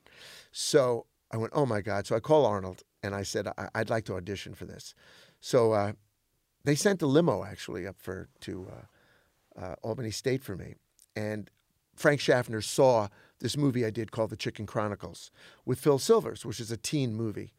So 0.51 1.05
I 1.31 1.37
went, 1.37 1.53
"Oh 1.55 1.65
my 1.65 1.81
God!" 1.81 2.05
So 2.05 2.15
I 2.15 2.19
call 2.19 2.45
Arnold 2.45 2.83
and 3.01 3.15
I 3.15 3.23
said, 3.23 3.47
I- 3.47 3.69
"I'd 3.73 3.89
like 3.89 4.05
to 4.05 4.15
audition 4.15 4.53
for 4.53 4.65
this." 4.65 4.93
So 5.39 5.71
uh, 5.73 5.93
they 6.63 6.75
sent 6.75 7.01
a 7.01 7.07
limo 7.07 7.43
actually 7.43 7.87
up 7.87 7.95
for 7.99 8.27
to 8.41 8.67
uh, 9.57 9.61
uh, 9.61 9.75
Albany 9.81 10.11
State 10.11 10.43
for 10.43 10.55
me, 10.55 10.75
and 11.15 11.49
Frank 11.95 12.19
Schaffner 12.21 12.61
saw 12.61 13.07
this 13.39 13.57
movie 13.57 13.85
I 13.85 13.89
did 13.89 14.11
called 14.11 14.29
The 14.31 14.35
Chicken 14.35 14.65
Chronicles 14.67 15.31
with 15.65 15.79
Phil 15.79 15.99
Silvers, 15.99 16.45
which 16.45 16.59
is 16.59 16.71
a 16.71 16.77
teen 16.77 17.13
movie 17.15 17.53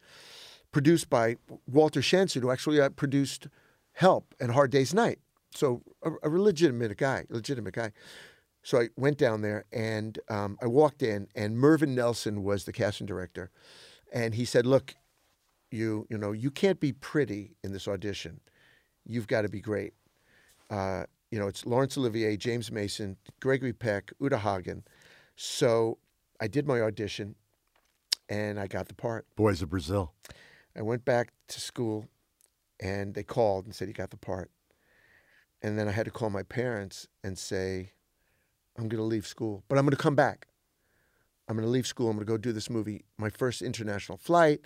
produced 0.70 1.08
by 1.08 1.36
Walter 1.66 2.02
Shenson, 2.02 2.42
who 2.42 2.50
actually 2.50 2.80
uh, 2.80 2.90
produced 2.90 3.48
Help 3.92 4.34
and 4.40 4.52
Hard 4.52 4.70
Day's 4.70 4.92
Night. 4.94 5.18
So 5.54 5.82
a, 6.02 6.10
a 6.22 6.28
legitimate 6.28 6.96
guy, 6.96 7.24
legitimate 7.28 7.74
guy. 7.74 7.92
So 8.62 8.80
I 8.80 8.88
went 8.96 9.18
down 9.18 9.40
there 9.40 9.64
and 9.72 10.18
um, 10.28 10.58
I 10.60 10.66
walked 10.66 11.02
in, 11.02 11.28
and 11.34 11.56
Mervyn 11.56 11.94
Nelson 11.94 12.42
was 12.42 12.64
the 12.64 12.72
casting 12.72 13.06
director, 13.06 13.50
and 14.12 14.34
he 14.34 14.44
said, 14.44 14.66
"Look, 14.66 14.94
you 15.70 16.06
you 16.10 16.18
know 16.18 16.32
you 16.32 16.50
can't 16.50 16.80
be 16.80 16.92
pretty 16.92 17.56
in 17.62 17.72
this 17.72 17.88
audition. 17.88 18.40
You've 19.06 19.26
got 19.26 19.42
to 19.42 19.48
be 19.48 19.60
great. 19.60 19.94
Uh, 20.70 21.04
you 21.30 21.38
know 21.38 21.46
it's 21.46 21.64
Laurence 21.64 21.96
Olivier, 21.96 22.36
James 22.36 22.70
Mason, 22.70 23.16
Gregory 23.40 23.72
Peck, 23.72 24.12
Uta 24.20 24.38
Hagen. 24.38 24.84
So 25.36 25.98
I 26.40 26.48
did 26.48 26.66
my 26.66 26.80
audition, 26.80 27.36
and 28.28 28.58
I 28.58 28.66
got 28.66 28.88
the 28.88 28.94
part. 28.94 29.26
Boys 29.36 29.62
of 29.62 29.70
Brazil. 29.70 30.12
I 30.76 30.82
went 30.82 31.04
back 31.04 31.32
to 31.48 31.60
school, 31.60 32.06
and 32.80 33.14
they 33.14 33.22
called 33.22 33.64
and 33.64 33.74
said 33.74 33.88
you 33.88 33.94
got 33.94 34.10
the 34.10 34.16
part. 34.16 34.50
And 35.62 35.78
then 35.78 35.88
I 35.88 35.92
had 35.92 36.04
to 36.04 36.10
call 36.10 36.30
my 36.30 36.42
parents 36.44 37.08
and 37.24 37.36
say, 37.36 37.92
I'm 38.76 38.88
going 38.88 39.00
to 39.00 39.04
leave 39.04 39.26
school, 39.26 39.64
but 39.68 39.76
I'm 39.76 39.84
going 39.84 39.96
to 39.96 40.02
come 40.02 40.14
back. 40.14 40.46
I'm 41.48 41.56
going 41.56 41.66
to 41.66 41.70
leave 41.70 41.86
school. 41.86 42.10
I'm 42.10 42.16
going 42.16 42.26
to 42.26 42.30
go 42.30 42.36
do 42.36 42.52
this 42.52 42.70
movie. 42.70 43.04
My 43.16 43.30
first 43.30 43.62
international 43.62 44.18
flight. 44.18 44.60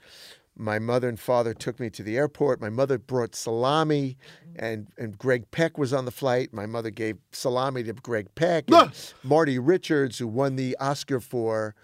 My 0.54 0.78
mother 0.78 1.08
and 1.08 1.18
father 1.18 1.54
took 1.54 1.80
me 1.80 1.88
to 1.90 2.02
the 2.02 2.18
airport. 2.18 2.60
My 2.60 2.68
mother 2.68 2.98
brought 2.98 3.34
salami, 3.34 4.18
and, 4.56 4.88
and 4.98 5.16
Greg 5.16 5.50
Peck 5.50 5.78
was 5.78 5.94
on 5.94 6.04
the 6.04 6.10
flight. 6.10 6.52
My 6.52 6.66
mother 6.66 6.90
gave 6.90 7.16
salami 7.30 7.82
to 7.84 7.94
Greg 7.94 8.34
Peck. 8.34 8.64
And 8.84 8.94
Marty 9.22 9.58
Richards, 9.58 10.18
who 10.18 10.26
won 10.28 10.56
the 10.56 10.76
Oscar 10.78 11.20
for, 11.20 11.74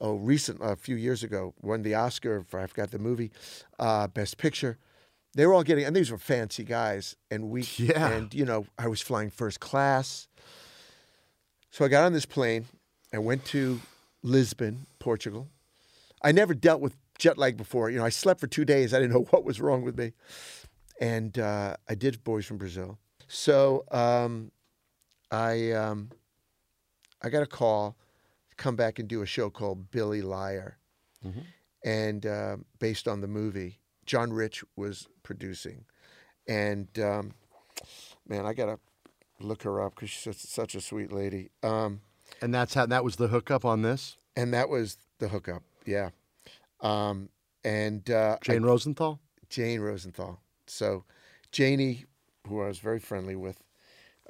oh, 0.00 0.14
recent, 0.14 0.58
a 0.62 0.74
few 0.74 0.96
years 0.96 1.22
ago, 1.22 1.52
won 1.60 1.82
the 1.82 1.94
Oscar 1.96 2.42
for, 2.48 2.60
I 2.60 2.66
forgot 2.66 2.92
the 2.92 2.98
movie, 2.98 3.30
uh, 3.78 4.06
Best 4.06 4.38
Picture. 4.38 4.78
They 5.34 5.46
were 5.46 5.54
all 5.54 5.62
getting, 5.62 5.84
and 5.84 5.94
these 5.94 6.10
were 6.10 6.18
fancy 6.18 6.64
guys. 6.64 7.16
And 7.30 7.50
we, 7.50 7.62
Yeah. 7.76 8.08
and, 8.10 8.34
you 8.34 8.44
know, 8.44 8.66
I 8.78 8.88
was 8.88 9.00
flying 9.00 9.30
first 9.30 9.60
class. 9.60 10.26
So 11.70 11.84
I 11.84 11.88
got 11.88 12.04
on 12.04 12.12
this 12.12 12.26
plane. 12.26 12.66
I 13.12 13.18
went 13.18 13.44
to 13.46 13.80
Lisbon, 14.22 14.86
Portugal. 14.98 15.48
I 16.22 16.32
never 16.32 16.54
dealt 16.54 16.80
with 16.80 16.96
jet 17.18 17.38
lag 17.38 17.56
before. 17.56 17.90
You 17.90 17.98
know, 17.98 18.04
I 18.04 18.08
slept 18.10 18.40
for 18.40 18.46
two 18.46 18.64
days. 18.64 18.92
I 18.94 18.98
didn't 18.98 19.12
know 19.12 19.20
what 19.30 19.44
was 19.44 19.60
wrong 19.60 19.82
with 19.82 19.96
me. 19.98 20.12
And 21.00 21.38
uh, 21.38 21.76
I 21.88 21.94
did 21.94 22.24
Boys 22.24 22.46
from 22.46 22.56
Brazil. 22.58 22.98
So 23.28 23.84
um, 23.92 24.50
I 25.30 25.72
um, 25.72 26.10
I 27.22 27.28
got 27.28 27.42
a 27.42 27.46
call 27.46 27.96
to 28.50 28.56
come 28.56 28.74
back 28.74 28.98
and 28.98 29.06
do 29.06 29.20
a 29.22 29.26
show 29.26 29.50
called 29.50 29.90
Billy 29.90 30.22
Liar, 30.22 30.78
and 31.84 32.24
uh, 32.26 32.56
based 32.78 33.06
on 33.06 33.20
the 33.20 33.28
movie 33.28 33.78
John 34.08 34.32
Rich 34.32 34.64
was 34.74 35.06
producing, 35.22 35.84
and 36.48 36.88
um, 36.98 37.34
man, 38.26 38.46
I 38.46 38.54
gotta 38.54 38.78
look 39.38 39.62
her 39.64 39.80
up 39.82 39.94
because 39.94 40.08
she's 40.10 40.36
such, 40.40 40.74
a 40.74 40.80
sweet 40.80 41.12
lady. 41.12 41.50
Um, 41.62 42.00
And 42.42 42.52
that's 42.54 42.72
how 42.74 42.86
that 42.86 43.04
was 43.04 43.16
the 43.16 43.28
hookup 43.28 43.64
on 43.66 43.82
this. 43.82 44.16
and 44.34 44.52
that 44.54 44.68
was 44.70 44.96
the 45.18 45.28
hookup, 45.28 45.62
yeah. 45.84 46.08
Um, 46.80 47.28
and 47.64 48.08
uh, 48.10 48.36
I- 48.40 48.44
Jane 48.44 48.62
Rosenthal. 48.62 49.20
Jane 49.50 49.80
Rosenthal. 49.80 50.40
So, 50.66 51.04
Janie, 51.52 52.04
who 52.46 52.62
I 52.62 52.68
was 52.68 52.78
very 52.78 52.98
friendly 53.00 53.36
with, 53.36 53.62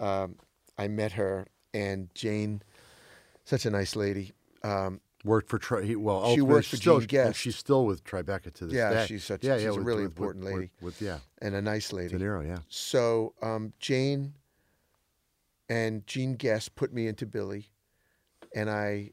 um, 0.00 0.36
I 0.76 0.88
met 0.88 1.12
her, 1.12 1.46
and 1.72 2.08
Jane, 2.14 2.62
such 3.44 3.64
a 3.64 3.70
nice 3.70 3.94
lady. 3.96 4.32
Um, 4.64 5.00
Worked 5.28 5.48
for 5.50 5.58
Tri- 5.58 5.94
well. 5.94 6.20
She 6.24 6.30
ultimately 6.30 6.42
worked 6.42 6.66
for 6.68 6.76
still, 6.76 6.98
Gene 7.00 7.06
Guest. 7.08 7.26
and 7.26 7.36
she's 7.36 7.56
still 7.56 7.84
with 7.84 8.02
Tribeca 8.02 8.50
to 8.54 8.64
this 8.66 8.74
Yeah, 8.74 8.90
day. 8.94 9.06
she's 9.06 9.24
such- 9.24 9.44
yeah, 9.44 9.56
she's 9.56 9.64
yeah, 9.64 9.70
a 9.70 9.74
with- 9.74 9.84
really 9.84 10.02
with- 10.04 10.12
important 10.12 10.44
with- 10.44 10.54
lady. 10.54 10.70
With, 10.80 11.02
yeah, 11.02 11.18
and 11.42 11.54
a 11.54 11.60
nice 11.60 11.92
lady. 11.92 12.16
De. 12.16 12.24
Niro. 12.24 12.46
Yeah. 12.46 12.58
So 12.68 13.34
um, 13.42 13.74
Jane 13.78 14.32
and 15.68 16.06
Gene 16.06 16.34
Guest 16.34 16.74
put 16.76 16.92
me 16.92 17.06
into 17.06 17.26
Billy, 17.26 17.68
and 18.54 18.70
I 18.70 19.10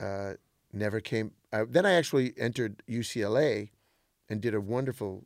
uh, 0.00 0.32
never 0.72 1.00
came. 1.00 1.32
Uh, 1.52 1.64
then 1.68 1.84
I 1.86 1.92
actually 1.92 2.32
entered 2.38 2.82
UCLA, 2.88 3.70
and 4.28 4.40
did 4.40 4.54
a 4.54 4.60
wonderful 4.60 5.24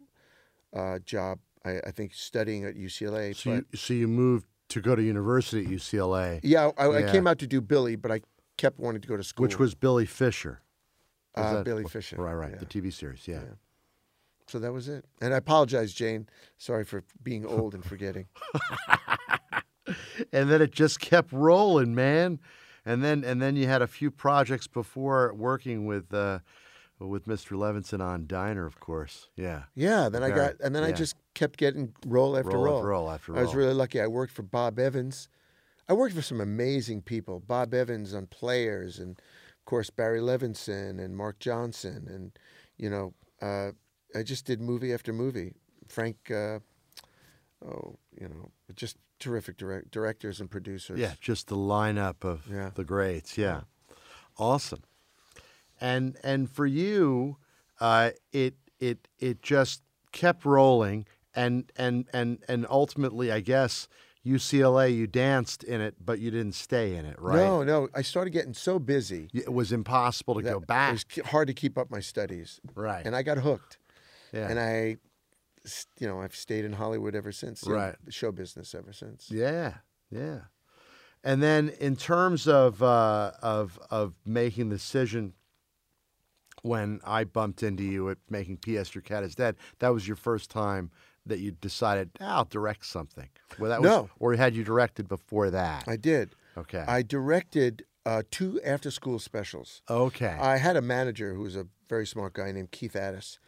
uh, 0.74 0.98
job. 0.98 1.38
I, 1.64 1.78
I 1.86 1.90
think 1.92 2.12
studying 2.14 2.64
at 2.64 2.74
UCLA. 2.74 3.34
So 3.36 3.50
but- 3.56 3.64
you 3.70 3.78
so 3.78 3.94
you 3.94 4.08
moved 4.08 4.46
to 4.70 4.80
go 4.80 4.94
to 4.94 5.02
university 5.02 5.64
at 5.64 5.70
UCLA, 5.70 6.40
yeah, 6.42 6.70
I, 6.76 6.88
I 6.88 7.02
came 7.10 7.26
out 7.26 7.38
to 7.38 7.46
do 7.46 7.60
Billy, 7.62 7.96
but 7.96 8.10
I 8.12 8.20
kept 8.58 8.78
wanting 8.78 9.00
to 9.00 9.08
go 9.08 9.16
to 9.16 9.24
school. 9.24 9.44
which 9.44 9.58
was 9.58 9.74
Billy 9.74 10.04
Fisher. 10.04 10.60
Was 11.34 11.46
uh, 11.46 11.54
that- 11.54 11.64
Billy 11.64 11.84
Fisher. 11.84 12.16
Right, 12.16 12.34
right. 12.34 12.52
yeah. 12.52 12.58
The 12.58 12.66
TV 12.66 12.92
series. 12.92 13.26
Yeah. 13.26 13.36
Yeah. 13.36 13.54
So 14.46 14.58
that 14.58 14.72
was 14.72 14.88
it. 14.88 15.04
And 15.20 15.32
I 15.32 15.36
apologize, 15.38 15.92
Jane. 15.92 16.26
Sorry 16.56 16.84
for 16.84 17.04
being 17.22 17.46
old 17.46 17.74
and 17.74 17.84
forgetting. 17.84 18.26
and 20.32 20.50
then 20.50 20.62
it 20.62 20.72
just 20.72 21.00
kept 21.00 21.32
rolling, 21.32 21.94
man. 21.94 22.40
And 22.86 23.04
then 23.04 23.24
and 23.24 23.42
then 23.42 23.56
you 23.56 23.66
had 23.66 23.82
a 23.82 23.86
few 23.86 24.10
projects 24.10 24.66
before 24.66 25.34
working 25.34 25.84
with 25.84 26.14
uh, 26.14 26.38
with 26.98 27.26
Mr. 27.26 27.58
Levinson 27.58 28.00
on 28.00 28.26
Diner, 28.26 28.64
of 28.64 28.80
course. 28.80 29.28
Yeah. 29.36 29.64
Yeah, 29.74 30.08
then 30.08 30.22
I 30.22 30.30
got, 30.30 30.54
and 30.60 30.74
then 30.74 30.82
I 30.82 30.92
just 30.92 31.14
kept 31.34 31.58
getting 31.58 31.92
roll 32.06 32.36
after 32.36 32.56
Roll 32.56 32.64
roll. 32.64 32.76
after 32.76 32.88
roll 32.88 33.10
after 33.10 33.36
I 33.36 33.42
was 33.42 33.54
really 33.54 33.74
lucky. 33.74 34.00
I 34.00 34.06
worked 34.06 34.32
for 34.32 34.42
Bob 34.42 34.78
Evans. 34.78 35.28
I 35.88 35.94
worked 35.94 36.14
for 36.14 36.22
some 36.22 36.40
amazing 36.40 37.02
people. 37.02 37.40
Bob 37.40 37.72
Evans 37.72 38.14
on 38.14 38.26
Players, 38.26 38.98
and 38.98 39.12
of 39.18 39.64
course 39.64 39.90
Barry 39.90 40.20
Levinson 40.20 41.02
and 41.02 41.16
Mark 41.16 41.38
Johnson, 41.38 42.06
and 42.08 42.38
you 42.76 42.90
know, 42.90 43.14
uh, 43.40 43.72
I 44.14 44.22
just 44.22 44.44
did 44.44 44.60
movie 44.60 44.92
after 44.92 45.12
movie. 45.12 45.52
Frank, 45.88 46.30
uh, 46.30 46.58
oh, 47.64 47.98
you 48.20 48.28
know, 48.28 48.50
just 48.74 48.96
terrific 49.18 49.56
direct, 49.56 49.90
directors 49.90 50.40
and 50.40 50.50
producers. 50.50 50.98
Yeah, 50.98 51.14
just 51.20 51.48
the 51.48 51.56
lineup 51.56 52.22
of 52.24 52.46
Yeah. 52.50 52.70
the 52.74 52.84
greats. 52.84 53.38
Yeah, 53.38 53.62
awesome. 54.36 54.82
And 55.80 56.16
and 56.22 56.50
for 56.50 56.66
you, 56.66 57.38
uh, 57.80 58.10
it 58.32 58.54
it 58.78 59.08
it 59.18 59.42
just 59.42 59.82
kept 60.12 60.44
rolling, 60.44 61.06
and 61.34 61.70
and 61.76 62.06
and 62.12 62.44
and 62.48 62.66
ultimately, 62.68 63.32
I 63.32 63.40
guess 63.40 63.88
UCLA, 64.28 64.94
you 64.94 65.06
danced 65.06 65.64
in 65.64 65.80
it, 65.80 65.94
but 66.04 66.18
you 66.18 66.30
didn't 66.30 66.54
stay 66.54 66.94
in 66.96 67.04
it, 67.06 67.20
right? 67.20 67.36
No, 67.36 67.62
no. 67.62 67.88
I 67.94 68.02
started 68.02 68.30
getting 68.30 68.54
so 68.54 68.78
busy 68.78 69.30
it 69.32 69.52
was 69.52 69.72
impossible 69.72 70.34
to 70.34 70.42
go 70.42 70.60
back. 70.60 70.90
it 70.90 71.16
was 71.16 71.26
hard 71.30 71.48
to 71.48 71.54
keep 71.54 71.78
up 71.78 71.90
my 71.90 72.00
studies. 72.00 72.60
right. 72.74 73.04
and 73.06 73.16
I 73.16 73.22
got 73.22 73.38
hooked. 73.38 73.78
yeah. 74.32 74.48
And 74.48 74.60
I, 74.60 74.96
you 75.98 76.06
know, 76.06 76.20
I've 76.20 76.34
stayed 76.34 76.64
in 76.64 76.74
Hollywood 76.74 77.14
ever 77.14 77.32
since. 77.32 77.66
Right. 77.66 77.96
the 78.04 78.12
show 78.12 78.32
business 78.32 78.74
ever 78.74 78.92
since. 78.92 79.30
Yeah, 79.30 79.74
yeah. 80.10 80.40
And 81.24 81.42
then 81.42 81.70
in 81.80 81.96
terms 81.96 82.46
of 82.46 82.82
uh, 82.82 83.32
of 83.42 83.78
of 83.90 84.14
making 84.24 84.68
the 84.68 84.76
decision, 84.76 85.34
when 86.62 87.00
I 87.04 87.24
bumped 87.24 87.62
into 87.62 87.82
you 87.82 88.10
at 88.10 88.18
making 88.30 88.58
P.S. 88.58 88.94
Your 88.94 89.02
Cat 89.02 89.24
is 89.24 89.34
Dead, 89.34 89.56
that 89.80 89.88
was 89.88 90.06
your 90.06 90.16
first 90.16 90.50
time 90.50 90.90
that 91.28 91.38
you 91.40 91.52
decided 91.52 92.10
"Ah, 92.20 92.36
I'll 92.38 92.44
direct 92.44 92.84
something. 92.86 93.28
Well, 93.58 93.70
that 93.70 93.80
was, 93.80 93.88
No. 93.88 94.10
or 94.18 94.34
had 94.34 94.54
you 94.54 94.64
directed 94.64 95.08
before 95.08 95.50
that? 95.50 95.84
I 95.86 95.96
did. 95.96 96.34
okay. 96.56 96.84
I 96.86 97.02
directed 97.02 97.84
uh, 98.06 98.22
two 98.30 98.60
after-school 98.64 99.18
specials. 99.18 99.82
okay. 99.88 100.36
I 100.40 100.56
had 100.56 100.76
a 100.76 100.82
manager 100.82 101.34
who 101.34 101.42
was 101.42 101.56
a 101.56 101.66
very 101.88 102.06
smart 102.06 102.32
guy 102.34 102.50
named 102.52 102.70
Keith 102.70 102.96
Addis, 102.96 103.38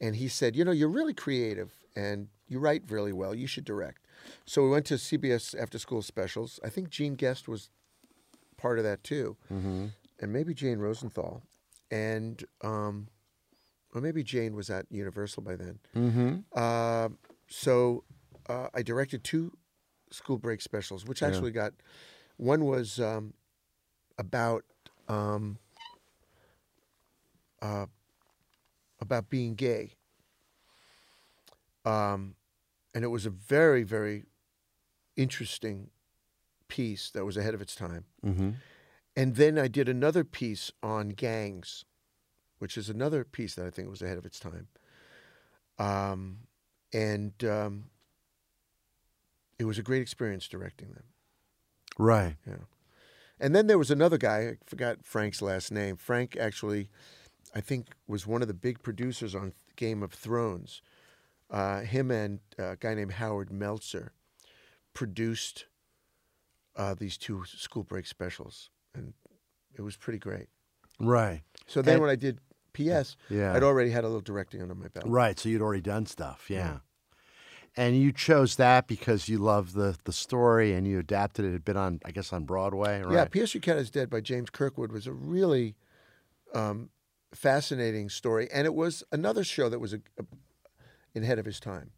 and 0.00 0.16
he 0.16 0.28
said, 0.28 0.56
"You 0.56 0.64
know, 0.64 0.72
you're 0.72 0.88
really 0.88 1.14
creative 1.14 1.72
and 1.94 2.28
you 2.48 2.58
write 2.58 2.82
really 2.88 3.12
well. 3.12 3.34
You 3.34 3.46
should 3.46 3.64
direct." 3.64 4.06
So 4.44 4.62
we 4.62 4.70
went 4.70 4.86
to 4.86 4.94
CBS 4.94 5.54
after-school 5.54 6.02
specials. 6.02 6.58
I 6.64 6.68
think 6.70 6.90
Gene 6.90 7.14
Guest 7.14 7.46
was 7.48 7.70
part 8.56 8.78
of 8.78 8.84
that 8.84 9.04
too, 9.04 9.36
mm-hmm. 9.52 9.86
and 10.20 10.32
maybe 10.32 10.54
Jane 10.54 10.78
Rosenthal, 10.78 11.42
and 11.90 12.42
um, 12.62 13.08
or 13.94 14.00
maybe 14.00 14.22
Jane 14.22 14.54
was 14.54 14.68
at 14.70 14.86
Universal 14.90 15.42
by 15.42 15.56
then. 15.56 15.78
Mm-hmm. 15.94 16.36
Uh, 16.54 17.08
so 17.48 18.04
uh, 18.48 18.68
I 18.74 18.82
directed 18.82 19.24
two 19.24 19.52
school 20.10 20.38
break 20.38 20.60
specials, 20.60 21.04
which 21.04 21.22
Yeah. 21.22 21.28
actually 21.28 21.50
got 21.52 21.72
one 22.36 22.64
was 22.64 23.00
um, 23.00 23.34
about 24.18 24.64
um, 25.08 25.58
uh, 27.62 27.86
about 29.00 29.28
being 29.30 29.54
gay, 29.54 29.94
um, 31.84 32.34
and 32.94 33.04
it 33.04 33.08
was 33.08 33.26
a 33.26 33.30
very 33.30 33.82
very 33.82 34.24
interesting 35.16 35.90
piece 36.68 37.10
that 37.10 37.24
was 37.24 37.36
ahead 37.36 37.54
of 37.54 37.60
its 37.60 37.74
time. 37.74 38.04
Mm-hmm. 38.24 38.50
And 39.16 39.36
then 39.36 39.58
I 39.58 39.68
did 39.68 39.88
another 39.88 40.24
piece 40.24 40.70
on 40.82 41.10
gangs, 41.10 41.84
which 42.58 42.76
is 42.76 42.88
another 42.88 43.24
piece 43.24 43.54
that 43.54 43.66
I 43.66 43.70
think 43.70 43.88
was 43.90 44.02
ahead 44.02 44.18
of 44.18 44.26
its 44.26 44.38
time. 44.40 44.68
Um, 45.78 46.38
and 46.92 47.32
um, 47.44 47.84
it 49.58 49.64
was 49.64 49.78
a 49.78 49.82
great 49.82 50.02
experience 50.02 50.48
directing 50.48 50.92
them. 50.92 51.04
Right. 51.98 52.36
Yeah. 52.46 52.56
And 53.38 53.54
then 53.54 53.66
there 53.66 53.78
was 53.78 53.90
another 53.90 54.16
guy, 54.18 54.38
I 54.48 54.56
forgot 54.66 55.04
Frank's 55.04 55.42
last 55.42 55.70
name. 55.70 55.96
Frank 55.96 56.36
actually, 56.40 56.88
I 57.54 57.60
think, 57.60 57.88
was 58.06 58.26
one 58.26 58.40
of 58.42 58.48
the 58.48 58.54
big 58.54 58.82
producers 58.82 59.34
on 59.34 59.52
Game 59.76 60.02
of 60.02 60.12
Thrones. 60.12 60.80
Uh, 61.50 61.80
him 61.80 62.10
and 62.10 62.40
a 62.58 62.76
guy 62.76 62.94
named 62.94 63.12
Howard 63.12 63.52
Meltzer 63.52 64.12
produced 64.94 65.66
uh, 66.76 66.94
these 66.94 67.16
two 67.16 67.44
school 67.46 67.84
break 67.84 68.06
specials, 68.06 68.70
and 68.94 69.12
it 69.74 69.82
was 69.82 69.96
pretty 69.96 70.18
great. 70.18 70.48
Right. 70.98 71.42
So 71.66 71.82
then, 71.82 71.94
And- 71.94 72.00
when 72.02 72.10
I 72.10 72.16
did 72.16 72.40
PS, 72.76 73.16
Yeah. 73.28 73.54
I'd 73.54 73.62
already 73.62 73.90
had 73.90 74.04
a 74.04 74.06
little 74.06 74.20
directing 74.20 74.62
under 74.62 74.74
my 74.74 74.88
belt. 74.88 75.06
Right. 75.06 75.38
So 75.38 75.48
you'd 75.48 75.62
already 75.62 75.82
done 75.82 76.06
stuff. 76.06 76.46
Yeah. 76.48 76.78
And 77.76 77.96
you 77.96 78.10
chose 78.10 78.56
that 78.56 78.86
because 78.86 79.28
you 79.28 79.38
love 79.38 79.74
the, 79.74 79.96
the 80.04 80.12
story 80.12 80.72
and 80.72 80.86
you 80.86 80.98
adapted 80.98 81.44
it 81.44 81.54
a 81.54 81.60
bit 81.60 81.76
on, 81.76 82.00
I 82.06 82.10
guess, 82.10 82.32
on 82.32 82.44
Broadway. 82.44 83.02
Right. 83.02 83.12
Yeah, 83.12 83.24
P.S. 83.26 83.52
Your 83.52 83.60
Cat 83.60 83.76
is 83.76 83.90
Dead 83.90 84.08
by 84.08 84.20
James 84.22 84.48
Kirkwood 84.48 84.90
was 84.90 85.06
a 85.06 85.12
really 85.12 85.76
um, 86.54 86.88
fascinating 87.34 88.08
story, 88.08 88.48
and 88.50 88.66
it 88.66 88.74
was 88.74 89.04
another 89.12 89.44
show 89.44 89.68
that 89.68 89.78
was 89.78 89.92
a, 89.92 90.00
a, 90.18 91.20
ahead 91.20 91.38
of 91.38 91.44
his 91.44 91.60
time. 91.60 91.90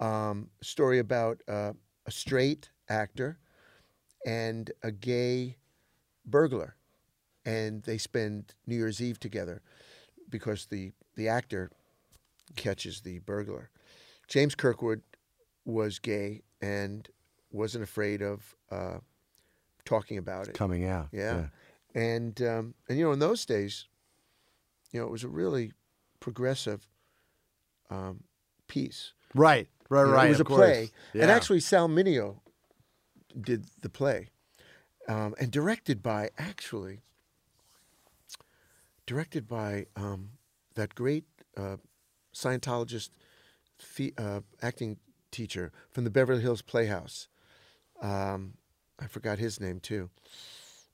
Um, 0.00 0.50
story 0.62 1.00
about 1.00 1.42
uh, 1.48 1.72
a 2.06 2.10
straight 2.10 2.70
actor 2.88 3.38
and 4.24 4.70
a 4.82 4.92
gay 4.92 5.56
burglar, 6.24 6.76
and 7.44 7.82
they 7.82 7.98
spend 7.98 8.54
New 8.66 8.76
Year's 8.76 9.02
Eve 9.02 9.18
together 9.18 9.62
because 10.30 10.66
the 10.66 10.92
the 11.16 11.28
actor 11.28 11.70
catches 12.56 13.00
the 13.00 13.18
burglar. 13.20 13.70
James 14.28 14.54
Kirkwood 14.54 15.02
was 15.64 15.98
gay 15.98 16.42
and 16.60 17.08
wasn't 17.50 17.84
afraid 17.84 18.22
of 18.22 18.54
uh, 18.70 18.98
talking 19.84 20.18
about 20.18 20.48
it. 20.48 20.54
Coming 20.54 20.84
out. 20.84 21.08
Yeah. 21.12 21.46
And 21.94 22.40
um, 22.42 22.74
and 22.88 22.98
you 22.98 23.04
know, 23.04 23.12
in 23.12 23.18
those 23.18 23.44
days, 23.46 23.86
you 24.92 25.00
know, 25.00 25.06
it 25.06 25.10
was 25.10 25.24
a 25.24 25.28
really 25.28 25.72
progressive 26.20 26.86
um, 27.90 28.24
piece. 28.66 29.12
Right. 29.34 29.68
Right. 29.88 30.02
You 30.02 30.06
know, 30.06 30.12
right. 30.12 30.26
It 30.26 30.30
was 30.30 30.40
a 30.40 30.44
play, 30.44 30.74
course. 30.74 30.90
and 31.14 31.30
actually 31.30 31.60
Sal 31.60 31.88
Mineo 31.88 32.40
did 33.40 33.64
the 33.80 33.88
play, 33.88 34.28
um, 35.08 35.34
and 35.40 35.50
directed 35.50 36.02
by 36.02 36.30
actually 36.38 37.00
directed 39.08 39.48
by 39.48 39.86
um, 39.96 40.32
that 40.74 40.94
great 40.94 41.24
uh, 41.56 41.76
Scientologist 42.34 43.08
uh, 44.18 44.40
acting 44.60 44.98
teacher 45.32 45.72
from 45.90 46.04
the 46.04 46.10
Beverly 46.10 46.42
Hills 46.42 46.60
Playhouse. 46.62 47.26
Um, 48.02 48.54
I 49.00 49.06
forgot 49.06 49.38
his 49.38 49.58
name 49.60 49.80
too, 49.80 50.10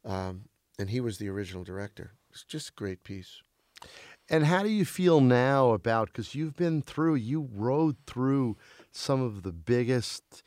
um, 0.05 0.45
and 0.79 0.91
he 0.91 1.01
was 1.01 1.19
the 1.19 1.29
original 1.29 1.65
director. 1.65 2.13
It's 2.31 2.45
just 2.45 2.71
a 2.71 2.73
great 2.75 3.03
piece. 3.03 3.43
And 4.31 4.47
how 4.47 4.63
do 4.63 4.71
you 4.71 4.85
feel 4.85 5.21
now 5.21 5.73
about 5.73 6.07
because 6.09 6.35
you've 6.35 6.57
been 6.57 6.83
through, 6.83 7.17
you 7.17 7.49
rode 7.53 7.97
through 8.07 8.57
some 8.93 9.21
of 9.23 9.43
the 9.43 9.53
biggest 9.53 10.43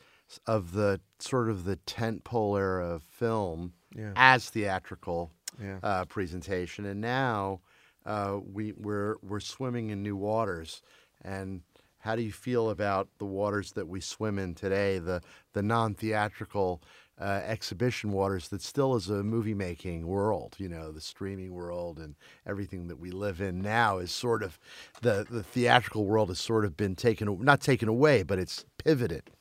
of 0.48 0.72
the 0.72 1.02
sort 1.20 1.50
of 1.50 1.66
the 1.66 1.76
tentpole 1.78 2.58
era 2.58 2.88
of 2.96 3.04
film 3.04 3.74
Yeah. 3.96 4.14
as 4.16 4.50
theatrical 4.50 5.32
Yeah. 5.62 5.80
uh, 5.82 6.06
presentation, 6.06 6.86
and 6.86 7.02
now 7.02 7.62
uh, 8.06 8.40
we 8.54 8.74
we're 8.74 9.16
we're 9.22 9.40
swimming 9.40 9.90
in 9.90 10.04
new 10.04 10.16
waters. 10.16 10.82
And 11.24 11.62
how 12.00 12.16
do 12.16 12.22
you 12.22 12.32
feel 12.32 12.70
about 12.70 13.10
the 13.18 13.26
waters 13.26 13.72
that 13.74 13.88
we 13.88 14.00
swim 14.02 14.38
in 14.40 14.54
today, 14.56 15.00
the 15.00 15.22
the 15.54 15.64
non 15.64 15.94
theatrical 15.96 16.82
uh, 17.20 17.42
exhibition 17.46 18.12
waters 18.12 18.50
that 18.50 18.62
still 18.62 18.96
is 18.96 19.10
a 19.10 19.24
movie 19.24 19.56
making 19.56 20.06
world? 20.06 20.56
You 20.60 20.70
know, 20.70 20.92
the 20.92 21.02
streaming 21.02 21.54
world 21.54 21.98
and 21.98 22.16
everything 22.46 22.88
that 22.88 23.00
we 23.00 23.10
live 23.12 23.42
in 23.42 23.62
now 23.62 23.98
is 23.98 24.12
sort 24.12 24.44
of 24.44 24.60
the 25.02 25.26
the 25.30 25.44
theatrical 25.44 26.06
world 26.06 26.30
has 26.30 26.40
sort 26.40 26.66
of 26.66 26.78
been 26.78 26.96
taken 26.96 27.40
not 27.42 27.62
taken 27.62 27.90
away, 27.90 28.24
but 28.24 28.38
it's 28.40 28.66
pivoted. 28.78 29.32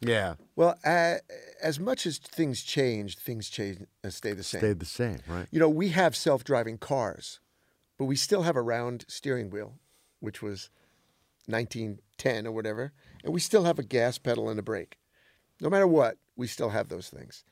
Yeah, 0.00 0.34
Well, 0.54 0.78
uh, 0.84 1.16
as 1.60 1.80
much 1.80 2.06
as 2.06 2.18
things 2.18 2.62
change, 2.62 3.18
things 3.18 3.48
change 3.48 3.78
uh, 4.04 4.10
stay 4.10 4.32
the 4.32 4.44
same. 4.44 4.60
stayed 4.60 4.78
the 4.78 4.86
same, 4.86 5.18
right? 5.26 5.48
You 5.50 5.58
know, 5.58 5.68
we 5.68 5.88
have 5.88 6.14
self-driving 6.14 6.78
cars, 6.78 7.40
but 7.98 8.04
we 8.04 8.14
still 8.14 8.42
have 8.42 8.54
a 8.54 8.62
round 8.62 9.04
steering 9.08 9.50
wheel, 9.50 9.74
which 10.20 10.42
was 10.42 10.70
1910 11.46 12.46
or 12.46 12.52
whatever, 12.52 12.92
and 13.24 13.32
we 13.32 13.40
still 13.40 13.64
have 13.64 13.78
a 13.78 13.82
gas 13.82 14.18
pedal 14.18 14.48
and 14.48 14.58
a 14.58 14.62
brake. 14.62 14.98
No 15.60 15.68
matter 15.68 15.86
what, 15.86 16.18
we 16.36 16.46
still 16.46 16.70
have 16.70 16.88
those 16.88 17.08
things. 17.08 17.44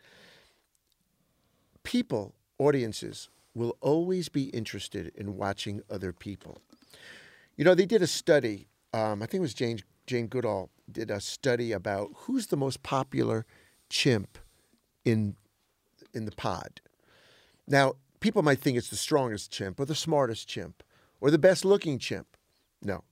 People, 1.82 2.34
audiences, 2.58 3.28
will 3.54 3.76
always 3.80 4.28
be 4.28 4.44
interested 4.50 5.12
in 5.14 5.36
watching 5.36 5.82
other 5.90 6.12
people. 6.12 6.58
You 7.56 7.64
know, 7.64 7.74
they 7.74 7.86
did 7.86 8.02
a 8.02 8.06
study. 8.06 8.68
Um, 8.94 9.22
I 9.22 9.26
think 9.26 9.40
it 9.40 9.40
was 9.40 9.54
Jane 9.54 9.80
Jane 10.06 10.26
Goodall 10.26 10.70
did 10.92 11.10
a 11.10 11.20
study 11.20 11.72
about 11.72 12.10
who's 12.14 12.48
the 12.48 12.56
most 12.56 12.82
popular 12.82 13.46
chimp 13.88 14.38
in 15.04 15.36
in 16.14 16.24
the 16.24 16.32
pod. 16.32 16.80
Now, 17.66 17.94
people 18.20 18.42
might 18.42 18.58
think 18.58 18.76
it's 18.76 18.90
the 18.90 18.96
strongest 18.96 19.50
chimp 19.50 19.80
or 19.80 19.84
the 19.84 19.94
smartest 19.94 20.48
chimp 20.48 20.82
or 21.20 21.30
the 21.30 21.38
best 21.38 21.64
looking 21.64 21.98
chimp. 21.98 22.36
No. 22.82 23.04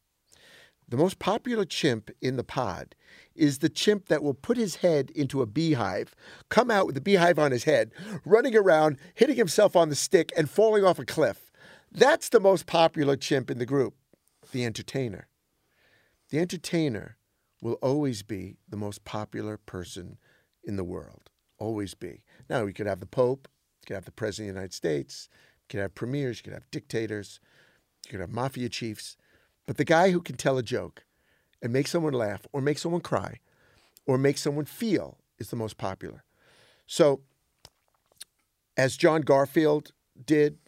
The 0.89 0.97
most 0.97 1.21
popular 1.21 1.65
chimp 1.65 2.11
in 2.21 2.37
the 2.37 2.45
pod 2.45 2.97
is 3.37 3.59
the 3.59 3.69
chimp 3.69 4.07
that 4.07 4.23
will 4.23 4.35
put 4.35 4.57
his 4.57 4.77
head 4.77 5.11
into 5.11 5.41
a 5.41 5.47
beehive, 5.47 6.17
come 6.49 6.71
out 6.71 6.87
with 6.87 6.97
the 6.97 7.01
beehive 7.01 7.39
on 7.39 7.53
his 7.53 7.63
head, 7.65 7.93
running 8.25 8.57
around, 8.57 8.99
hitting 9.15 9.37
himself 9.37 9.77
on 9.77 9.89
the 9.89 9.95
stick, 9.95 10.33
and 10.37 10.51
falling 10.51 10.85
off 10.85 10.99
a 10.99 11.05
cliff. 11.05 11.53
That's 11.93 12.29
the 12.29 12.41
most 12.41 12.67
popular 12.67 13.17
chimp 13.17 13.51
in 13.51 13.59
the 13.59 13.67
group, 13.67 13.95
the 14.51 14.65
entertainer. 14.65 15.29
The 16.31 16.41
entertainer 16.41 17.17
will 17.61 17.75
always 17.75 18.23
be 18.23 18.57
the 18.69 18.77
most 18.77 19.05
popular 19.05 19.57
person 19.57 20.19
in 20.65 20.77
the 20.77 20.85
world. 20.85 21.31
Always 21.59 21.95
be. 21.95 22.23
Now, 22.49 22.65
we 22.65 22.73
could 22.73 22.87
have 22.87 23.01
the 23.01 23.07
Pope, 23.07 23.49
you 23.83 23.87
could 23.87 23.95
have 23.95 24.07
the 24.07 24.13
President 24.13 24.51
of 24.51 24.55
the 24.55 24.61
United 24.61 24.75
States, 24.75 25.29
you 25.33 25.67
could 25.69 25.81
have 25.81 25.95
premiers, 25.95 26.39
you 26.39 26.45
could 26.45 26.55
have 26.55 26.71
dictators, 26.71 27.41
you 28.07 28.11
could 28.11 28.21
have 28.21 28.31
mafia 28.31 28.69
chiefs. 28.69 29.17
But 29.67 29.77
the 29.77 29.85
guy 29.85 30.11
who 30.11 30.21
can 30.21 30.37
tell 30.37 30.59
a 30.59 30.63
joke 30.63 31.05
and 31.63 31.73
make 31.73 31.87
someone 31.87 32.15
laugh 32.15 32.47
or 32.53 32.61
make 32.61 32.79
someone 32.79 33.03
cry 33.03 33.41
or 34.07 34.17
make 34.17 34.39
someone 34.39 34.65
feel 34.65 35.19
is 35.39 35.51
the 35.51 35.57
most 35.57 35.77
popular. 35.77 36.25
So, 36.87 37.21
as 38.77 38.97
John 38.97 39.21
Garfield 39.21 39.93
did, 40.25 40.59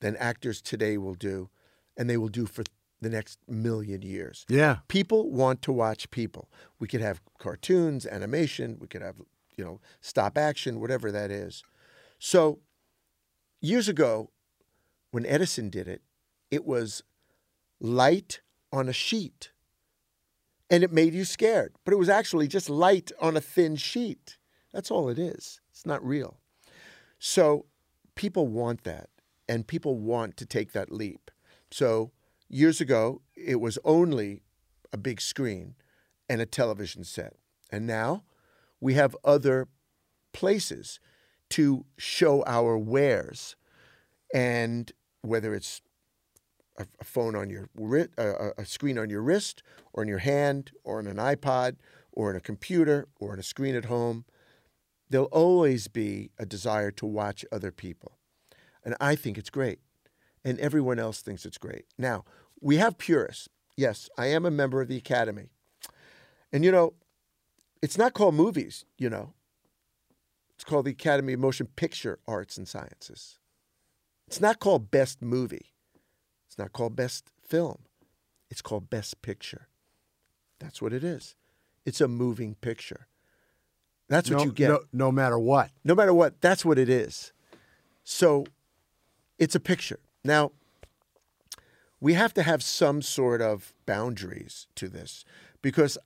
then 0.00 0.16
actors 0.16 0.60
today 0.60 0.98
will 0.98 1.14
do, 1.14 1.50
and 1.96 2.10
they 2.10 2.16
will 2.16 2.28
do 2.28 2.46
for 2.46 2.64
the 3.00 3.08
next 3.08 3.38
million 3.48 4.02
years. 4.02 4.44
Yeah, 4.48 4.78
People 4.88 5.30
want 5.30 5.62
to 5.62 5.72
watch 5.72 6.10
people. 6.10 6.48
We 6.78 6.88
could 6.88 7.00
have 7.00 7.20
cartoons, 7.38 8.06
animation, 8.06 8.76
we 8.80 8.86
could 8.86 9.02
have, 9.02 9.16
you 9.56 9.64
know, 9.64 9.80
stop 10.00 10.36
action, 10.36 10.80
whatever 10.80 11.10
that 11.10 11.30
is. 11.30 11.62
So, 12.18 12.60
years 13.60 13.88
ago, 13.88 14.30
when 15.10 15.24
Edison 15.26 15.70
did 15.70 15.88
it, 15.88 16.02
it 16.50 16.64
was 16.64 17.02
light 17.80 18.40
on 18.72 18.88
a 18.88 18.92
sheet. 18.92 19.50
And 20.68 20.84
it 20.84 20.92
made 20.92 21.14
you 21.14 21.24
scared, 21.24 21.74
but 21.84 21.92
it 21.92 21.98
was 21.98 22.08
actually 22.08 22.46
just 22.46 22.70
light 22.70 23.10
on 23.20 23.36
a 23.36 23.40
thin 23.40 23.74
sheet. 23.74 24.36
That's 24.72 24.90
all 24.90 25.08
it 25.08 25.18
is. 25.18 25.60
It's 25.72 25.84
not 25.84 26.04
real. 26.04 26.38
So 27.18 27.66
people 28.14 28.46
want 28.46 28.84
that, 28.84 29.08
and 29.48 29.66
people 29.66 29.98
want 29.98 30.36
to 30.36 30.46
take 30.46 30.70
that 30.72 30.92
leap. 30.92 31.30
So 31.72 32.12
years 32.50 32.80
ago, 32.80 33.22
it 33.34 33.60
was 33.60 33.78
only 33.84 34.42
a 34.92 34.98
big 34.98 35.20
screen 35.20 35.76
and 36.28 36.40
a 36.40 36.46
television 36.46 37.04
set. 37.04 37.36
And 37.70 37.86
now 37.86 38.24
we 38.80 38.94
have 38.94 39.16
other 39.24 39.68
places 40.32 41.00
to 41.50 41.84
show 41.96 42.44
our 42.46 42.76
wares. 42.76 43.56
And 44.34 44.92
whether 45.22 45.54
it's 45.54 45.80
a, 46.78 46.86
phone 47.04 47.36
on 47.36 47.50
your 47.50 47.68
wri- 47.78 48.16
a, 48.18 48.64
screen 48.64 48.98
on 48.98 49.10
your 49.10 49.22
wrist, 49.22 49.62
or 49.92 50.02
in 50.02 50.08
your 50.08 50.18
hand, 50.18 50.72
or 50.84 50.98
on 50.98 51.06
an 51.06 51.16
iPod, 51.16 51.76
or 52.12 52.30
in 52.30 52.36
a 52.36 52.40
computer, 52.40 53.08
or 53.18 53.32
on 53.32 53.38
a 53.38 53.42
screen 53.42 53.74
at 53.74 53.86
home, 53.86 54.24
there'll 55.08 55.26
always 55.26 55.88
be 55.88 56.30
a 56.38 56.46
desire 56.46 56.90
to 56.92 57.06
watch 57.06 57.44
other 57.52 57.70
people. 57.70 58.18
And 58.84 58.96
I 59.00 59.14
think 59.14 59.36
it's 59.36 59.50
great. 59.50 59.80
And 60.44 60.58
everyone 60.58 60.98
else 60.98 61.20
thinks 61.20 61.44
it's 61.44 61.58
great. 61.58 61.84
Now, 61.98 62.24
we 62.60 62.76
have 62.76 62.98
purists. 62.98 63.48
Yes, 63.76 64.08
I 64.18 64.26
am 64.26 64.44
a 64.44 64.50
member 64.50 64.80
of 64.80 64.88
the 64.88 64.96
Academy. 64.96 65.50
And 66.52 66.64
you 66.64 66.72
know, 66.72 66.94
it's 67.82 67.96
not 67.96 68.14
called 68.14 68.34
movies, 68.34 68.84
you 68.98 69.08
know. 69.08 69.32
It's 70.54 70.64
called 70.64 70.84
the 70.84 70.90
Academy 70.90 71.32
of 71.32 71.40
Motion 71.40 71.68
Picture 71.76 72.18
Arts 72.28 72.58
and 72.58 72.68
Sciences. 72.68 73.38
It's 74.26 74.40
not 74.40 74.58
called 74.58 74.90
Best 74.90 75.22
Movie. 75.22 75.72
It's 76.46 76.58
not 76.58 76.72
called 76.72 76.94
Best 76.94 77.30
Film. 77.42 77.78
It's 78.50 78.60
called 78.60 78.90
Best 78.90 79.22
Picture. 79.22 79.68
That's 80.58 80.82
what 80.82 80.92
it 80.92 81.02
is. 81.02 81.34
It's 81.86 82.00
a 82.00 82.08
moving 82.08 82.56
picture. 82.56 83.06
That's 84.08 84.28
what 84.28 84.40
no, 84.40 84.44
you 84.44 84.52
get. 84.52 84.68
No, 84.68 84.80
no 84.92 85.12
matter 85.12 85.38
what. 85.38 85.70
No 85.84 85.94
matter 85.94 86.12
what, 86.12 86.40
that's 86.40 86.64
what 86.64 86.78
it 86.78 86.88
is. 86.88 87.32
So 88.04 88.44
it's 89.38 89.54
a 89.54 89.60
picture. 89.60 90.00
Now, 90.24 90.52
we 92.00 92.14
have 92.14 92.32
to 92.34 92.42
have 92.42 92.62
some 92.62 93.02
sort 93.02 93.42
of 93.42 93.72
boundaries 93.86 94.66
to 94.76 94.88
this 94.88 95.24
because 95.62 95.98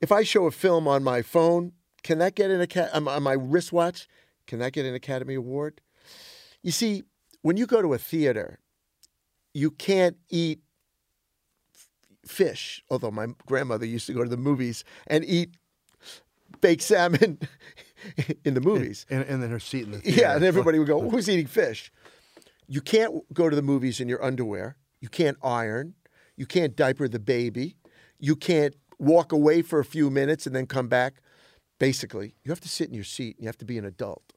if 0.00 0.12
I 0.12 0.22
show 0.22 0.46
a 0.46 0.50
film 0.50 0.86
on 0.86 1.02
my 1.02 1.22
phone, 1.22 1.72
can 2.02 2.18
that 2.18 2.34
get 2.34 2.50
an 2.50 2.60
Academy 2.60 2.92
on 2.94 3.04
my- 3.04 3.14
on 3.14 3.22
my 3.22 3.32
wristwatch? 3.32 4.08
Can 4.46 4.58
that 4.58 4.72
get 4.72 4.84
an 4.84 4.94
Academy 4.94 5.34
Award? 5.34 5.80
You 6.62 6.70
see, 6.70 7.04
when 7.42 7.56
you 7.56 7.66
go 7.66 7.80
to 7.80 7.94
a 7.94 7.98
theater, 7.98 8.58
you 9.54 9.70
can't 9.70 10.16
eat 10.28 10.60
fish. 12.26 12.82
Although 12.90 13.10
my 13.10 13.28
grandmother 13.46 13.86
used 13.86 14.06
to 14.06 14.12
go 14.12 14.22
to 14.22 14.28
the 14.30 14.36
movies 14.36 14.84
and 15.06 15.24
eat 15.24 15.54
baked 16.60 16.82
salmon 16.82 17.38
in 18.44 18.54
the 18.54 18.60
movies. 18.60 19.06
And, 19.10 19.24
and 19.24 19.42
then 19.42 19.50
her 19.50 19.58
seat 19.60 19.84
in 19.84 19.92
the 19.92 19.98
theater. 20.00 20.20
Yeah, 20.20 20.34
and 20.36 20.44
everybody 20.44 20.78
would 20.78 20.88
go, 20.88 21.00
"Who's 21.10 21.28
eating 21.28 21.46
fish?" 21.46 21.90
You 22.66 22.80
can't 22.80 23.32
go 23.34 23.48
to 23.50 23.56
the 23.56 23.62
movies 23.62 24.00
in 24.00 24.08
your 24.08 24.22
underwear. 24.22 24.76
You 25.04 25.10
can't 25.10 25.36
iron. 25.42 25.96
You 26.34 26.46
can't 26.46 26.74
diaper 26.74 27.08
the 27.08 27.18
baby. 27.18 27.76
You 28.18 28.34
can't 28.34 28.74
walk 28.98 29.32
away 29.32 29.60
for 29.60 29.78
a 29.78 29.84
few 29.84 30.08
minutes 30.08 30.46
and 30.46 30.56
then 30.56 30.64
come 30.64 30.88
back. 30.88 31.20
Basically, 31.78 32.36
you 32.42 32.50
have 32.50 32.62
to 32.62 32.70
sit 32.70 32.88
in 32.88 32.94
your 32.94 33.04
seat. 33.04 33.36
You 33.38 33.44
have 33.44 33.58
to 33.58 33.66
be 33.66 33.76
an 33.76 33.84
adult. 33.84 34.32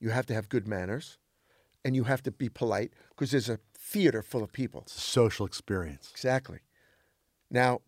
You 0.00 0.10
have 0.10 0.26
to 0.26 0.34
have 0.34 0.48
good 0.48 0.66
manners, 0.66 1.18
and 1.84 1.94
you 1.94 2.04
have 2.04 2.24
to 2.24 2.32
be 2.32 2.48
polite 2.48 2.92
because 3.10 3.30
there's 3.30 3.48
a 3.48 3.60
theater 3.78 4.20
full 4.20 4.42
of 4.42 4.52
people. 4.52 4.80
It's 4.80 4.96
a 4.96 5.00
social 5.00 5.46
experience. 5.46 6.08
Exactly. 6.10 6.58
Now, 7.48 7.80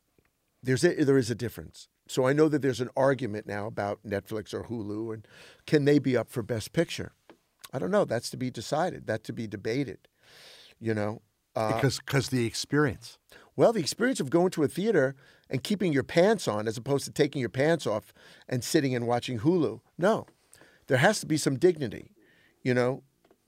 there's 0.63 0.85
a, 0.85 1.03
there 1.03 1.19
is 1.19 1.29
a 1.29 1.35
difference. 1.35 1.89
So 2.07 2.25
I 2.25 2.33
know 2.33 2.49
that 2.49 2.63
there's 2.63 2.81
an 2.81 2.91
argument 2.97 3.49
now 3.49 3.67
about 3.67 3.99
Netflix 4.07 4.55
or 4.55 4.69
Hulu 4.69 5.13
and 5.13 5.27
can 5.67 5.87
they 5.87 5.99
be 5.99 6.17
up 6.17 6.31
for 6.31 6.45
Best 6.45 6.73
Picture? 6.73 7.15
I 7.73 7.81
don't 7.81 7.91
know. 7.91 8.05
That's 8.05 8.31
to 8.31 8.37
be 8.37 8.49
decided. 8.49 9.09
That 9.09 9.25
to 9.25 9.33
be 9.33 9.49
debated. 9.49 10.07
You 10.79 10.95
know, 10.95 11.23
uh, 11.57 11.75
because 11.75 11.99
because 11.99 12.29
the 12.29 12.47
experience. 12.47 13.19
well, 13.57 13.73
the 13.73 13.81
experience 13.81 14.21
of 14.21 14.31
going 14.31 14.51
to 14.51 14.63
a 14.63 14.69
theater 14.69 15.15
and 15.51 15.63
keeping 15.63 15.93
your 15.93 16.03
pants 16.05 16.47
on 16.49 16.69
as 16.69 16.77
opposed 16.77 17.05
to 17.07 17.11
taking 17.13 17.41
your 17.41 17.49
pants 17.49 17.87
off 17.87 18.13
and 18.49 18.63
sitting 18.63 18.95
and 18.95 19.07
watching 19.07 19.39
Hulu. 19.41 19.81
No, 19.97 20.27
there 20.89 20.99
has 20.99 21.21
to 21.21 21.27
be 21.27 21.37
some 21.37 21.57
dignity. 21.59 22.13
You 22.63 22.75
know, 22.75 23.03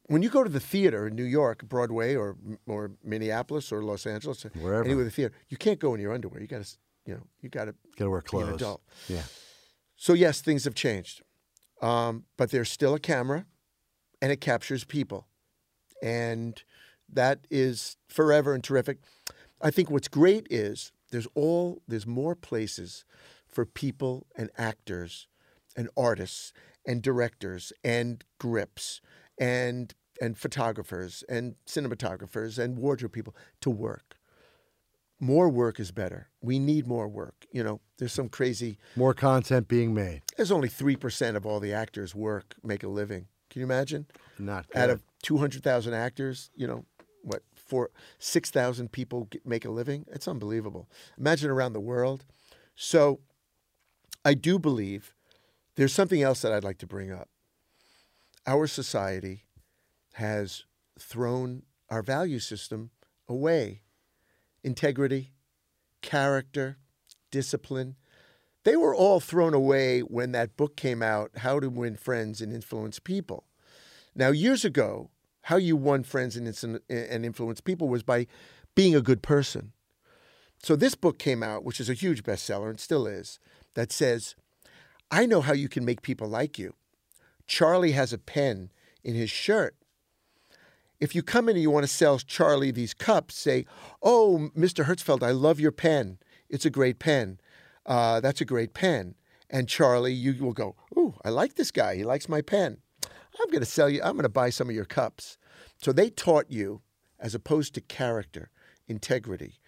when 0.06 0.22
you 0.22 0.30
go 0.30 0.42
to 0.44 0.50
the 0.50 0.60
theater 0.60 1.06
in 1.08 1.14
New 1.16 1.24
York, 1.24 1.64
Broadway 1.68 2.14
or 2.14 2.36
or 2.66 2.92
Minneapolis 3.04 3.70
or 3.72 3.82
Los 3.82 4.06
Angeles, 4.06 4.44
Wherever. 4.54 4.84
anywhere 4.84 5.04
the 5.04 5.10
theater, 5.10 5.34
you 5.48 5.56
can't 5.56 5.78
go 5.80 5.94
in 5.94 6.00
your 6.00 6.12
underwear. 6.14 6.40
You 6.40 6.46
got 6.46 6.64
to, 6.64 6.76
you 7.04 7.14
know, 7.14 7.22
you 7.42 7.48
got 7.48 7.66
to 7.66 7.74
Got 7.98 8.04
to 8.06 8.10
wear 8.10 8.20
be 8.20 8.24
an 8.26 8.28
clothes. 8.44 8.54
adult. 8.62 8.82
Yeah. 9.08 9.22
So 9.96 10.12
yes, 10.14 10.40
things 10.40 10.64
have 10.64 10.74
changed, 10.76 11.22
um, 11.82 12.24
but 12.36 12.50
there's 12.52 12.70
still 12.70 12.94
a 12.94 13.00
camera, 13.00 13.44
and 14.22 14.30
it 14.30 14.40
captures 14.40 14.84
people, 14.84 15.26
and 16.00 16.62
that 17.12 17.46
is 17.50 17.96
forever 18.08 18.54
and 18.54 18.62
terrific. 18.62 18.98
I 19.60 19.70
think 19.70 19.90
what's 19.90 20.08
great 20.08 20.46
is 20.50 20.92
there's 21.10 21.26
all 21.34 21.82
there's 21.88 22.06
more 22.06 22.34
places 22.34 23.04
for 23.46 23.64
people 23.64 24.26
and 24.36 24.50
actors 24.56 25.26
and 25.76 25.88
artists 25.96 26.52
and 26.86 27.02
directors 27.02 27.72
and 27.82 28.24
grips 28.38 29.00
and 29.38 29.94
and 30.20 30.36
photographers 30.36 31.24
and 31.28 31.54
cinematographers 31.66 32.58
and 32.58 32.78
wardrobe 32.78 33.12
people 33.12 33.34
to 33.60 33.70
work. 33.70 34.16
More 35.20 35.48
work 35.48 35.80
is 35.80 35.90
better. 35.90 36.28
We 36.40 36.58
need 36.58 36.86
more 36.86 37.08
work. 37.08 37.46
You 37.52 37.64
know, 37.64 37.80
there's 37.98 38.12
some 38.12 38.28
crazy 38.28 38.78
More 38.94 39.14
content 39.14 39.66
being 39.66 39.92
made. 39.94 40.22
there's 40.36 40.52
only 40.52 40.68
3% 40.68 41.34
of 41.36 41.44
all 41.44 41.58
the 41.58 41.72
actors 41.72 42.14
work, 42.14 42.54
make 42.62 42.84
a 42.84 42.88
living. 42.88 43.26
Can 43.50 43.60
you 43.60 43.66
imagine? 43.66 44.06
Not 44.38 44.66
Out 44.74 44.90
of 44.90 45.02
200,000 45.22 45.94
actors, 45.94 46.50
you 46.54 46.66
know, 46.66 46.84
what, 47.22 47.42
four, 47.54 47.90
6,000 48.18 48.90
people 48.92 49.24
get, 49.24 49.46
make 49.46 49.64
a 49.64 49.70
living? 49.70 50.06
It's 50.08 50.28
unbelievable. 50.28 50.88
Imagine 51.18 51.50
around 51.50 51.72
the 51.72 51.80
world. 51.80 52.24
So 52.74 53.20
I 54.24 54.34
do 54.34 54.58
believe 54.58 55.14
there's 55.76 55.92
something 55.92 56.22
else 56.22 56.42
that 56.42 56.52
I'd 56.52 56.64
like 56.64 56.78
to 56.78 56.86
bring 56.86 57.12
up. 57.12 57.28
Our 58.46 58.66
society 58.66 59.44
has 60.14 60.64
thrown 60.98 61.62
our 61.90 62.02
value 62.02 62.38
system 62.38 62.90
away 63.28 63.82
integrity, 64.64 65.32
character, 66.02 66.78
discipline. 67.30 67.96
They 68.64 68.76
were 68.76 68.94
all 68.94 69.20
thrown 69.20 69.54
away 69.54 70.00
when 70.00 70.32
that 70.32 70.56
book 70.56 70.76
came 70.76 71.02
out, 71.02 71.30
How 71.38 71.60
to 71.60 71.70
Win 71.70 71.96
Friends 71.96 72.40
and 72.40 72.52
Influence 72.52 72.98
People. 72.98 73.44
Now, 74.14 74.30
years 74.30 74.64
ago, 74.64 75.10
how 75.48 75.56
you 75.56 75.76
won 75.76 76.02
friends 76.02 76.36
and, 76.36 76.46
and 76.90 77.24
influence 77.24 77.62
people 77.62 77.88
was 77.88 78.02
by 78.02 78.26
being 78.74 78.94
a 78.94 79.00
good 79.00 79.22
person. 79.22 79.72
So, 80.62 80.76
this 80.76 80.94
book 80.94 81.18
came 81.18 81.42
out, 81.42 81.64
which 81.64 81.80
is 81.80 81.88
a 81.88 81.94
huge 81.94 82.22
bestseller 82.22 82.68
and 82.68 82.78
still 82.78 83.06
is, 83.06 83.38
that 83.74 83.90
says, 83.90 84.34
I 85.10 85.24
know 85.24 85.40
how 85.40 85.54
you 85.54 85.70
can 85.70 85.86
make 85.86 86.02
people 86.02 86.28
like 86.28 86.58
you. 86.58 86.74
Charlie 87.46 87.92
has 87.92 88.12
a 88.12 88.18
pen 88.18 88.70
in 89.02 89.14
his 89.14 89.30
shirt. 89.30 89.74
If 91.00 91.14
you 91.14 91.22
come 91.22 91.48
in 91.48 91.56
and 91.56 91.62
you 91.62 91.70
want 91.70 91.84
to 91.84 91.92
sell 91.92 92.18
Charlie 92.18 92.70
these 92.70 92.92
cups, 92.92 93.34
say, 93.34 93.64
Oh, 94.02 94.50
Mr. 94.54 94.84
Hertzfeld, 94.84 95.22
I 95.22 95.30
love 95.30 95.58
your 95.58 95.72
pen. 95.72 96.18
It's 96.50 96.66
a 96.66 96.70
great 96.70 96.98
pen. 96.98 97.40
Uh, 97.86 98.20
that's 98.20 98.42
a 98.42 98.44
great 98.44 98.74
pen. 98.74 99.14
And 99.48 99.66
Charlie, 99.66 100.12
you 100.12 100.44
will 100.44 100.52
go, 100.52 100.76
Ooh, 100.94 101.14
I 101.24 101.30
like 101.30 101.54
this 101.54 101.70
guy. 101.70 101.96
He 101.96 102.04
likes 102.04 102.28
my 102.28 102.42
pen. 102.42 102.82
I'm 103.40 103.50
going 103.50 103.60
to 103.60 103.66
sell 103.66 103.88
you, 103.88 104.00
I'm 104.02 104.12
going 104.12 104.22
to 104.22 104.28
buy 104.28 104.50
some 104.50 104.68
of 104.68 104.74
your 104.74 104.84
cups. 104.84 105.38
So 105.80 105.92
they 105.92 106.10
taught 106.10 106.50
you, 106.50 106.82
as 107.20 107.34
opposed 107.34 107.74
to 107.74 107.80
character, 107.80 108.50
integrity, 108.86 109.60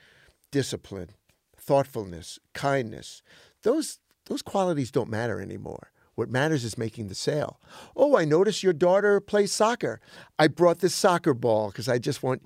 discipline, 0.51 1.11
thoughtfulness, 1.57 2.39
kindness, 2.55 3.23
those, 3.63 4.01
those 4.27 4.43
qualities 4.43 4.91
don't 4.91 5.11
matter 5.11 5.41
anymore. 5.41 5.91
What 6.15 6.31
matters 6.31 6.65
is 6.65 6.77
making 6.77 7.09
the 7.09 7.15
sale. 7.15 7.61
Oh, 7.97 8.17
I 8.17 8.25
noticed 8.25 8.63
your 8.63 8.73
daughter 8.73 9.21
plays 9.21 9.53
soccer. 9.53 10.01
I 10.39 10.49
brought 10.49 10.81
this 10.81 10.95
soccer 10.95 11.35
ball 11.35 11.69
because 11.69 11.89
I 11.89 11.99
just 11.99 12.23
want 12.23 12.43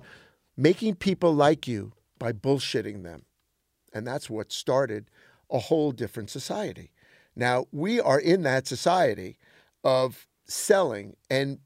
making 0.55 0.95
people 0.95 1.33
like 1.33 1.67
you 1.67 1.93
by 2.17 2.31
bullshitting 2.31 3.03
them. 3.03 3.25
And 3.93 4.05
that's 4.05 4.29
what 4.29 4.51
started 4.51 5.09
a 5.49 5.59
whole 5.59 5.91
different 5.91 6.29
society. 6.29 6.91
Now, 7.35 7.65
we 7.71 7.99
are 7.99 8.19
in 8.19 8.43
that 8.43 8.67
society 8.67 9.37
of 9.83 10.27
selling 10.47 11.15
and 11.29 11.59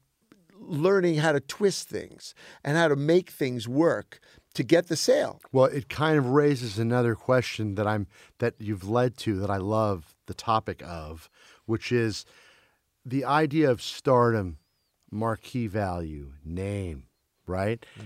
learning 0.58 1.16
how 1.16 1.32
to 1.32 1.40
twist 1.40 1.88
things 1.88 2.34
and 2.64 2.76
how 2.76 2.88
to 2.88 2.96
make 2.96 3.30
things 3.30 3.66
work 3.66 4.20
to 4.54 4.62
get 4.62 4.88
the 4.88 4.96
sale. 4.96 5.40
Well, 5.52 5.66
it 5.66 5.88
kind 5.88 6.18
of 6.18 6.26
raises 6.26 6.78
another 6.78 7.14
question 7.14 7.76
that 7.76 7.86
I'm 7.86 8.06
that 8.38 8.54
you've 8.58 8.88
led 8.88 9.16
to 9.18 9.36
that 9.40 9.50
I 9.50 9.56
love 9.58 10.14
the 10.26 10.34
topic 10.34 10.82
of, 10.84 11.30
which 11.66 11.92
is 11.92 12.24
the 13.04 13.24
idea 13.24 13.70
of 13.70 13.80
stardom, 13.80 14.58
marquee 15.10 15.66
value, 15.66 16.32
name, 16.44 17.04
right? 17.46 17.84
Mm. 17.98 18.04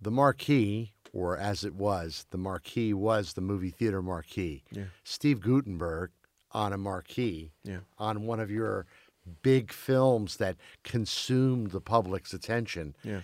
The 0.00 0.10
marquee, 0.10 0.92
or 1.12 1.36
as 1.38 1.64
it 1.64 1.74
was, 1.74 2.26
the 2.30 2.38
marquee 2.38 2.92
was 2.92 3.32
the 3.32 3.40
movie 3.40 3.70
theater 3.70 4.02
marquee. 4.02 4.62
Steve 5.04 5.40
Guttenberg 5.40 6.10
on 6.52 6.72
a 6.72 6.78
marquee 6.78 7.52
Yeah. 7.64 7.80
on 7.98 8.22
one 8.26 8.40
of 8.40 8.50
your 8.50 8.86
big 9.28 9.72
films 9.72 10.36
that 10.38 10.56
consumed 10.82 11.70
the 11.70 11.80
public's 11.80 12.32
attention 12.34 12.96
Yeah. 13.04 13.20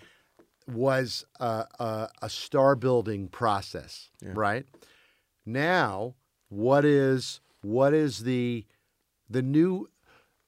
was 0.66 1.24
a, 1.40 1.66
a, 1.78 2.08
a 2.22 2.30
star 2.30 2.76
building 2.76 3.28
process, 3.28 4.10
right? 4.22 4.66
Now, 5.44 6.14
what 6.48 6.84
is 6.84 7.40
what 7.62 7.92
is 7.94 8.20
the 8.24 8.66
the 9.28 9.42
new 9.42 9.88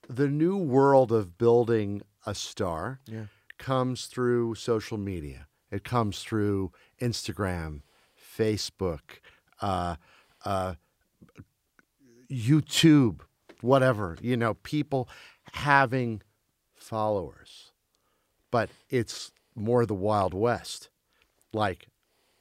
the 0.09 0.28
new 0.28 0.57
world 0.57 1.11
of 1.12 1.36
building 1.38 2.02
a 2.26 2.34
star 2.34 3.00
Yeah. 3.07 3.26
comes 3.59 4.07
through 4.07 4.54
social 4.54 4.98
media. 4.98 5.48
It 5.70 5.82
comes 5.84 6.22
through 6.22 6.72
Instagram, 7.00 7.82
Facebook, 8.38 9.00
uh, 9.61 9.96
uh, 10.44 10.74
YouTube, 12.30 13.20
whatever. 13.61 14.16
You 14.20 14.36
know, 14.36 14.54
people 14.54 15.09
having 15.53 16.22
followers, 16.74 17.72
but 18.51 18.70
it's 18.90 19.32
more 19.55 19.86
the 19.86 19.94
Wild 19.94 20.34
West. 20.34 20.88
Like, 21.53 21.88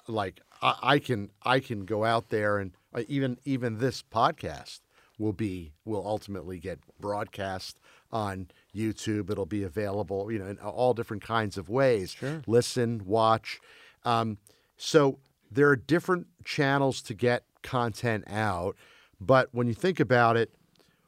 like 0.07 0.41
I, 0.61 0.75
I 0.81 0.99
can 0.99 1.31
I 1.43 1.59
can 1.59 1.85
go 1.85 2.03
out 2.03 2.29
there 2.29 2.57
and 2.57 2.71
uh, 2.93 3.03
even 3.07 3.37
even 3.45 3.77
this 3.77 4.03
podcast 4.03 4.81
will 5.17 5.33
be 5.33 5.73
will 5.85 6.05
ultimately 6.05 6.59
get 6.59 6.79
broadcast 6.99 7.79
on 8.11 8.47
YouTube. 8.75 9.29
It'll 9.29 9.45
be 9.45 9.63
available, 9.63 10.31
you 10.31 10.39
know, 10.39 10.47
in 10.47 10.57
all 10.57 10.93
different 10.93 11.23
kinds 11.23 11.57
of 11.57 11.69
ways. 11.69 12.11
Sure. 12.11 12.41
Listen, 12.47 13.01
watch. 13.05 13.59
Um, 14.03 14.37
so 14.77 15.19
there 15.49 15.69
are 15.69 15.75
different 15.75 16.27
channels 16.43 17.01
to 17.03 17.13
get 17.13 17.43
content 17.63 18.25
out, 18.27 18.75
but 19.19 19.49
when 19.53 19.67
you 19.67 19.73
think 19.73 19.99
about 19.99 20.37
it, 20.37 20.51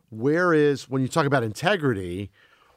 where 0.10 0.53
is 0.53 0.89
when 0.89 1.01
you 1.01 1.08
talk 1.08 1.26
about 1.26 1.43
integrity, 1.43 2.30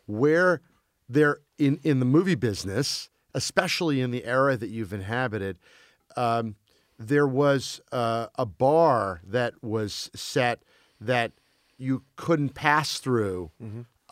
where 0.07 0.61
there 1.09 1.39
in 1.59 1.79
in 1.83 1.99
the 2.01 2.05
movie 2.07 2.35
business, 2.35 3.09
especially 3.35 4.01
in 4.01 4.11
the 4.11 4.25
era 4.25 4.57
that 4.57 4.71
you've 4.71 4.93
inhabited, 4.93 5.59
um, 6.17 6.57
there 6.99 7.27
was 7.27 7.81
uh, 7.93 8.27
a 8.37 8.47
bar 8.47 9.21
that 9.25 9.55
was 9.63 10.11
set 10.15 10.63
that 11.01 11.33
you 11.79 12.03
couldn't 12.17 12.51
pass 12.55 12.99
through 12.99 13.51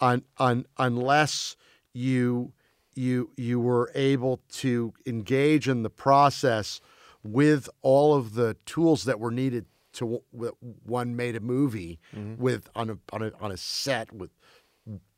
un, 0.01 0.23
un, 0.39 0.65
unless 0.79 1.57
you 1.93 2.53
you 2.95 3.31
you 3.37 3.61
were 3.61 3.91
able 3.95 4.41
to 4.51 4.93
engage 5.07 5.69
in 5.69 5.83
the 5.83 5.91
process 5.91 6.81
with 7.23 7.69
all 7.83 8.15
of 8.15 8.35
the 8.35 8.57
tools 8.65 9.05
that 9.05 9.21
were 9.21 9.31
needed 9.31 9.67
to 9.99 10.23
w- 10.33 10.57
one 10.85 11.15
made 11.15 11.37
a 11.37 11.41
movie 11.41 11.99
mm-hmm. 12.15 12.43
with 12.43 12.69
on 12.75 12.91
a, 12.91 12.99
on 13.13 13.23
a 13.23 13.33
on 13.41 13.53
a 13.53 13.57
set 13.57 14.13
with 14.13 14.31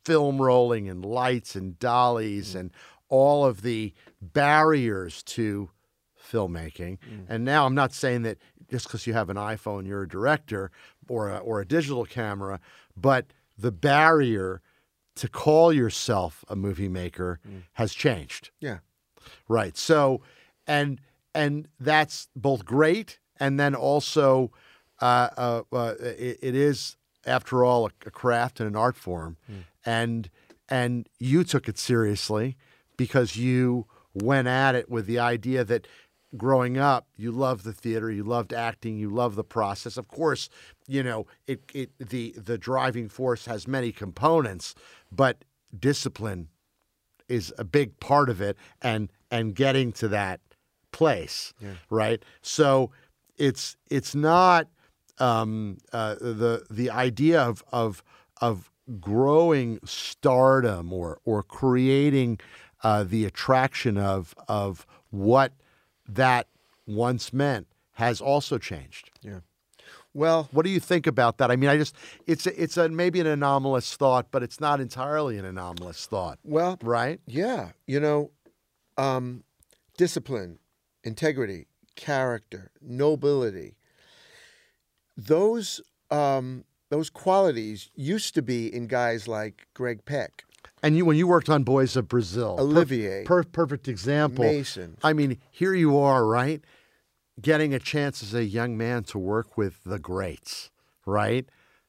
film 0.03 0.41
rolling 0.41 0.89
and 0.89 1.05
lights 1.05 1.55
and 1.55 1.77
dollies 1.79 2.53
mm. 2.53 2.59
and 2.59 2.71
all 3.09 3.45
of 3.45 3.61
the 3.61 3.93
barriers 4.21 5.21
to 5.23 5.69
filmmaking. 6.19 6.97
Mm. 6.97 7.25
And 7.29 7.45
now 7.45 7.65
I'm 7.65 7.75
not 7.75 7.93
saying 7.93 8.23
that 8.23 8.37
just 8.69 8.87
because 8.87 9.05
you 9.05 9.13
have 9.13 9.29
an 9.29 9.37
iPhone 9.37 9.85
you're 9.85 10.03
a 10.03 10.07
director 10.07 10.71
or 11.07 11.29
a, 11.29 11.37
or 11.37 11.61
a 11.61 11.65
digital 11.65 12.05
camera, 12.05 12.59
but 12.95 13.27
the 13.57 13.71
barrier 13.71 14.61
to 15.15 15.27
call 15.27 15.73
yourself 15.73 16.43
a 16.47 16.55
movie 16.55 16.89
maker 16.89 17.39
mm. 17.47 17.63
has 17.73 17.93
changed. 17.93 18.51
Yeah. 18.59 18.79
Right. 19.47 19.77
So, 19.77 20.21
and 20.65 20.99
and 21.33 21.67
that's 21.79 22.27
both 22.35 22.65
great, 22.65 23.19
and 23.39 23.59
then 23.59 23.75
also, 23.75 24.51
uh, 25.01 25.29
uh, 25.37 25.61
uh, 25.73 25.95
it, 25.99 26.39
it 26.41 26.55
is 26.55 26.97
after 27.25 27.63
all 27.63 27.87
a, 27.87 27.89
a 28.05 28.11
craft 28.11 28.59
and 28.59 28.69
an 28.69 28.75
art 28.75 28.95
form, 28.95 29.37
and 29.85 30.29
and 30.69 31.09
you 31.19 31.43
took 31.43 31.67
it 31.67 31.77
seriously 31.77 32.57
because 32.97 33.35
you 33.35 33.85
went 34.13 34.47
at 34.47 34.75
it 34.75 34.89
with 34.89 35.05
the 35.05 35.19
idea 35.19 35.63
that 35.63 35.87
growing 36.37 36.77
up 36.77 37.07
you 37.17 37.31
loved 37.31 37.63
the 37.63 37.73
theater, 37.73 38.09
you 38.09 38.23
loved 38.23 38.53
acting, 38.53 38.97
you 38.97 39.09
loved 39.09 39.35
the 39.35 39.43
process. 39.43 39.97
Of 39.97 40.07
course, 40.07 40.49
you 40.87 41.03
know 41.03 41.27
it. 41.47 41.61
It 41.73 41.91
the 41.99 42.33
the 42.37 42.57
driving 42.57 43.09
force 43.09 43.45
has 43.45 43.67
many 43.67 43.91
components, 43.91 44.75
but 45.11 45.43
discipline 45.77 46.47
is 47.27 47.53
a 47.57 47.63
big 47.63 47.99
part 47.99 48.29
of 48.29 48.41
it 48.41 48.57
and 48.81 49.09
and 49.29 49.55
getting 49.55 49.91
to 49.93 50.07
that 50.09 50.41
place 50.91 51.53
right 51.89 52.25
so 52.41 52.91
it's 53.37 53.77
it's 53.89 54.13
not 54.13 54.67
um, 55.19 55.77
uh, 55.93 56.15
the 56.15 56.65
the 56.69 56.89
idea 56.89 57.41
of 57.41 57.63
of 57.71 58.03
of 58.39 58.71
growing 58.99 59.79
stardom 59.85 60.91
or 60.91 61.19
or 61.25 61.43
creating 61.43 62.39
uh, 62.83 63.03
the 63.03 63.25
attraction 63.25 63.97
of 63.97 64.33
of 64.47 64.85
what 65.09 65.53
that 66.07 66.47
once 66.87 67.31
meant 67.31 67.67
has 67.93 68.19
also 68.21 68.57
changed 68.57 69.11
Yeah. 69.21 69.39
Well, 70.13 70.49
what 70.51 70.65
do 70.65 70.71
you 70.71 70.81
think 70.81 71.07
about 71.07 71.37
that? 71.37 71.51
I 71.51 71.55
mean, 71.55 71.69
I 71.69 71.77
just 71.77 71.95
it's 72.27 72.45
a, 72.45 72.61
it's 72.61 72.75
a 72.75 72.89
maybe 72.89 73.21
an 73.21 73.27
anomalous 73.27 73.95
thought, 73.95 74.27
but 74.29 74.43
it's 74.43 74.59
not 74.59 74.81
entirely 74.81 75.37
an 75.37 75.45
anomalous 75.45 76.05
thought, 76.05 76.37
well, 76.43 76.77
right? 76.83 77.21
yeah. 77.27 77.69
You 77.87 78.01
know, 78.01 78.31
um, 78.97 79.43
discipline, 79.97 80.59
integrity, 81.03 81.67
character, 81.95 82.71
nobility. 82.81 83.75
Those 85.27 85.81
um, 86.09 86.65
those 86.89 87.09
qualities 87.09 87.89
used 87.95 88.35
to 88.35 88.41
be 88.41 88.73
in 88.73 88.87
guys 88.87 89.27
like 89.27 89.67
Greg 89.73 90.03
Peck, 90.05 90.43
And 90.83 90.97
you 90.97 91.05
when 91.05 91.17
you 91.17 91.27
worked 91.27 91.49
on 91.49 91.63
Boys 91.63 91.95
of 91.95 92.07
Brazil, 92.07 92.57
per- 92.57 92.63
Olivier, 92.63 93.23
per- 93.23 93.43
perfect 93.43 93.87
example. 93.87 94.43
Mason. 94.43 94.97
I 95.03 95.13
mean, 95.13 95.37
here 95.51 95.73
you 95.73 95.97
are, 95.97 96.25
right? 96.25 96.61
Getting 97.41 97.73
a 97.73 97.79
chance 97.79 98.21
as 98.21 98.33
a 98.33 98.43
young 98.43 98.77
man 98.77 99.03
to 99.05 99.17
work 99.17 99.57
with 99.57 99.83
the 99.85 99.99
greats, 99.99 100.69
right? 101.05 101.45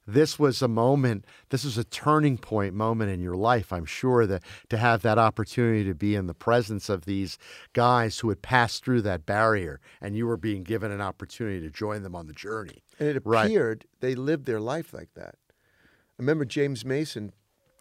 This 0.06 0.36
was 0.38 0.62
a 0.62 0.68
moment, 0.68 1.24
this 1.50 1.64
was 1.64 1.78
a 1.78 1.84
turning 1.84 2.36
point 2.36 2.74
moment 2.74 3.12
in 3.12 3.20
your 3.20 3.36
life, 3.36 3.72
I'm 3.72 3.84
sure, 3.84 4.26
that 4.26 4.42
to 4.70 4.76
have 4.76 5.02
that 5.02 5.16
opportunity 5.18 5.84
to 5.84 5.94
be 5.94 6.16
in 6.16 6.26
the 6.26 6.34
presence 6.34 6.88
of 6.88 7.04
these 7.04 7.38
guys 7.72 8.18
who 8.18 8.28
had 8.28 8.42
passed 8.42 8.84
through 8.84 9.02
that 9.02 9.26
barrier 9.26 9.80
and 10.00 10.16
you 10.16 10.26
were 10.26 10.36
being 10.36 10.64
given 10.64 10.90
an 10.90 11.00
opportunity 11.00 11.60
to 11.60 11.70
join 11.70 12.02
them 12.02 12.16
on 12.16 12.26
the 12.26 12.32
journey. 12.32 12.82
And 13.02 13.16
it 13.16 13.22
Right. 13.26 13.46
appeared 13.46 13.84
they 13.98 14.14
lived 14.14 14.46
their 14.46 14.60
life 14.60 14.92
like 14.92 15.12
that. 15.14 15.34
I 15.50 16.18
remember 16.18 16.44
James 16.44 16.84
Mason 16.84 17.32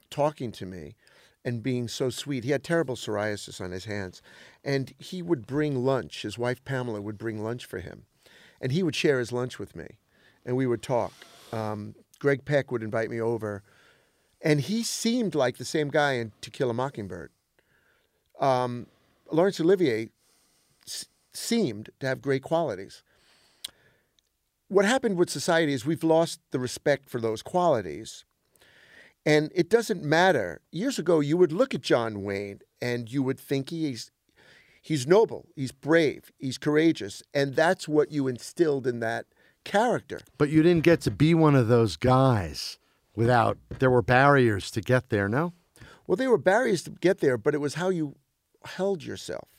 talking 0.09 0.51
to 0.53 0.65
me 0.65 0.95
and 1.45 1.61
being 1.61 1.87
so 1.87 2.09
sweet. 2.09 2.43
He 2.43 2.49
had 2.49 2.63
terrible 2.63 2.95
psoriasis 2.95 3.61
on 3.61 3.69
his 3.69 3.85
hands. 3.85 4.23
And 4.63 4.95
he 4.97 5.21
would 5.21 5.45
bring 5.45 5.85
lunch. 5.85 6.23
His 6.23 6.39
wife 6.39 6.63
Pamela 6.65 7.01
would 7.01 7.19
bring 7.19 7.43
lunch 7.43 7.65
for 7.65 7.77
him. 7.79 8.07
And 8.59 8.71
he 8.71 8.81
would 8.81 8.95
share 8.95 9.19
his 9.19 9.31
lunch 9.31 9.59
with 9.59 9.75
me. 9.75 9.99
And 10.43 10.57
we 10.57 10.65
would 10.65 10.81
talk. 10.81 11.13
Um, 11.53 11.93
Greg 12.17 12.43
Peck 12.43 12.71
would 12.71 12.81
invite 12.81 13.11
me 13.11 13.21
over. 13.21 13.61
And 14.41 14.59
he 14.61 14.81
seemed 14.81 15.35
like 15.35 15.57
the 15.57 15.65
same 15.65 15.89
guy 15.89 16.13
in 16.13 16.31
To 16.41 16.49
Kill 16.49 16.71
a 16.71 16.73
Mockingbird. 16.73 17.31
Um, 18.39 18.87
Laurence 19.31 19.59
Olivier 19.59 20.09
s- 20.87 21.05
seemed 21.31 21.91
to 21.99 22.07
have 22.07 22.23
great 22.23 22.41
qualities 22.41 23.03
what 24.71 24.85
happened 24.85 25.17
with 25.17 25.29
society 25.29 25.73
is 25.73 25.85
we've 25.85 26.03
lost 26.03 26.39
the 26.51 26.59
respect 26.59 27.09
for 27.09 27.19
those 27.19 27.41
qualities. 27.41 28.23
And 29.25 29.51
it 29.53 29.69
doesn't 29.69 30.01
matter. 30.01 30.61
Years 30.71 30.97
ago, 30.97 31.19
you 31.19 31.35
would 31.35 31.51
look 31.51 31.75
at 31.75 31.81
John 31.81 32.23
Wayne 32.23 32.61
and 32.81 33.11
you 33.11 33.21
would 33.21 33.39
think 33.39 33.69
he's 33.69 34.11
he's 34.81 35.05
noble, 35.05 35.49
he's 35.55 35.73
brave, 35.73 36.31
he's 36.39 36.57
courageous, 36.57 37.21
and 37.33 37.53
that's 37.53 37.87
what 37.87 38.11
you 38.11 38.27
instilled 38.27 38.87
in 38.87 38.99
that 39.01 39.25
character. 39.65 40.21
But 40.37 40.49
you 40.49 40.63
didn't 40.63 40.83
get 40.83 41.01
to 41.01 41.11
be 41.11 41.35
one 41.35 41.53
of 41.53 41.67
those 41.67 41.97
guys 41.97 42.79
without, 43.13 43.57
there 43.77 43.91
were 43.91 44.01
barriers 44.01 44.71
to 44.71 44.81
get 44.81 45.09
there, 45.09 45.27
no? 45.27 45.53
Well, 46.07 46.15
there 46.15 46.31
were 46.31 46.39
barriers 46.39 46.81
to 46.83 46.91
get 46.91 47.19
there, 47.19 47.37
but 47.37 47.53
it 47.53 47.59
was 47.59 47.75
how 47.75 47.89
you 47.89 48.15
held 48.65 49.03
yourself. 49.03 49.49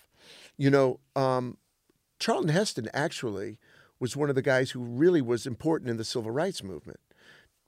You 0.56 0.70
know, 0.70 1.00
um, 1.14 1.58
Charlton 2.18 2.48
Heston 2.48 2.88
actually 2.92 3.58
was 4.02 4.16
one 4.16 4.28
of 4.28 4.34
the 4.34 4.42
guys 4.42 4.72
who 4.72 4.80
really 4.80 5.22
was 5.22 5.46
important 5.46 5.88
in 5.88 5.96
the 5.96 6.04
civil 6.04 6.32
rights 6.32 6.60
movement. 6.60 6.98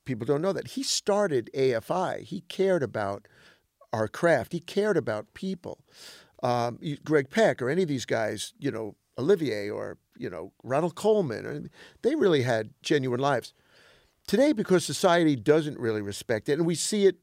People 0.05 0.27
don't 0.27 0.43
know 0.43 0.53
that. 0.53 0.73
He 0.73 0.83
started 0.83 1.49
AFI. 1.55 2.25
He 2.25 2.41
cared 2.49 2.83
about 2.83 3.29
our 3.93 4.09
craft. 4.09 4.53
He 4.53 4.59
cared 4.59 4.97
about 4.97 5.33
people. 5.35 5.79
Um, 6.43 6.81
Greg 7.05 7.31
Peck 7.31 7.63
or 7.63 7.71
any 7.71 7.83
of 7.83 7.89
these 7.89 8.05
guys, 8.05 8.53
you 8.59 8.73
know, 8.73 8.97
Olivier 9.17 9.71
or, 9.71 9.97
you 10.19 10.29
know, 10.29 10.51
Ronald 10.65 10.97
Colman, 10.97 11.71
they 12.03 12.17
really 12.17 12.43
had 12.43 12.71
genuine 12.83 13.21
lives. 13.21 13.55
Today, 14.27 14.53
because 14.53 14.85
society 14.85 15.37
doesn't 15.37 15.79
really 15.79 16.03
respect 16.03 16.49
it, 16.49 16.55
and 16.55 16.67
we 16.67 16.75
see 16.75 17.07
it 17.07 17.19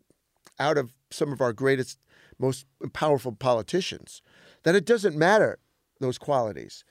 out 0.57 0.77
of 0.77 0.93
some 1.09 1.33
of 1.33 1.41
our 1.41 1.51
greatest, 1.51 1.99
most 2.39 2.65
powerful 2.93 3.33
politicians, 3.33 4.21
that 4.63 4.73
it 4.73 4.85
doesn't 4.85 5.17
matter 5.17 5.59
those 5.99 6.17
qualities. 6.17 6.85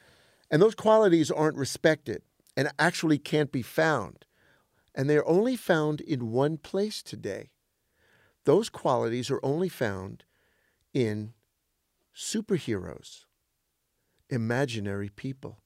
And 0.51 0.61
those 0.61 0.75
qualities 0.75 1.31
aren't 1.31 1.57
respected 1.57 2.23
and 2.57 2.71
actually 2.79 3.19
can't 3.19 3.53
be 3.53 3.63
found. 3.63 4.25
And 4.95 5.09
they're 5.09 5.27
only 5.29 5.57
found 5.57 6.01
in 6.01 6.33
one 6.33 6.57
place 6.57 7.03
today. 7.03 7.51
Those 8.45 8.69
qualities 8.69 9.31
are 9.31 9.41
only 9.43 9.69
found 9.69 10.25
in 10.93 11.35
superheroes, 12.15 13.25
imaginary 14.29 15.09
people. 15.09 15.59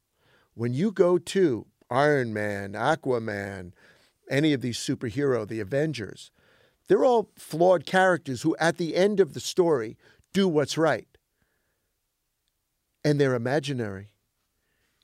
When 0.55 0.75
you 0.75 0.93
go 0.93 1.19
to 1.19 1.67
Iron 1.91 2.33
Man, 2.35 2.73
Aquaman, 2.73 3.73
any 4.31 4.53
of 4.53 4.61
these 4.61 4.79
superhero, 4.79 5.49
the 5.49 5.61
Avengers, 5.61 6.31
they're 6.87 7.05
all 7.05 7.31
flawed 7.37 7.87
characters 7.87 8.43
who, 8.43 8.55
at 8.59 8.77
the 8.77 8.95
end 8.95 9.21
of 9.21 9.33
the 9.33 9.41
story, 9.41 9.97
do 10.33 10.47
what's 10.47 10.77
right. 10.77 11.09
And 13.03 13.19
they're 13.21 13.35
imaginary. 13.35 14.11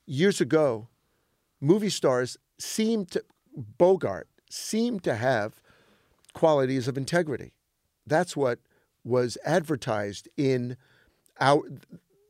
Years 0.07 0.41
ago, 0.41 0.89
movie 1.61 1.91
stars 1.91 2.37
seemed 2.59 3.11
to, 3.13 3.25
Bogart 3.57 4.29
seemed 4.51 5.03
to 5.05 5.15
have 5.15 5.61
qualities 6.33 6.89
of 6.89 6.97
integrity. 6.97 7.53
That's 8.07 8.37
what 8.37 8.59
was 9.05 9.39
advertised 9.45 10.29
in 10.37 10.77
our, 11.41 11.63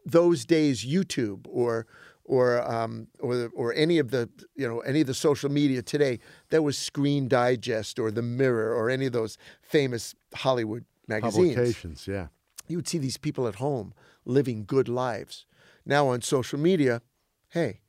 those 0.05 0.45
days 0.45 0.85
YouTube 0.85 1.47
or 1.49 1.87
or 2.25 2.63
um, 2.71 3.09
or 3.19 3.51
or 3.55 3.75
any 3.75 3.99
of 3.99 4.13
the 4.13 4.29
you 4.55 4.67
know 4.67 4.81
any 4.81 5.01
of 5.01 5.09
the 5.09 5.15
social 5.15 5.51
media 5.51 5.83
today 5.83 6.21
that 6.51 6.63
was 6.63 6.79
Screen 6.79 7.27
Digest 7.27 7.99
or 7.99 8.13
The 8.13 8.23
Mirror 8.23 8.73
or 8.73 8.89
any 8.89 9.07
of 9.07 9.13
those 9.13 9.37
famous 9.63 10.15
Hollywood 10.35 10.85
magazines. 11.09 11.55
Publications, 11.57 12.07
yeah. 12.07 12.29
You 12.69 12.77
would 12.77 12.87
see 12.87 12.99
these 12.99 13.17
people 13.17 13.49
at 13.49 13.57
home 13.57 13.93
living 14.25 14.65
good 14.65 14.89
lives. 14.89 15.45
Now 15.85 16.07
on 16.09 16.23
social 16.23 16.59
media, 16.59 17.03
hey, 17.51 17.81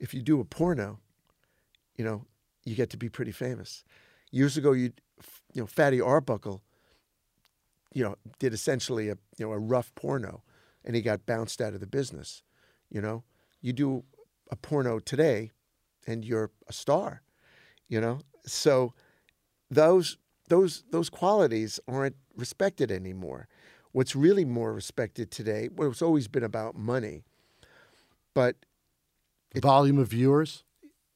if 0.00 0.14
you 0.14 0.22
do 0.22 0.40
a 0.40 0.44
porno, 0.44 0.98
you 1.96 2.04
know 2.04 2.24
you 2.64 2.74
get 2.74 2.90
to 2.90 2.96
be 2.96 3.08
pretty 3.08 3.32
famous. 3.32 3.84
Years 4.30 4.56
ago, 4.56 4.72
you 4.72 4.92
you 5.54 5.62
know 5.62 5.66
Fatty 5.66 6.00
Arbuckle, 6.00 6.62
you 7.94 8.02
know, 8.04 8.16
did 8.38 8.52
essentially 8.52 9.08
a 9.08 9.16
you 9.36 9.46
know 9.46 9.52
a 9.52 9.58
rough 9.58 9.94
porno, 9.94 10.42
and 10.84 10.94
he 10.94 11.02
got 11.02 11.26
bounced 11.26 11.60
out 11.60 11.74
of 11.74 11.80
the 11.80 11.86
business. 11.86 12.42
You 12.90 13.00
know, 13.00 13.24
you 13.60 13.72
do 13.72 14.04
a 14.50 14.56
porno 14.56 14.98
today 14.98 15.50
and 16.06 16.24
you're 16.24 16.50
a 16.66 16.72
star, 16.72 17.22
you 17.88 18.00
know? 18.00 18.20
So 18.46 18.94
those 19.70 20.16
those 20.48 20.84
those 20.90 21.10
qualities 21.10 21.78
aren't 21.86 22.16
respected 22.34 22.90
anymore. 22.90 23.48
What's 23.92 24.16
really 24.16 24.44
more 24.44 24.72
respected 24.72 25.30
today, 25.30 25.68
well, 25.74 25.90
it's 25.90 26.02
always 26.02 26.28
been 26.28 26.44
about 26.44 26.76
money, 26.76 27.24
but 28.34 28.56
Volume 29.56 29.98
of 29.98 30.08
viewers, 30.08 30.64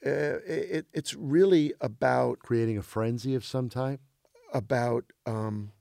uh, 0.07 0.41
it, 0.47 0.87
it's 0.93 1.15
really 1.15 1.75
about 1.81 2.41
creating 2.41 2.79
a 2.79 2.83
frenzy 2.83 3.35
of 3.35 3.45
some 3.45 3.69
type. 3.69 4.01
about 4.55 5.05
um, 5.27 5.73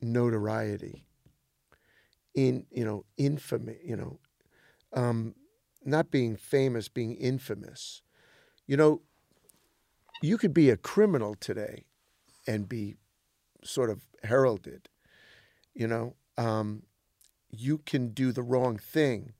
notoriety, 0.00 1.04
in 2.34 2.66
you 2.70 2.84
know 2.84 3.04
infamy, 3.16 3.76
you 3.84 3.96
know, 3.96 4.18
um, 4.94 5.34
not 5.84 6.10
being 6.10 6.36
famous, 6.36 6.88
being 6.88 7.14
infamous. 7.16 8.02
You 8.66 8.76
know, 8.76 9.02
you 10.22 10.38
could 10.38 10.54
be 10.54 10.70
a 10.70 10.76
criminal 10.76 11.34
today 11.34 11.84
and 12.46 12.68
be 12.68 12.96
sort 13.64 13.90
of 13.90 14.02
heralded. 14.24 14.88
You 15.74 15.88
know, 15.88 16.16
um, 16.38 16.84
you 17.50 17.78
can 17.78 18.10
do 18.10 18.32
the 18.32 18.42
wrong 18.42 18.78
thing 18.78 19.34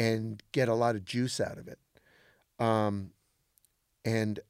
and 0.00 0.42
get 0.52 0.66
a 0.66 0.74
lot 0.74 0.96
of 0.96 1.04
juice 1.04 1.40
out 1.40 1.58
of 1.58 1.68
it. 1.68 1.78
Um, 2.58 3.10
and 4.02 4.40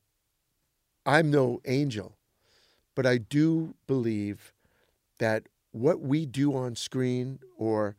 I'm 1.05 1.29
no 1.29 1.61
angel, 1.65 2.17
but 2.95 3.05
I 3.05 3.19
do 3.19 3.75
believe 3.89 4.53
that 5.19 5.49
what 5.73 6.01
we 6.01 6.25
do 6.25 6.55
on 6.55 6.77
screen 6.77 7.41
or 7.59 7.97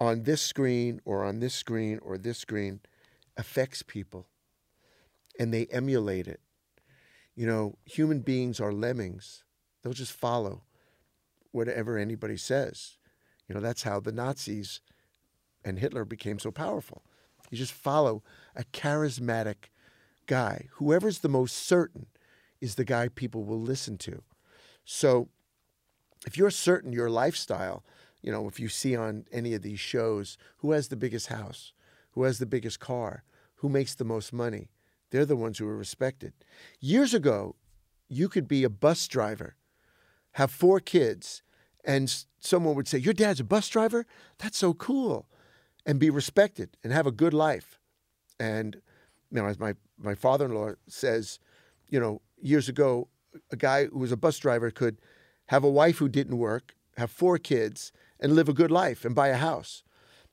on 0.00 0.24
this 0.24 0.42
screen 0.42 1.00
or 1.04 1.24
on 1.24 1.38
this 1.38 1.54
screen 1.54 2.00
or 2.02 2.18
this 2.18 2.38
screen 2.38 2.80
affects 3.36 3.84
people 3.84 4.26
and 5.38 5.54
they 5.54 5.66
emulate 5.66 6.26
it. 6.26 6.40
You 7.36 7.46
know, 7.46 7.76
human 7.84 8.20
beings 8.20 8.58
are 8.58 8.72
lemmings. 8.72 9.44
They'll 9.82 9.92
just 9.92 10.12
follow 10.12 10.62
whatever 11.52 11.96
anybody 11.96 12.36
says. 12.36 12.98
You 13.46 13.54
know, 13.54 13.60
that's 13.60 13.84
how 13.84 14.00
the 14.00 14.10
Nazis 14.10 14.80
and 15.66 15.80
Hitler 15.80 16.04
became 16.04 16.38
so 16.38 16.52
powerful. 16.52 17.02
You 17.50 17.58
just 17.58 17.72
follow 17.72 18.22
a 18.54 18.62
charismatic 18.72 19.70
guy. 20.26 20.68
Whoever's 20.74 21.18
the 21.18 21.28
most 21.28 21.56
certain 21.56 22.06
is 22.60 22.76
the 22.76 22.84
guy 22.84 23.08
people 23.08 23.44
will 23.44 23.60
listen 23.60 23.98
to. 23.98 24.22
So 24.84 25.28
if 26.24 26.38
you're 26.38 26.50
certain 26.50 26.92
your 26.92 27.10
lifestyle, 27.10 27.84
you 28.22 28.30
know, 28.30 28.46
if 28.46 28.60
you 28.60 28.68
see 28.68 28.96
on 28.96 29.26
any 29.32 29.54
of 29.54 29.62
these 29.62 29.80
shows 29.80 30.38
who 30.58 30.70
has 30.70 30.88
the 30.88 30.96
biggest 30.96 31.26
house, 31.26 31.72
who 32.12 32.22
has 32.22 32.38
the 32.38 32.46
biggest 32.46 32.78
car, 32.78 33.24
who 33.56 33.68
makes 33.68 33.94
the 33.94 34.04
most 34.04 34.32
money, 34.32 34.70
they're 35.10 35.26
the 35.26 35.36
ones 35.36 35.58
who 35.58 35.68
are 35.68 35.76
respected. 35.76 36.32
Years 36.80 37.12
ago, 37.12 37.56
you 38.08 38.28
could 38.28 38.46
be 38.46 38.62
a 38.62 38.70
bus 38.70 39.06
driver, 39.08 39.56
have 40.32 40.50
four 40.50 40.78
kids, 40.78 41.42
and 41.84 42.24
someone 42.38 42.76
would 42.76 42.88
say, 42.88 42.98
Your 42.98 43.14
dad's 43.14 43.40
a 43.40 43.44
bus 43.44 43.68
driver? 43.68 44.06
That's 44.38 44.58
so 44.58 44.74
cool. 44.74 45.28
And 45.86 46.00
be 46.00 46.10
respected 46.10 46.76
and 46.82 46.92
have 46.92 47.06
a 47.06 47.12
good 47.12 47.32
life. 47.32 47.78
And, 48.40 48.76
you 49.30 49.40
know, 49.40 49.46
as 49.46 49.58
my, 49.58 49.74
my 49.98 50.14
father 50.14 50.46
in 50.46 50.54
law 50.54 50.72
says, 50.88 51.38
you 51.88 52.00
know, 52.00 52.20
years 52.40 52.68
ago, 52.68 53.08
a 53.50 53.56
guy 53.56 53.86
who 53.86 54.00
was 54.00 54.12
a 54.12 54.16
bus 54.16 54.38
driver 54.38 54.70
could 54.70 54.98
have 55.46 55.64
a 55.64 55.70
wife 55.70 55.98
who 55.98 56.08
didn't 56.08 56.38
work, 56.38 56.74
have 56.96 57.10
four 57.10 57.38
kids, 57.38 57.92
and 58.18 58.34
live 58.34 58.48
a 58.48 58.52
good 58.52 58.70
life 58.70 59.04
and 59.04 59.14
buy 59.14 59.28
a 59.28 59.36
house. 59.36 59.84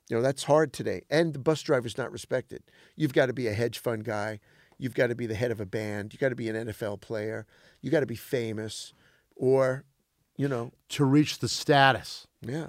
You 0.10 0.18
know, 0.18 0.24
that's 0.24 0.44
hard 0.44 0.74
today. 0.74 1.04
And 1.10 1.34
the 1.34 1.40
bus 1.40 1.62
driver's 1.62 1.98
not 1.98 2.12
respected. 2.12 2.64
You've 2.96 3.14
got 3.14 3.28
to 3.28 3.34
be 3.34 3.48
a 3.48 3.54
hedge 3.54 3.80
fund 3.80 4.04
guy. 4.04 4.40
You've 4.78 4.96
got 4.96 5.08
to 5.08 5.16
be 5.16 5.28
the 5.28 5.36
head 5.36 5.52
of 5.52 5.62
a 5.62 5.66
band. 5.66 6.14
You've 6.14 6.20
got 6.20 6.30
to 6.30 6.36
be 6.36 6.50
an 6.50 6.68
NFL 6.68 7.02
player. 7.02 7.46
You've 7.82 7.94
got 7.94 8.02
to 8.02 8.06
be 8.06 8.16
famous. 8.16 8.94
Or, 9.36 9.86
you 10.36 10.48
know, 10.48 10.72
to 10.90 11.06
reach 11.06 11.40
the 11.40 11.48
status, 11.48 12.28
yeah. 12.42 12.68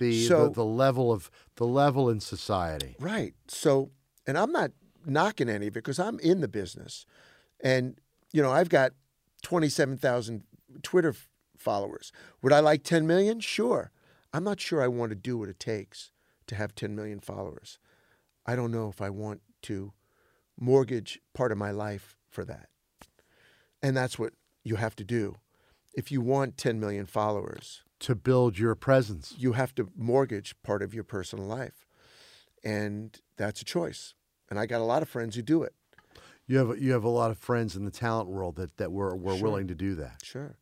The, 0.00 0.24
So- 0.26 0.48
the 0.48 0.54
the 0.54 0.64
level 0.64 1.12
of 1.12 1.30
the 1.56 1.66
level 1.66 2.10
in 2.10 2.18
society. 2.20 2.96
Right. 2.98 3.34
So, 3.46 3.90
and 4.26 4.36
I'm 4.36 4.50
not 4.50 4.72
knocking 5.06 5.48
any 5.48 5.68
of 5.68 5.72
it 5.76 5.84
because 5.84 6.00
I'm 6.00 6.18
in 6.20 6.40
the 6.40 6.48
business. 6.48 7.06
And, 7.62 7.98
you 8.32 8.42
know, 8.42 8.50
I've 8.50 8.68
got 8.68 8.92
27,000 9.42 10.42
Twitter 10.82 11.10
f- 11.10 11.28
followers. 11.56 12.12
Would 12.42 12.52
I 12.52 12.60
like 12.60 12.82
10 12.82 13.06
million? 13.06 13.40
Sure. 13.40 13.90
I'm 14.32 14.44
not 14.44 14.60
sure 14.60 14.82
I 14.82 14.88
want 14.88 15.10
to 15.10 15.16
do 15.16 15.36
what 15.38 15.48
it 15.48 15.60
takes 15.60 16.10
to 16.46 16.54
have 16.54 16.74
10 16.74 16.94
million 16.96 17.20
followers. 17.20 17.78
I 18.46 18.56
don't 18.56 18.72
know 18.72 18.88
if 18.88 19.00
I 19.00 19.10
want 19.10 19.42
to 19.62 19.92
mortgage 20.58 21.20
part 21.34 21.52
of 21.52 21.58
my 21.58 21.70
life 21.70 22.16
for 22.28 22.44
that. 22.44 22.68
And 23.82 23.96
that's 23.96 24.18
what 24.18 24.32
you 24.64 24.76
have 24.76 24.96
to 24.96 25.04
do. 25.04 25.36
If 25.94 26.12
you 26.12 26.20
want 26.20 26.56
10 26.56 26.78
million 26.78 27.06
followers, 27.06 27.82
To 28.00 28.14
build 28.14 28.58
your 28.58 28.74
presence, 28.74 29.34
you 29.36 29.52
have 29.52 29.74
to 29.74 29.88
mortgage 29.96 30.54
part 30.62 30.82
of 30.82 30.94
your 30.94 31.04
personal 31.04 31.44
life. 31.44 31.86
And 32.64 33.18
that's 33.36 33.60
a 33.60 33.64
choice. 33.64 34.14
And 34.48 34.58
I 34.58 34.66
got 34.66 34.80
a 34.80 34.84
lot 34.84 35.02
of 35.02 35.08
friends 35.08 35.36
who 35.36 35.42
do 35.42 35.62
it. 35.62 35.74
you 36.46 36.58
have 36.58 36.78
you 36.80 36.92
have 36.92 37.04
a 37.04 37.08
lot 37.10 37.30
of 37.30 37.38
friends 37.38 37.76
in 37.76 37.84
the 37.84 37.90
talent 37.90 38.28
world 38.28 38.56
that 38.56 38.76
that 38.78 38.90
were 38.90 39.14
were 39.16 39.34
Sure. 39.36 39.42
willing 39.42 39.68
to 39.68 39.74
do 39.74 39.94
that. 39.96 40.22
Sure. 40.24 40.56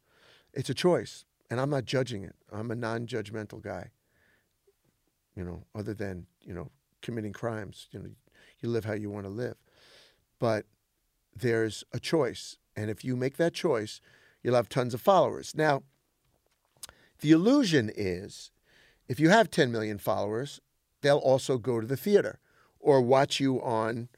It's 0.52 0.68
a 0.68 0.74
choice. 0.74 1.24
And 1.50 1.60
I'm 1.60 1.70
not 1.70 1.84
judging 1.86 2.24
it. 2.24 2.34
I'm 2.52 2.70
a 2.70 2.74
non 2.74 3.06
judgmental 3.06 3.62
guy. 3.62 3.90
You 5.34 5.44
know, 5.44 5.64
other 5.74 5.94
than, 5.94 6.26
you 6.42 6.52
know, 6.52 6.70
committing 7.00 7.32
crimes. 7.32 7.88
You 7.92 8.00
know, 8.00 8.10
you 8.60 8.68
live 8.68 8.84
how 8.84 8.94
you 8.94 9.10
want 9.10 9.26
to 9.26 9.30
live. 9.32 9.56
But 10.40 10.66
there's 11.34 11.84
a 11.92 12.00
choice. 12.00 12.56
And 12.74 12.90
if 12.90 13.04
you 13.04 13.14
make 13.16 13.36
that 13.36 13.54
choice, 13.54 14.00
you'll 14.42 14.56
have 14.56 14.68
tons 14.68 14.92
of 14.94 15.00
followers. 15.00 15.54
Now, 15.54 15.84
the 17.20 17.32
illusion 17.32 17.90
is 17.94 18.50
if 19.08 19.18
you 19.18 19.30
have 19.30 19.50
10 19.50 19.72
million 19.72 19.98
followers, 19.98 20.60
they'll 21.02 21.18
also 21.18 21.58
go 21.58 21.80
to 21.80 21.86
the 21.86 21.96
theater 21.96 22.38
or 22.80 23.00
watch 23.00 23.40
you 23.40 23.62
on 23.62 24.08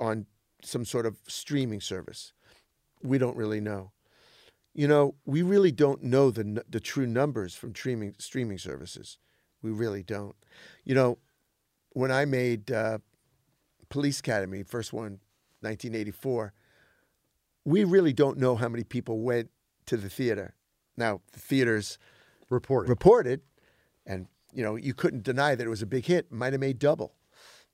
on 0.00 0.26
some 0.62 0.84
sort 0.84 1.06
of 1.06 1.18
streaming 1.28 1.80
service. 1.80 2.32
We 3.02 3.18
don't 3.18 3.36
really 3.36 3.60
know. 3.60 3.92
You 4.74 4.88
know, 4.88 5.14
we 5.24 5.42
really 5.42 5.72
don't 5.72 6.02
know 6.02 6.30
the 6.30 6.64
the 6.68 6.80
true 6.80 7.06
numbers 7.06 7.54
from 7.54 7.74
streaming 7.74 8.14
streaming 8.18 8.58
services. 8.58 9.18
We 9.62 9.70
really 9.70 10.02
don't. 10.02 10.36
You 10.84 10.94
know, 10.94 11.18
when 11.90 12.10
I 12.10 12.24
made 12.24 12.70
uh, 12.70 12.98
Police 13.88 14.20
Academy, 14.20 14.62
first 14.62 14.92
one, 14.92 15.20
1984, 15.60 16.52
we 17.64 17.84
really 17.84 18.12
don't 18.12 18.38
know 18.38 18.56
how 18.56 18.68
many 18.68 18.84
people 18.84 19.20
went 19.20 19.50
to 19.86 19.96
the 19.96 20.08
theater. 20.08 20.54
Now, 20.96 21.20
the 21.32 21.40
theaters 21.40 21.98
Reported. 22.50 22.88
reported, 22.88 23.40
and 24.06 24.26
you 24.52 24.62
know, 24.62 24.76
you 24.76 24.94
couldn't 24.94 25.22
deny 25.22 25.54
that 25.54 25.64
it 25.64 25.68
was 25.68 25.82
a 25.82 25.86
big 25.86 26.06
hit. 26.06 26.32
Might 26.32 26.52
have 26.52 26.60
made 26.60 26.78
double, 26.78 27.14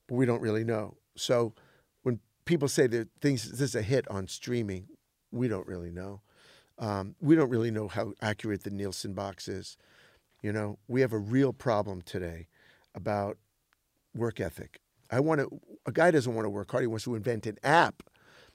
but 0.08 0.16
we 0.16 0.26
don't 0.26 0.40
really 0.40 0.64
know. 0.64 0.96
So 1.16 1.54
when 2.02 2.18
people 2.44 2.68
say 2.68 2.86
that 2.88 3.08
things 3.20 3.50
this 3.50 3.60
is 3.60 3.74
a 3.74 3.82
hit 3.82 4.08
on 4.10 4.26
streaming, 4.26 4.88
we 5.30 5.48
don't 5.48 5.66
really 5.66 5.90
know. 5.90 6.22
Um, 6.78 7.14
we 7.20 7.36
don't 7.36 7.50
really 7.50 7.70
know 7.70 7.88
how 7.88 8.14
accurate 8.20 8.64
the 8.64 8.70
Nielsen 8.70 9.14
box 9.14 9.46
is. 9.46 9.76
You 10.42 10.52
know, 10.52 10.78
we 10.88 11.00
have 11.00 11.12
a 11.12 11.18
real 11.18 11.52
problem 11.52 12.02
today 12.02 12.48
about 12.94 13.38
work 14.14 14.40
ethic. 14.40 14.80
I 15.10 15.20
want 15.20 15.40
to. 15.40 15.60
A 15.86 15.92
guy 15.92 16.10
doesn't 16.10 16.34
want 16.34 16.46
to 16.46 16.50
work 16.50 16.70
hard. 16.70 16.82
He 16.82 16.88
wants 16.88 17.04
to 17.04 17.14
invent 17.14 17.46
an 17.46 17.58
app 17.62 18.02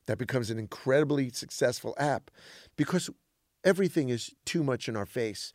that 0.07 0.17
becomes 0.17 0.49
an 0.49 0.59
incredibly 0.59 1.30
successful 1.30 1.95
app 1.97 2.32
because 2.76 3.09
everything 3.63 4.09
is 4.09 4.34
too 4.45 4.63
much 4.63 4.89
in 4.89 4.95
our 4.95 5.05
face. 5.05 5.53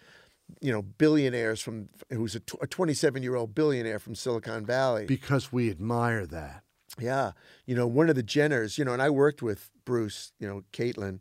You 0.61 0.73
know, 0.73 0.83
billionaires 0.83 1.61
from 1.61 1.89
who's 2.11 2.35
a 2.35 2.41
27 2.41 3.23
year 3.23 3.35
old 3.35 3.55
billionaire 3.55 3.99
from 3.99 4.15
Silicon 4.15 4.65
Valley. 4.65 5.07
because 5.07 5.53
we 5.53 5.71
admire 5.71 6.27
that. 6.27 6.63
Yeah. 6.99 7.33
You 7.67 7.75
know, 7.75 7.87
one 7.87 8.09
of 8.09 8.17
the 8.17 8.23
Jenners, 8.23 8.79
you 8.79 8.85
know, 8.85 8.93
and 8.93 9.03
I 9.03 9.11
worked 9.11 9.43
with 9.43 9.71
Bruce, 9.85 10.33
you 10.39 10.47
know, 10.47 10.63
Caitlyn. 10.73 11.21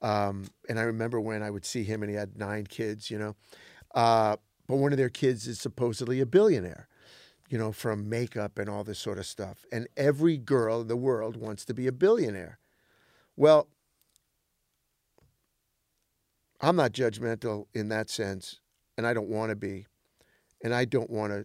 Um, 0.00 0.46
and 0.68 0.78
I 0.78 0.82
remember 0.82 1.20
when 1.20 1.42
I 1.42 1.50
would 1.50 1.64
see 1.64 1.84
him 1.84 2.02
and 2.02 2.10
he 2.10 2.16
had 2.16 2.36
nine 2.36 2.66
kids, 2.66 3.10
you 3.10 3.18
know. 3.18 3.36
Uh, 3.94 4.36
but 4.66 4.76
one 4.76 4.92
of 4.92 4.98
their 4.98 5.10
kids 5.10 5.46
is 5.46 5.60
supposedly 5.60 6.20
a 6.20 6.26
billionaire, 6.26 6.88
you 7.48 7.58
know, 7.58 7.72
from 7.72 8.08
makeup 8.08 8.58
and 8.58 8.68
all 8.68 8.84
this 8.84 8.98
sort 8.98 9.18
of 9.18 9.26
stuff. 9.26 9.64
And 9.70 9.86
every 9.96 10.38
girl 10.38 10.80
in 10.80 10.88
the 10.88 10.96
world 10.96 11.36
wants 11.36 11.64
to 11.66 11.74
be 11.74 11.86
a 11.86 11.92
billionaire. 11.92 12.58
Well, 13.36 13.68
I'm 16.60 16.76
not 16.76 16.92
judgmental 16.92 17.66
in 17.74 17.88
that 17.88 18.08
sense, 18.08 18.60
and 19.02 19.08
I 19.08 19.14
don't 19.14 19.28
want 19.28 19.50
to 19.50 19.56
be. 19.56 19.86
And 20.62 20.72
I 20.72 20.84
don't 20.84 21.10
want 21.10 21.32
to 21.32 21.44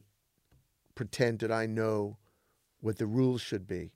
pretend 0.93 1.39
that 1.39 1.51
I 1.51 1.66
know 1.66 2.18
what 2.82 2.99
the 2.99 3.08
rules 3.08 3.41
should 3.41 3.66
be. 3.66 3.93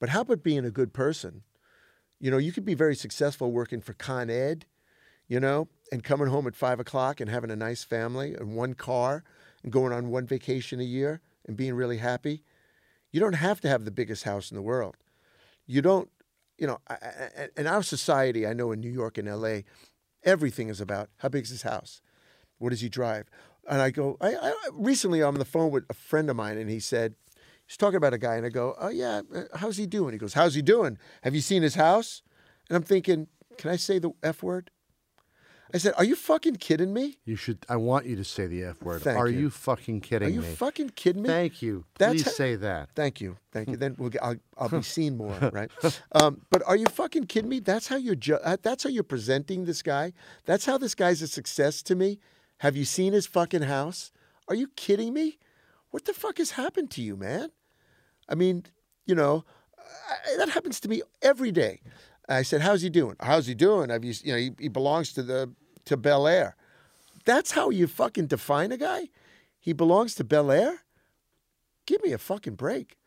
But 0.00 0.08
how 0.08 0.22
about 0.22 0.42
being 0.42 0.64
a 0.64 0.72
good 0.72 0.92
person? 0.92 1.44
You 2.18 2.32
know, 2.32 2.38
you 2.38 2.50
could 2.50 2.64
be 2.64 2.74
very 2.74 2.96
successful 2.96 3.52
working 3.52 3.80
for 3.80 3.92
Con 3.92 4.28
Ed, 4.28 4.66
you 5.28 5.38
know, 5.38 5.68
and 5.92 6.02
coming 6.02 6.26
home 6.26 6.48
at 6.48 6.56
five 6.56 6.80
o'clock 6.80 7.20
and 7.20 7.30
having 7.30 7.52
a 7.52 7.56
nice 7.56 7.84
family 7.84 8.34
and 8.34 8.56
one 8.56 8.74
car 8.74 9.22
and 9.62 9.70
going 9.70 9.92
on 9.92 10.10
one 10.10 10.26
vacation 10.26 10.80
a 10.80 10.84
year 10.84 11.20
and 11.46 11.56
being 11.56 11.74
really 11.74 11.98
happy. 11.98 12.42
You 13.12 13.20
don't 13.20 13.34
have 13.34 13.60
to 13.60 13.68
have 13.68 13.84
the 13.84 13.92
biggest 13.92 14.24
house 14.24 14.50
in 14.50 14.56
the 14.56 14.62
world. 14.62 14.96
You 15.64 15.80
don't, 15.80 16.10
you 16.58 16.66
know, 16.66 16.80
in 17.56 17.68
our 17.68 17.84
society, 17.84 18.48
I 18.48 18.52
know 18.52 18.72
in 18.72 18.80
New 18.80 18.90
York 18.90 19.16
and 19.16 19.28
LA, 19.28 19.60
everything 20.24 20.68
is 20.68 20.80
about 20.80 21.08
how 21.18 21.28
big 21.28 21.44
is 21.44 21.50
this 21.50 21.62
house? 21.62 22.02
What 22.60 22.70
does 22.70 22.80
he 22.82 22.88
drive? 22.88 23.28
And 23.68 23.80
I 23.82 23.90
go, 23.90 24.16
I, 24.20 24.34
I 24.36 24.52
recently 24.72 25.20
I'm 25.22 25.34
on 25.34 25.38
the 25.38 25.44
phone 25.44 25.70
with 25.70 25.84
a 25.90 25.94
friend 25.94 26.30
of 26.30 26.36
mine, 26.36 26.58
and 26.58 26.70
he 26.70 26.78
said, 26.78 27.14
he's 27.66 27.76
talking 27.76 27.96
about 27.96 28.12
a 28.14 28.18
guy, 28.18 28.36
and 28.36 28.46
I 28.46 28.50
go, 28.50 28.76
oh 28.80 28.88
yeah, 28.90 29.22
uh, 29.34 29.42
how's 29.56 29.76
he 29.78 29.86
doing? 29.86 30.12
He 30.12 30.18
goes, 30.18 30.34
how's 30.34 30.54
he 30.54 30.62
doing? 30.62 30.98
Have 31.22 31.34
you 31.34 31.40
seen 31.40 31.62
his 31.62 31.74
house? 31.74 32.22
And 32.68 32.76
I'm 32.76 32.82
thinking, 32.82 33.26
can 33.58 33.70
I 33.70 33.76
say 33.76 33.98
the 33.98 34.10
F 34.22 34.42
word? 34.42 34.70
I 35.72 35.78
said, 35.78 35.94
are 35.96 36.04
you 36.04 36.16
fucking 36.16 36.56
kidding 36.56 36.92
me? 36.92 37.18
You 37.24 37.36
should. 37.36 37.64
I 37.68 37.76
want 37.76 38.04
you 38.04 38.16
to 38.16 38.24
say 38.24 38.48
the 38.48 38.64
F 38.64 38.82
word. 38.82 39.02
Thank 39.02 39.16
Are 39.16 39.28
you. 39.28 39.38
you, 39.38 39.50
fucking 39.50 40.00
kidding 40.00 40.26
me? 40.28 40.32
Are 40.32 40.34
you 40.34 40.40
me? 40.42 40.54
fucking 40.56 40.90
kidding 40.90 41.22
me? 41.22 41.28
Thank 41.28 41.62
you. 41.62 41.84
That's 41.96 42.12
Please 42.14 42.24
how- 42.24 42.30
say 42.32 42.56
that. 42.56 42.88
Thank 42.96 43.20
you, 43.20 43.36
thank 43.52 43.68
you. 43.68 43.76
Then 43.82 43.94
we'll 43.96 44.10
get, 44.10 44.22
I'll, 44.24 44.34
I'll 44.58 44.68
be 44.68 44.82
seen 44.82 45.16
more, 45.16 45.36
right? 45.52 45.70
Um, 46.12 46.40
but 46.50 46.62
are 46.66 46.74
you 46.76 46.86
fucking 46.86 47.26
kidding 47.26 47.48
me? 47.48 47.60
That's 47.60 47.86
how 47.86 47.96
you're. 47.96 48.16
Ju- 48.16 48.40
uh, 48.42 48.56
that's 48.60 48.82
how 48.82 48.90
you're 48.90 49.04
presenting 49.04 49.64
this 49.64 49.80
guy. 49.80 50.12
That's 50.44 50.64
how 50.66 50.76
this 50.76 50.96
guy's 50.96 51.22
a 51.22 51.28
success 51.28 51.82
to 51.84 51.94
me. 51.94 52.18
Have 52.60 52.76
you 52.76 52.84
seen 52.84 53.14
his 53.14 53.26
fucking 53.26 53.62
house? 53.62 54.12
Are 54.46 54.54
you 54.54 54.68
kidding 54.76 55.14
me? 55.14 55.38
What 55.90 56.04
the 56.04 56.12
fuck 56.12 56.36
has 56.36 56.52
happened 56.52 56.90
to 56.92 57.02
you, 57.02 57.16
man? 57.16 57.50
I 58.28 58.34
mean, 58.34 58.64
you 59.06 59.14
know, 59.14 59.44
I, 59.78 60.36
that 60.36 60.50
happens 60.50 60.78
to 60.80 60.88
me 60.88 61.00
every 61.22 61.52
day. 61.52 61.80
I 62.28 62.42
said, 62.42 62.60
"How's 62.60 62.82
he 62.82 62.90
doing? 62.90 63.16
How's 63.20 63.46
he 63.46 63.54
doing? 63.54 63.88
Have 63.88 64.04
you? 64.04 64.12
You 64.22 64.32
know, 64.32 64.38
he, 64.38 64.50
he 64.58 64.68
belongs 64.68 65.14
to 65.14 65.22
the 65.22 65.52
to 65.86 65.96
Bel 65.96 66.28
Air. 66.28 66.54
That's 67.24 67.52
how 67.52 67.70
you 67.70 67.86
fucking 67.86 68.26
define 68.26 68.72
a 68.72 68.76
guy. 68.76 69.08
He 69.58 69.72
belongs 69.72 70.14
to 70.16 70.24
Bel 70.24 70.50
Air. 70.50 70.82
Give 71.86 72.02
me 72.02 72.12
a 72.12 72.18
fucking 72.18 72.54
break. 72.56 72.98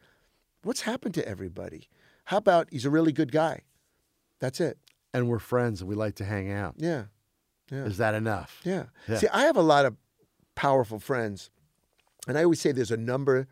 What's 0.63 0.81
happened 0.81 1.13
to 1.13 1.27
everybody? 1.27 1.89
How 2.25 2.37
about 2.37 2.69
he's 2.71 2.85
a 2.85 2.89
really 2.89 3.11
good 3.11 3.31
guy? 3.31 3.61
That's 4.39 4.59
it. 4.59 4.79
And 5.13 5.29
we're 5.29 5.39
friends, 5.39 5.79
and 5.79 5.89
we 5.89 5.95
like 5.95 6.15
to 6.15 6.25
hang 6.25 6.51
out. 6.51 6.73
Yeah. 6.77 7.03
Yeah. 7.73 7.85
Is 7.85 7.97
that 7.97 8.13
enough? 8.13 8.61
Yeah. 8.63 8.85
Yeah. 9.07 9.17
See, 9.17 9.27
I 9.33 9.43
have 9.45 9.57
a 9.57 9.61
lot 9.61 9.85
of 9.85 9.95
powerful 10.55 10.99
friends, 10.99 11.49
and 12.27 12.37
I 12.37 12.43
always 12.43 12.61
say 12.61 12.71
there's 12.71 12.91
a 12.91 12.97
number. 12.97 13.47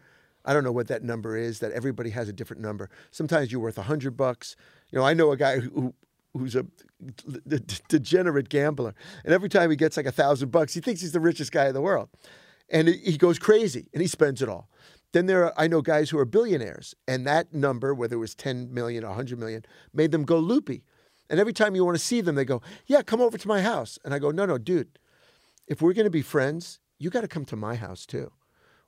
I 0.46 0.54
don't 0.54 0.64
know 0.64 0.72
what 0.72 0.88
that 0.88 1.04
number 1.04 1.36
is. 1.36 1.60
That 1.60 1.72
everybody 1.72 2.10
has 2.12 2.30
a 2.30 2.34
different 2.34 2.62
number. 2.62 2.90
Sometimes 3.12 3.52
you're 3.52 3.62
worth 3.62 3.78
a 3.78 3.84
hundred 3.84 4.16
bucks. 4.18 4.56
You 4.92 5.00
know, 5.00 5.06
I 5.06 5.14
know 5.14 5.32
a 5.32 5.38
guy 5.38 5.60
who 5.60 5.94
who's 6.34 6.56
a 6.56 6.64
d- 6.64 7.42
d- 7.48 7.60
degenerate 7.90 8.50
gambler, 8.50 8.94
and 9.26 9.34
every 9.34 9.50
time 9.50 9.70
he 9.70 9.76
gets 9.76 9.98
like 9.98 10.06
a 10.06 10.12
thousand 10.12 10.52
bucks, 10.52 10.74
he 10.74 10.82
thinks 10.82 11.02
he's 11.02 11.12
the 11.12 11.20
richest 11.20 11.52
guy 11.52 11.68
in 11.68 11.74
the 11.74 11.82
world, 11.82 12.10
and 12.70 12.88
he- 12.88 12.98
he 13.12 13.18
goes 13.18 13.38
crazy 13.40 13.90
and 13.94 14.02
he 14.02 14.08
spends 14.08 14.42
it 14.42 14.48
all. 14.50 14.70
Then 15.14 15.26
there 15.26 15.44
are 15.46 15.54
I 15.58 15.68
know 15.68 15.82
guys 15.82 16.10
who 16.10 16.18
are 16.20 16.26
billionaires, 16.26 16.96
and 17.08 17.28
that 17.28 17.54
number, 17.54 17.94
whether 17.94 18.16
it 18.16 18.20
was 18.20 18.34
ten 18.36 18.74
million 18.74 19.04
or 19.04 19.14
hundred 19.14 19.40
million, 19.40 19.66
made 19.94 20.12
them 20.12 20.24
go 20.24 20.38
loopy. 20.38 20.84
And 21.32 21.40
every 21.40 21.54
time 21.54 21.76
you 21.76 21.86
want 21.86 21.98
to 21.98 22.04
see 22.04 22.20
them, 22.20 22.36
they 22.36 22.44
go, 22.44 22.62
"Yeah, 22.86 23.02
come 23.02 23.22
over 23.22 23.38
to 23.38 23.48
my 23.48 23.62
house." 23.62 23.98
And 24.04 24.14
I 24.14 24.20
go, 24.20 24.32
"No, 24.32 24.46
no, 24.46 24.58
dude. 24.58 25.00
If 25.66 25.82
we're 25.82 25.94
going 25.94 26.06
to 26.06 26.12
be 26.12 26.22
friends, 26.22 26.80
you 27.00 27.10
got 27.10 27.22
to 27.22 27.28
come 27.30 27.46
to 27.46 27.56
my 27.56 27.76
house 27.76 28.06
too, 28.06 28.34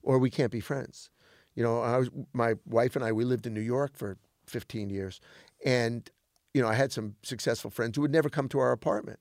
or 0.04 0.20
we 0.20 0.30
can't 0.30 0.52
be 0.52 0.60
friends." 0.60 1.10
You 1.56 1.64
know, 1.64 1.82
I 1.82 1.98
was, 1.98 2.10
my 2.34 2.56
wife 2.66 2.98
and 2.98 3.06
I 3.06 3.14
we 3.14 3.24
lived 3.24 3.48
in 3.48 3.54
New 3.54 3.62
York 3.62 3.96
for 3.96 4.18
15 4.46 4.90
years, 4.90 5.22
and 5.64 6.10
you 6.54 6.62
know, 6.62 6.68
I 6.68 6.74
had 6.74 6.92
some 6.92 7.16
successful 7.24 7.72
friends 7.72 7.96
who 7.96 8.02
would 8.02 8.12
never 8.12 8.30
come 8.30 8.50
to 8.50 8.60
our 8.60 8.74
apartment, 8.74 9.20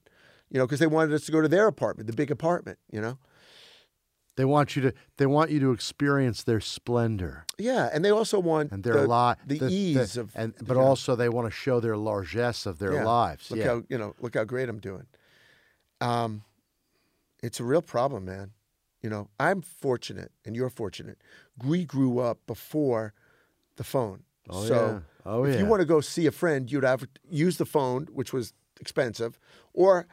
you 0.50 0.58
know, 0.58 0.66
because 0.66 0.80
they 0.80 0.88
wanted 0.88 1.14
us 1.14 1.24
to 1.26 1.32
go 1.32 1.40
to 1.40 1.48
their 1.48 1.68
apartment, 1.68 2.08
the 2.08 2.16
big 2.16 2.30
apartment, 2.30 2.78
you 2.90 3.00
know. 3.00 3.18
They 4.36 4.44
want 4.46 4.76
you 4.76 4.82
to. 4.82 4.94
They 5.18 5.26
want 5.26 5.50
you 5.50 5.60
to 5.60 5.72
experience 5.72 6.42
their 6.44 6.60
splendor 6.60 7.44
Yeah, 7.58 7.90
and 7.92 8.04
they 8.04 8.10
also 8.10 8.38
want 8.38 8.72
and 8.72 8.82
their 8.82 9.02
the, 9.02 9.06
lot. 9.06 9.38
the, 9.46 9.68
ease 9.68 10.16
of, 10.16 10.32
and 10.34 10.54
you 10.58 10.66
but 10.66 10.74
know, 10.74 10.80
also 10.80 11.14
they 11.14 11.28
want 11.28 11.46
to 11.46 11.50
show 11.50 11.80
their 11.80 11.96
largesse 11.96 12.64
of 12.64 12.78
their 12.78 12.94
yeah, 12.94 13.04
lives. 13.04 13.50
Look 13.50 13.60
yeah. 13.60 13.66
how 13.66 13.82
you 13.88 13.98
know, 13.98 14.14
look 14.20 14.34
how 14.34 14.44
great 14.44 14.68
I'm 14.68 14.78
doing. 14.78 15.06
Um, 16.00 16.44
it's 17.42 17.60
a 17.60 17.64
real 17.64 17.82
problem, 17.82 18.24
man. 18.24 18.52
You 19.02 19.10
know, 19.10 19.28
I'm 19.38 19.60
fortunate, 19.60 20.32
and 20.46 20.56
you're 20.56 20.70
fortunate. 20.70 21.18
We 21.66 21.84
grew 21.84 22.18
up 22.18 22.38
before 22.46 23.12
the 23.76 23.84
phone, 23.84 24.22
oh 24.48 24.64
so 24.64 24.74
yeah. 24.74 25.00
Oh 25.30 25.44
if 25.44 25.54
yeah. 25.54 25.60
you 25.60 25.66
want 25.66 25.80
to 25.80 25.86
go 25.86 26.00
see 26.00 26.26
a 26.26 26.32
friend, 26.32 26.72
you'd 26.72 26.84
have 26.84 27.00
to 27.00 27.08
use 27.28 27.58
the 27.58 27.66
phone, 27.66 28.08
which 28.12 28.32
was 28.32 28.54
expensive, 28.80 29.38
or 29.74 30.06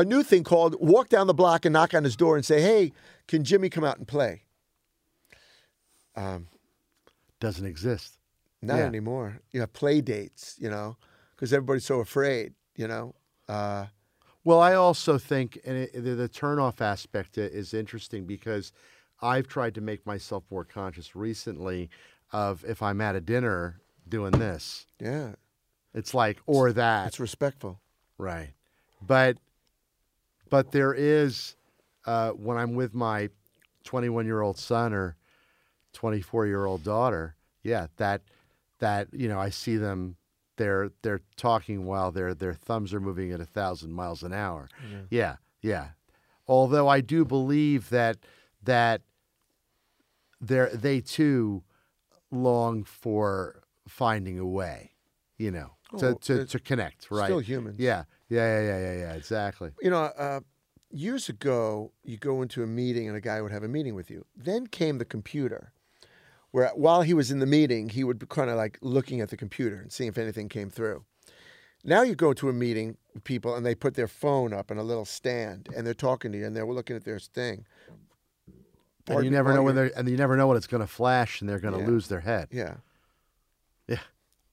a 0.00 0.04
new 0.04 0.22
thing 0.22 0.44
called 0.44 0.76
walk 0.80 1.08
down 1.08 1.26
the 1.26 1.34
block 1.34 1.64
and 1.64 1.72
knock 1.72 1.94
on 1.94 2.04
his 2.04 2.16
door 2.16 2.36
and 2.36 2.44
say, 2.44 2.60
"Hey, 2.60 2.92
can 3.28 3.44
Jimmy 3.44 3.68
come 3.70 3.84
out 3.84 3.98
and 3.98 4.06
play?" 4.08 4.44
Um, 6.16 6.48
Doesn't 7.38 7.66
exist. 7.66 8.18
not 8.62 8.76
Yeah. 8.78 8.84
anymore. 8.86 9.40
You 9.52 9.60
have 9.60 9.72
play 9.72 10.00
dates, 10.02 10.56
you 10.58 10.68
know, 10.68 10.96
because 11.34 11.52
everybody's 11.52 11.86
so 11.86 12.00
afraid, 12.00 12.54
you 12.76 12.86
know. 12.86 13.14
Uh, 13.48 13.86
Well, 14.44 14.60
I 14.60 14.74
also 14.74 15.18
think 15.18 15.58
and 15.64 15.76
it, 15.76 15.92
the, 15.92 16.14
the 16.14 16.28
turnoff 16.28 16.80
aspect 16.80 17.36
is 17.38 17.72
interesting 17.74 18.24
because 18.26 18.72
I've 19.22 19.48
tried 19.48 19.74
to 19.76 19.80
make 19.80 20.06
myself 20.06 20.44
more 20.50 20.64
conscious 20.64 21.14
recently 21.16 21.90
of 22.32 22.64
if 22.64 22.82
I'm 22.82 23.00
at 23.02 23.14
a 23.16 23.20
dinner 23.20 23.80
doing 24.08 24.32
this, 24.32 24.86
yeah, 24.98 25.34
it's 25.94 26.14
like 26.14 26.38
or 26.46 26.72
that, 26.72 27.06
it's 27.08 27.20
respectful. 27.20 27.80
right? 28.18 28.50
But 29.02 29.38
but 30.50 30.72
there 30.72 30.92
is 30.92 31.56
uh, 32.06 32.30
when 32.30 32.56
I'm 32.56 32.74
with 32.74 32.94
my 32.94 33.30
21 33.84 34.26
year 34.26 34.40
old 34.42 34.58
son 34.58 34.92
or 34.92 35.16
24 35.92 36.46
year 36.46 36.66
old 36.66 36.82
daughter, 36.84 37.36
yeah, 37.62 37.86
that 37.96 38.22
that 38.78 39.08
you 39.12 39.28
know 39.28 39.38
I 39.38 39.50
see 39.50 39.76
them. 39.76 40.16
They're 40.56 40.90
they're 41.00 41.22
talking 41.36 41.86
while 41.86 42.10
their 42.12 42.34
their 42.34 42.52
thumbs 42.52 42.92
are 42.92 43.00
moving 43.00 43.32
at 43.32 43.40
a 43.40 43.46
thousand 43.46 43.92
miles 43.92 44.22
an 44.22 44.34
hour. 44.34 44.68
Yeah, 45.08 45.36
yeah. 45.62 45.90
Although 46.46 46.86
I 46.86 47.00
do 47.00 47.24
believe 47.24 47.88
that 47.90 48.18
that 48.62 49.00
they 50.40 50.68
they 50.74 51.00
too 51.00 51.62
long 52.30 52.84
for 52.84 53.62
finding 53.88 54.38
a 54.38 54.46
way, 54.46 54.92
you 55.38 55.50
know, 55.50 55.72
to 55.98 56.08
Oh, 56.08 56.14
to, 56.14 56.44
to 56.46 56.58
connect, 56.58 57.10
right? 57.10 57.26
Still 57.26 57.40
humans. 57.40 57.78
Yeah, 57.78 58.04
yeah, 58.30 58.60
yeah, 58.60 58.62
yeah, 58.62 58.78
yeah, 58.80 58.98
yeah. 59.00 59.12
Exactly. 59.14 59.70
You 59.82 59.90
know, 59.90 60.04
uh, 60.04 60.40
years 60.90 61.28
ago, 61.28 61.92
you 62.04 62.16
go 62.16 62.40
into 62.42 62.62
a 62.62 62.66
meeting 62.66 63.06
and 63.08 63.16
a 63.16 63.20
guy 63.20 63.42
would 63.42 63.52
have 63.52 63.62
a 63.62 63.68
meeting 63.68 63.94
with 63.94 64.10
you. 64.10 64.24
Then 64.36 64.66
came 64.66 64.96
the 64.98 65.04
computer, 65.04 65.72
where 66.50 66.68
while 66.70 67.02
he 67.02 67.12
was 67.14 67.30
in 67.30 67.38
the 67.40 67.46
meeting, 67.46 67.90
he 67.90 68.04
would 68.04 68.18
be 68.18 68.26
kind 68.26 68.48
of 68.50 68.56
like 68.56 68.78
looking 68.80 69.20
at 69.20 69.28
the 69.30 69.36
computer 69.36 69.76
and 69.80 69.92
seeing 69.92 70.08
if 70.08 70.16
anything 70.18 70.48
came 70.48 70.70
through. 70.70 71.04
Now 71.84 72.02
you 72.02 72.14
go 72.14 72.32
to 72.34 72.48
a 72.48 72.52
meeting 72.52 72.96
with 73.14 73.24
people 73.24 73.54
and 73.54 73.64
they 73.64 73.74
put 73.74 73.94
their 73.94 74.08
phone 74.08 74.52
up 74.52 74.70
in 74.70 74.76
a 74.78 74.82
little 74.82 75.04
stand 75.06 75.68
and 75.74 75.86
they're 75.86 75.94
talking 75.94 76.30
to 76.32 76.38
you 76.38 76.44
and 76.46 76.54
they're 76.54 76.66
looking 76.66 76.94
at 76.96 77.04
their 77.04 77.18
thing. 77.18 77.64
And 79.08 79.24
you 79.24 79.30
never 79.30 79.52
know 79.54 79.62
when 79.62 79.74
they're 79.74 79.90
and 79.96 80.08
you 80.08 80.16
never 80.16 80.36
know 80.36 80.46
when 80.46 80.56
it's 80.56 80.66
going 80.68 80.82
to 80.82 80.86
flash 80.86 81.40
and 81.40 81.48
they're 81.48 81.58
going 81.58 81.74
to 81.74 81.80
Yeah. 81.80 81.86
lose 81.86 82.08
their 82.08 82.20
head. 82.20 82.48
Yeah, 82.52 82.76
Yeah, 83.88 84.00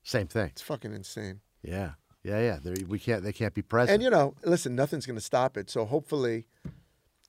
same 0.03 0.27
thing. 0.27 0.47
it's 0.47 0.61
fucking 0.61 0.93
insane. 0.93 1.41
Yeah, 1.61 1.91
yeah, 2.27 2.39
yeah. 2.41 2.59
They're, 2.61 2.75
we 2.87 2.99
can't. 2.99 3.23
They 3.23 3.31
can't 3.31 3.53
be 3.53 3.61
present. 3.61 3.95
And 3.95 4.03
you 4.03 4.09
know, 4.09 4.35
listen, 4.43 4.75
nothing's 4.75 5.05
going 5.05 5.17
to 5.17 5.23
stop 5.23 5.57
it. 5.57 5.69
So 5.69 5.85
hopefully, 5.85 6.45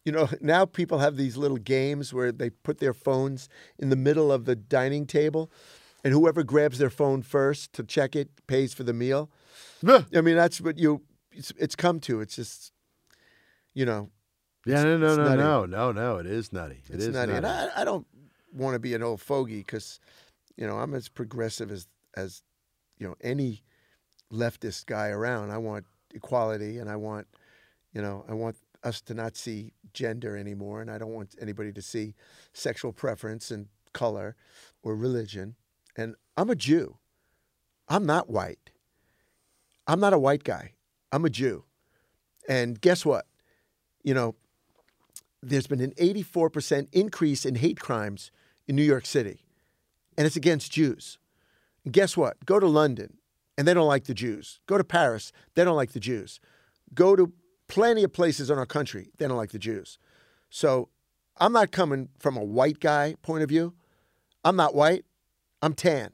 you 0.05 0.11
know, 0.11 0.29
now 0.41 0.65
people 0.65 0.99
have 0.99 1.17
these 1.17 1.37
little 1.37 1.57
games 1.57 2.13
where 2.13 2.33
they 2.33 2.51
put 2.51 2.79
their 2.79 2.95
phones 2.95 3.49
in 3.79 3.91
the 3.91 3.97
middle 3.97 4.33
of 4.33 4.45
the 4.45 4.57
dining 4.57 5.07
table, 5.07 5.51
and 6.03 6.13
whoever 6.13 6.43
grabs 6.43 6.79
their 6.79 6.91
phone 6.91 7.23
first 7.23 7.73
to 7.75 7.85
check 7.85 8.17
it 8.17 8.29
pays 8.49 8.75
for 8.75 8.83
the 8.83 8.93
meal. 8.93 9.31
I 10.15 10.21
mean, 10.21 10.37
that's 10.37 10.61
what 10.61 10.79
you 10.79 11.03
it's, 11.31 11.53
it's 11.57 11.77
come 11.77 12.01
to. 12.01 12.21
It's 12.21 12.35
just, 12.35 12.73
you 13.75 13.87
know, 13.87 14.11
yeah, 14.67 14.83
no, 14.83 14.99
no, 14.99 15.17
no, 15.17 15.37
no, 15.37 15.65
no, 15.65 15.93
no. 15.93 16.17
It 16.17 16.27
is 16.27 16.53
nutty. 16.53 16.83
It 16.89 16.97
it's 16.97 17.05
is 17.05 17.15
nutty. 17.15 17.33
nutty. 17.33 17.47
And 17.47 17.47
I, 17.47 17.83
I 17.83 17.85
don't 17.85 18.07
want 18.53 18.75
to 18.75 18.81
be 18.81 18.95
an 18.95 19.03
old 19.03 19.21
fogey 19.21 19.59
because, 19.59 20.01
you 20.57 20.67
know, 20.67 20.79
I'm 20.79 20.93
as 20.95 21.09
progressive 21.09 21.71
as 21.71 21.87
as 22.17 22.43
you 22.99 23.07
know 23.07 23.15
any 23.21 23.63
leftist 24.33 24.87
guy 24.87 25.09
around. 25.09 25.51
I 25.51 25.59
want 25.59 25.87
equality, 26.15 26.79
and 26.79 26.91
I 26.91 26.97
want, 26.97 27.27
you 27.93 28.03
know, 28.03 28.25
I 28.29 28.35
want 28.35 28.57
us 28.85 29.01
to 29.03 29.15
not 29.15 29.37
see 29.37 29.73
gender 29.93 30.37
anymore, 30.37 30.81
and 30.81 30.91
I 30.91 30.99
don't 30.99 31.13
want 31.13 31.35
anybody 31.41 31.73
to 31.73 31.83
see 31.83 32.15
sexual 32.53 32.93
preference 32.93 33.51
and 33.51 33.67
color 33.93 34.37
or 34.83 34.95
religion. 34.95 35.57
And 35.97 36.15
I'm 36.37 36.51
a 36.51 36.55
Jew. 36.55 36.97
I'm 37.89 38.07
not 38.07 38.31
white. 38.31 38.71
I'm 39.87 40.01
not 40.01 40.13
a 40.13 40.19
white 40.19 40.45
guy. 40.45 40.73
I'm 41.11 41.25
a 41.25 41.31
Jew. 41.31 41.65
And 42.49 42.81
guess 42.81 43.05
what? 43.05 43.27
You 44.05 44.15
know, 44.15 44.37
there's 45.43 45.67
been 45.67 45.81
an 45.81 45.93
84% 45.93 46.89
increase 46.93 47.45
in 47.45 47.57
hate 47.57 47.81
crimes 47.81 48.31
in 48.67 48.77
New 48.77 48.83
York 48.83 49.07
City, 49.07 49.41
and 50.17 50.27
it's 50.27 50.37
against 50.37 50.73
Jews. 50.73 51.19
And 51.85 51.93
guess 51.93 52.17
what? 52.17 52.45
Go 52.45 52.61
to 52.61 52.67
London, 52.67 53.18
and 53.59 53.67
they 53.67 53.75
don't 53.75 53.89
like 53.89 54.05
the 54.05 54.15
Jews. 54.15 54.61
Go 54.67 54.79
to 54.79 54.85
Paris, 54.85 55.33
they 55.55 55.65
don't 55.65 55.77
like 55.77 55.93
the 55.93 56.01
Jews. 56.01 56.41
Go 56.95 57.17
to 57.17 57.33
plenty 57.67 58.05
of 58.05 58.13
places 58.13 58.49
in 58.49 58.57
our 58.57 58.65
country, 58.65 59.11
they 59.19 59.27
don't 59.27 59.37
like 59.37 59.51
the 59.51 59.59
Jews. 59.59 59.99
So 60.49 60.89
I'm 61.37 61.53
not 61.53 61.73
coming 61.73 62.09
from 62.19 62.37
a 62.37 62.45
white 62.45 62.79
guy 62.81 63.17
point 63.21 63.43
of 63.43 63.49
view. 63.49 63.75
I'm 64.45 64.57
not 64.57 64.75
white. 64.75 65.05
I'm 65.61 65.75
tan, 65.75 66.13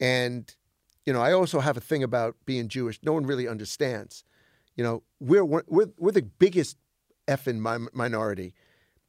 and 0.00 0.54
you 1.04 1.12
know 1.12 1.20
I 1.20 1.32
also 1.32 1.58
have 1.58 1.76
a 1.76 1.80
thing 1.80 2.04
about 2.04 2.36
being 2.46 2.68
Jewish. 2.68 3.00
No 3.02 3.12
one 3.12 3.26
really 3.26 3.48
understands. 3.48 4.24
You 4.76 4.84
know, 4.84 5.02
we're 5.18 5.44
we're 5.44 5.88
we're 5.98 6.12
the 6.12 6.22
biggest 6.22 6.78
effing 7.26 7.58
mi- 7.58 7.88
minority 7.92 8.54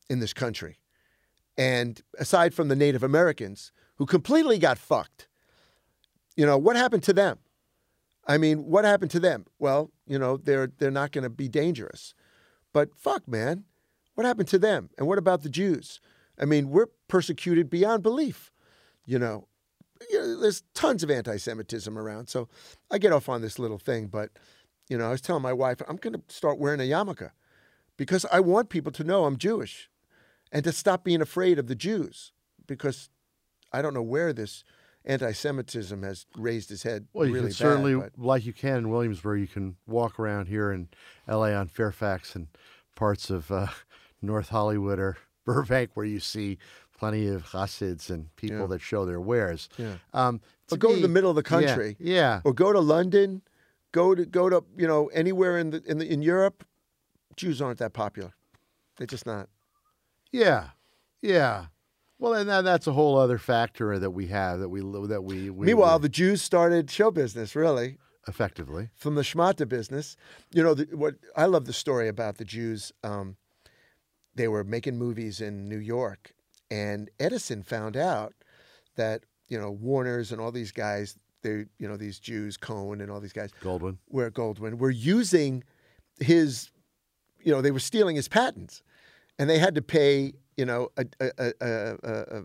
in 0.09 0.19
this 0.19 0.33
country, 0.33 0.79
and 1.55 2.01
aside 2.17 2.55
from 2.55 2.69
the 2.69 2.75
Native 2.75 3.03
Americans 3.03 3.71
who 3.97 4.07
completely 4.07 4.57
got 4.57 4.79
fucked, 4.79 5.27
you 6.35 6.45
know 6.45 6.57
what 6.57 6.75
happened 6.75 7.03
to 7.03 7.13
them? 7.13 7.39
I 8.27 8.37
mean, 8.37 8.65
what 8.65 8.85
happened 8.85 9.11
to 9.11 9.19
them? 9.19 9.45
Well, 9.59 9.91
you 10.07 10.17
know, 10.17 10.37
they're 10.37 10.71
they're 10.77 10.91
not 10.91 11.11
going 11.11 11.23
to 11.23 11.29
be 11.29 11.47
dangerous, 11.47 12.13
but 12.73 12.95
fuck, 12.95 13.27
man, 13.27 13.65
what 14.15 14.25
happened 14.25 14.47
to 14.49 14.59
them? 14.59 14.89
And 14.97 15.07
what 15.07 15.17
about 15.17 15.43
the 15.43 15.49
Jews? 15.49 15.99
I 16.39 16.45
mean, 16.45 16.69
we're 16.69 16.87
persecuted 17.07 17.69
beyond 17.69 18.03
belief. 18.03 18.51
You 19.05 19.19
know, 19.19 19.47
you 20.09 20.19
know, 20.19 20.39
there's 20.39 20.63
tons 20.73 21.03
of 21.03 21.11
anti-Semitism 21.11 21.97
around. 21.97 22.27
So 22.27 22.49
I 22.91 22.97
get 22.97 23.13
off 23.13 23.29
on 23.29 23.41
this 23.41 23.59
little 23.59 23.77
thing, 23.77 24.07
but 24.07 24.31
you 24.89 24.97
know, 24.97 25.07
I 25.07 25.11
was 25.11 25.21
telling 25.21 25.43
my 25.43 25.53
wife 25.53 25.81
I'm 25.87 25.97
going 25.97 26.13
to 26.13 26.21
start 26.27 26.59
wearing 26.59 26.79
a 26.79 26.83
yarmulke 26.83 27.31
because 27.97 28.25
I 28.31 28.39
want 28.39 28.69
people 28.69 28.91
to 28.93 29.03
know 29.03 29.25
I'm 29.25 29.37
Jewish 29.37 29.89
and 30.51 30.63
to 30.63 30.71
stop 30.71 31.03
being 31.03 31.21
afraid 31.21 31.59
of 31.59 31.67
the 31.67 31.75
Jews 31.75 32.31
because 32.67 33.09
I 33.71 33.81
don't 33.81 33.93
know 33.93 34.01
where 34.01 34.33
this 34.33 34.63
anti-Semitism 35.05 36.03
has 36.03 36.25
raised 36.37 36.71
its 36.71 36.83
head. 36.83 37.07
Well, 37.13 37.27
you 37.27 37.33
really 37.33 37.47
can 37.47 37.53
certainly, 37.55 37.95
bad, 37.95 38.11
but- 38.17 38.25
like 38.25 38.45
you 38.45 38.53
can 38.53 38.77
in 38.77 38.89
Williamsburg, 38.89 39.39
you 39.41 39.47
can 39.47 39.75
walk 39.87 40.19
around 40.19 40.47
here 40.47 40.71
in 40.71 40.89
L.A. 41.27 41.53
on 41.53 41.67
Fairfax 41.67 42.35
and 42.35 42.47
parts 42.95 43.29
of 43.29 43.51
uh, 43.51 43.67
North 44.21 44.49
Hollywood 44.49 44.99
or 44.99 45.17
Burbank, 45.45 45.91
where 45.93 46.05
you 46.05 46.19
see 46.19 46.57
plenty 46.97 47.27
of 47.27 47.43
Hasids 47.51 48.09
and 48.09 48.35
people 48.35 48.59
Yeah. 48.61 48.65
that 48.67 48.81
show 48.81 49.05
their 49.05 49.19
wares. 49.21 49.69
Yeah. 49.77 49.95
Um, 50.13 50.41
But 50.69 50.79
go 50.79 50.95
to 50.95 51.01
the 51.01 51.07
middle 51.07 51.29
of 51.29 51.35
the 51.35 51.43
yeah, 51.59 51.67
country. 51.67 51.95
Yeah. 51.99 52.41
or 52.43 52.53
go 52.53 52.73
to 52.73 52.79
London, 52.79 53.41
go 53.91 54.15
to 54.15 54.25
go 54.25 54.49
to 54.49 54.63
you 54.77 54.87
know 54.87 55.07
anywhere 55.07 55.57
in 55.59 55.69
the 55.71 55.83
in 55.85 55.99
the 55.99 56.11
in 56.11 56.21
Europe, 56.23 56.65
Jews 57.35 57.61
aren't 57.61 57.77
that 57.79 57.93
popular. 57.93 58.33
They're 58.97 59.05
just 59.07 59.25
not. 59.25 59.49
Yeah, 60.31 60.69
yeah. 61.21 61.65
Well, 62.17 62.33
and 62.33 62.49
that, 62.49 62.61
that's 62.63 62.87
a 62.87 62.93
whole 62.93 63.17
other 63.17 63.37
factor 63.37 63.99
that 63.99 64.11
we 64.11 64.27
have 64.27 64.59
that 64.59 64.69
we 64.69 64.79
that 65.07 65.23
we. 65.23 65.49
we 65.49 65.65
Meanwhile, 65.67 65.99
we- 65.99 66.03
the 66.03 66.09
Jews 66.09 66.41
started 66.41 66.89
show 66.89 67.11
business 67.11 67.55
really 67.55 67.97
effectively, 68.27 68.89
from 68.95 69.15
the 69.15 69.21
schmata 69.21 69.67
business. 69.67 70.15
You 70.53 70.63
know 70.63 70.73
the, 70.73 70.87
what 70.95 71.15
I 71.35 71.45
love 71.45 71.65
the 71.65 71.73
story 71.73 72.07
about 72.07 72.37
the 72.37 72.45
Jews. 72.45 72.91
Um, 73.03 73.35
they 74.33 74.47
were 74.47 74.63
making 74.63 74.97
movies 74.97 75.41
in 75.41 75.67
New 75.67 75.77
York, 75.77 76.33
and 76.71 77.09
Edison 77.19 77.63
found 77.63 77.95
out 77.97 78.33
that 78.95 79.23
you 79.47 79.59
know 79.59 79.71
Warner's 79.71 80.31
and 80.31 80.39
all 80.41 80.51
these 80.51 80.71
guys. 80.71 81.17
They 81.43 81.65
you 81.77 81.87
know 81.87 81.97
these 81.97 82.17
Jews, 82.19 82.57
Cohen 82.57 83.01
and 83.01 83.11
all 83.11 83.19
these 83.19 83.33
guys. 83.33 83.51
Goldwyn. 83.61 83.97
where 84.07 84.31
Goldwyn 84.31 84.77
were 84.79 84.89
using 84.89 85.63
his, 86.19 86.71
you 87.43 87.51
know, 87.51 87.61
they 87.61 87.71
were 87.71 87.79
stealing 87.79 88.15
his 88.15 88.27
patents, 88.29 88.81
and 89.37 89.49
they 89.49 89.59
had 89.59 89.75
to 89.75 89.81
pay, 89.81 90.33
you 90.57 90.65
know, 90.65 90.89
a, 90.97 91.05
a, 91.37 92.43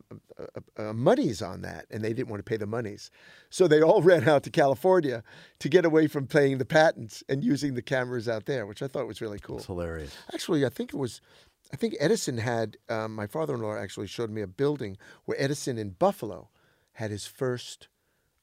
a, 0.77 0.93
monies 0.95 1.43
on 1.43 1.63
that, 1.63 1.87
and 1.91 2.03
they 2.03 2.13
didn't 2.13 2.29
want 2.29 2.41
to 2.41 2.45
pay 2.49 2.57
the 2.57 2.67
monies, 2.67 3.11
so 3.51 3.69
they 3.69 3.83
all 3.83 4.03
ran 4.11 4.29
out 4.29 4.43
to 4.45 4.51
California 4.51 5.23
to 5.59 5.69
get 5.69 5.85
away 5.85 6.07
from 6.07 6.27
paying 6.27 6.59
the 6.59 6.65
patents 6.65 7.23
and 7.29 7.45
using 7.45 7.75
the 7.75 7.83
cameras 7.83 8.29
out 8.29 8.47
there, 8.47 8.67
which 8.67 8.83
I 8.83 8.89
thought 8.89 9.07
was 9.07 9.21
really 9.21 9.39
cool. 9.39 9.59
It's 9.59 9.67
hilarious. 9.67 10.15
Actually, 10.33 10.65
I 10.67 10.71
think 10.71 10.93
it 10.93 10.97
was, 10.97 11.21
I 11.73 11.77
think 11.77 11.95
Edison 12.01 12.39
had. 12.39 12.77
Um, 12.89 13.15
my 13.15 13.27
father-in-law 13.27 13.77
actually 13.77 14.09
showed 14.09 14.31
me 14.31 14.43
a 14.43 14.47
building 14.47 14.97
where 15.25 15.41
Edison 15.41 15.79
in 15.79 15.91
Buffalo 15.91 16.49
had 16.95 17.11
his 17.11 17.27
first 17.27 17.89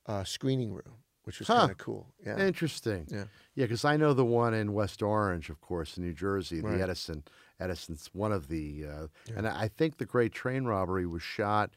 uh, 0.06 0.24
screening 0.24 0.72
room, 0.74 1.04
which 1.24 1.40
was 1.40 1.48
Huh. 1.50 1.60
kind 1.60 1.72
of 1.72 1.78
cool. 1.78 2.14
Yeah. 2.26 2.40
Interesting. 2.40 3.08
Yeah. 3.12 3.26
Yeah, 3.56 3.66
because 3.66 3.84
I 3.84 3.98
know 3.98 4.14
the 4.14 4.24
one 4.26 4.54
in 4.54 4.72
West 4.74 5.02
Orange, 5.04 5.50
of 5.50 5.60
course, 5.60 5.98
in 5.98 6.04
New 6.04 6.14
Jersey, 6.14 6.62
Right. 6.62 6.78
the 6.78 6.84
Edison. 6.84 7.24
Edison's 7.60 8.10
one 8.14 8.32
of 8.32 8.48
the, 8.48 8.86
uh, 8.86 9.08
and 9.36 9.48
I 9.48 9.68
think 9.68 9.98
the 9.98 10.06
Great 10.06 10.32
Train 10.32 10.66
Robbery 10.66 11.06
was 11.06 11.24
shot. 11.24 11.72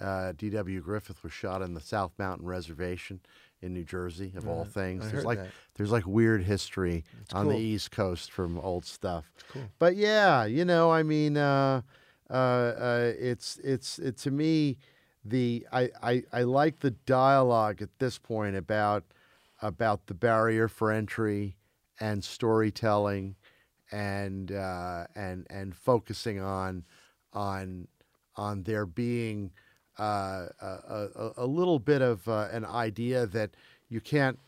Uh, 0.00 0.32
D.W. 0.36 0.80
Griffith 0.80 1.22
was 1.24 1.32
shot 1.32 1.60
in 1.60 1.74
the 1.74 1.80
South 1.80 2.12
Mountain 2.18 2.46
Reservation 2.46 3.20
in 3.60 3.74
New 3.74 3.84
Jersey, 3.84 4.32
of 4.36 4.46
all 4.46 4.64
things. 4.64 5.06
I 5.06 5.08
there's 5.10 5.24
like 5.24 5.38
that. 5.38 5.48
there's 5.74 5.90
like 5.90 6.06
weird 6.06 6.44
history 6.44 7.04
on 7.32 7.46
cool. 7.46 7.52
the 7.54 7.58
East 7.58 7.90
Coast 7.90 8.30
from 8.30 8.58
old 8.58 8.84
stuff. 8.84 9.32
cool. 9.48 9.62
But 9.78 9.96
yeah, 9.96 10.44
you 10.44 10.64
know, 10.64 10.92
I 10.92 11.02
mean, 11.02 11.36
uh, 11.36 11.82
uh, 12.30 12.32
uh, 12.32 13.12
it's 13.18 13.58
it's 13.64 13.98
it, 13.98 14.16
to 14.18 14.30
me 14.30 14.78
the 15.24 15.66
I, 15.72 15.90
I 16.02 16.22
I 16.32 16.42
like 16.42 16.80
the 16.80 16.92
dialogue 16.92 17.82
at 17.82 17.90
this 17.98 18.18
point 18.18 18.54
about 18.54 19.04
about 19.60 20.06
the 20.06 20.14
barrier 20.14 20.68
for 20.68 20.92
entry 20.92 21.56
and 22.00 22.22
storytelling 22.22 23.34
and 23.92 24.52
uh, 24.52 25.06
and 25.14 25.46
and 25.50 25.74
focusing 25.74 26.40
on 26.40 26.84
on 27.32 27.88
on 28.36 28.62
there 28.62 28.86
being 28.86 29.50
uh, 29.98 30.46
a, 30.60 30.66
a, 30.66 31.32
a 31.38 31.46
little 31.46 31.78
bit 31.78 32.02
of 32.02 32.26
uh, 32.28 32.48
an 32.52 32.64
idea 32.64 33.26
that 33.26 33.50
you 33.88 34.00
can't 34.00 34.38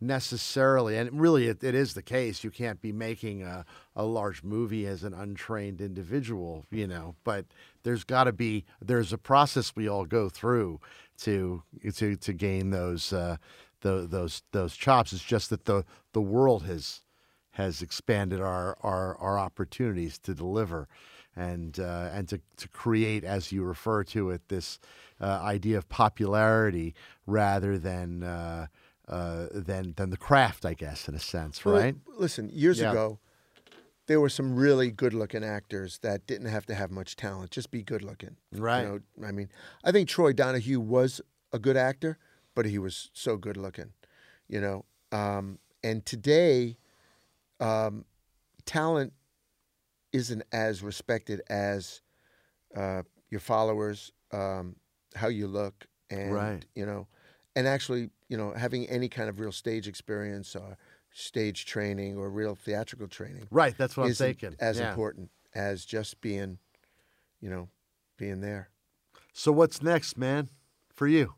necessarily, 0.00 0.96
and 0.96 1.20
really 1.20 1.48
it, 1.48 1.62
it 1.62 1.74
is 1.74 1.94
the 1.94 2.02
case, 2.02 2.42
you 2.42 2.50
can't 2.50 2.80
be 2.80 2.92
making 2.92 3.42
a, 3.42 3.64
a 3.94 4.04
large 4.04 4.42
movie 4.42 4.86
as 4.86 5.04
an 5.04 5.12
untrained 5.12 5.80
individual, 5.80 6.64
you 6.70 6.86
know, 6.86 7.14
but 7.24 7.44
there's 7.82 8.04
got 8.04 8.24
to 8.24 8.32
be, 8.32 8.64
there's 8.80 9.12
a 9.12 9.18
process 9.18 9.76
we 9.76 9.88
all 9.88 10.06
go 10.06 10.28
through 10.28 10.80
to, 11.18 11.62
to, 11.94 12.16
to 12.16 12.32
gain 12.32 12.70
those, 12.70 13.12
uh, 13.12 13.36
tho- 13.82 14.06
those, 14.06 14.42
those 14.52 14.74
chops. 14.74 15.12
It's 15.12 15.22
just 15.22 15.50
that 15.50 15.66
the, 15.66 15.84
the 16.12 16.22
world 16.22 16.64
has, 16.64 17.02
has 17.52 17.82
expanded 17.82 18.40
our, 18.40 18.76
our, 18.82 19.16
our 19.18 19.38
opportunities 19.38 20.18
to 20.18 20.34
deliver 20.34 20.88
and 21.36 21.78
uh, 21.78 22.10
and 22.12 22.28
to, 22.28 22.40
to 22.56 22.68
create, 22.68 23.22
as 23.24 23.52
you 23.52 23.62
refer 23.62 24.02
to 24.04 24.30
it, 24.30 24.42
this 24.48 24.80
uh, 25.20 25.40
idea 25.42 25.78
of 25.78 25.88
popularity 25.88 26.94
rather 27.26 27.78
than 27.78 28.24
uh, 28.24 28.66
uh, 29.08 29.46
than 29.52 29.94
than 29.96 30.10
the 30.10 30.16
craft, 30.16 30.64
I 30.66 30.74
guess, 30.74 31.08
in 31.08 31.14
a 31.14 31.20
sense, 31.20 31.64
Well, 31.64 31.76
right? 31.76 31.94
listen, 32.18 32.50
years 32.52 32.80
Yeah. 32.80 32.90
ago, 32.90 33.20
there 34.06 34.20
were 34.20 34.28
some 34.28 34.56
really 34.56 34.90
good-looking 34.90 35.44
actors 35.44 35.98
that 35.98 36.26
didn't 36.26 36.48
have 36.48 36.66
to 36.66 36.74
have 36.74 36.90
much 36.90 37.14
talent, 37.14 37.52
just 37.52 37.70
be 37.70 37.82
good-looking. 37.82 38.36
Right. 38.52 38.82
You 38.82 38.88
know, 38.88 39.26
I 39.28 39.30
mean, 39.30 39.50
I 39.84 39.92
think 39.92 40.08
Troy 40.08 40.32
Donahue 40.32 40.80
was 40.80 41.20
a 41.52 41.60
good 41.60 41.76
actor, 41.76 42.18
but 42.56 42.66
he 42.66 42.78
was 42.78 43.10
so 43.12 43.36
good-looking. 43.36 43.92
You 44.48 44.60
know, 44.60 44.84
um, 45.12 45.60
and 45.84 46.04
today, 46.04 46.76
um, 47.60 48.04
talent 48.64 49.12
isn't 50.12 50.42
as 50.52 50.82
respected 50.82 51.40
as 51.48 52.00
uh, 52.76 53.02
your 53.30 53.40
followers, 53.40 54.12
um, 54.32 54.76
how 55.14 55.28
you 55.28 55.46
look, 55.46 55.86
and 56.10 56.32
Right. 56.32 56.64
you 56.74 56.86
know, 56.86 57.06
and 57.54 57.66
actually, 57.68 58.10
you 58.28 58.36
know, 58.36 58.52
having 58.52 58.86
any 58.88 59.08
kind 59.08 59.28
of 59.28 59.40
real 59.40 59.52
stage 59.52 59.86
experience 59.88 60.54
or 60.56 60.76
stage 61.12 61.64
training 61.66 62.16
or 62.16 62.30
real 62.30 62.54
theatrical 62.54 63.08
training 63.08 63.48
Right. 63.50 63.76
That's 63.76 63.96
what 63.96 64.06
I'm 64.06 64.14
thinking. 64.14 64.54
as 64.60 64.78
Yeah. 64.78 64.90
important 64.90 65.30
as 65.54 65.84
just 65.84 66.20
being, 66.20 66.58
you 67.40 67.50
know, 67.50 67.68
being 68.16 68.40
there. 68.40 68.70
So 69.32 69.50
what's 69.50 69.82
next, 69.82 70.16
man, 70.16 70.48
for 70.94 71.06
you? 71.08 71.34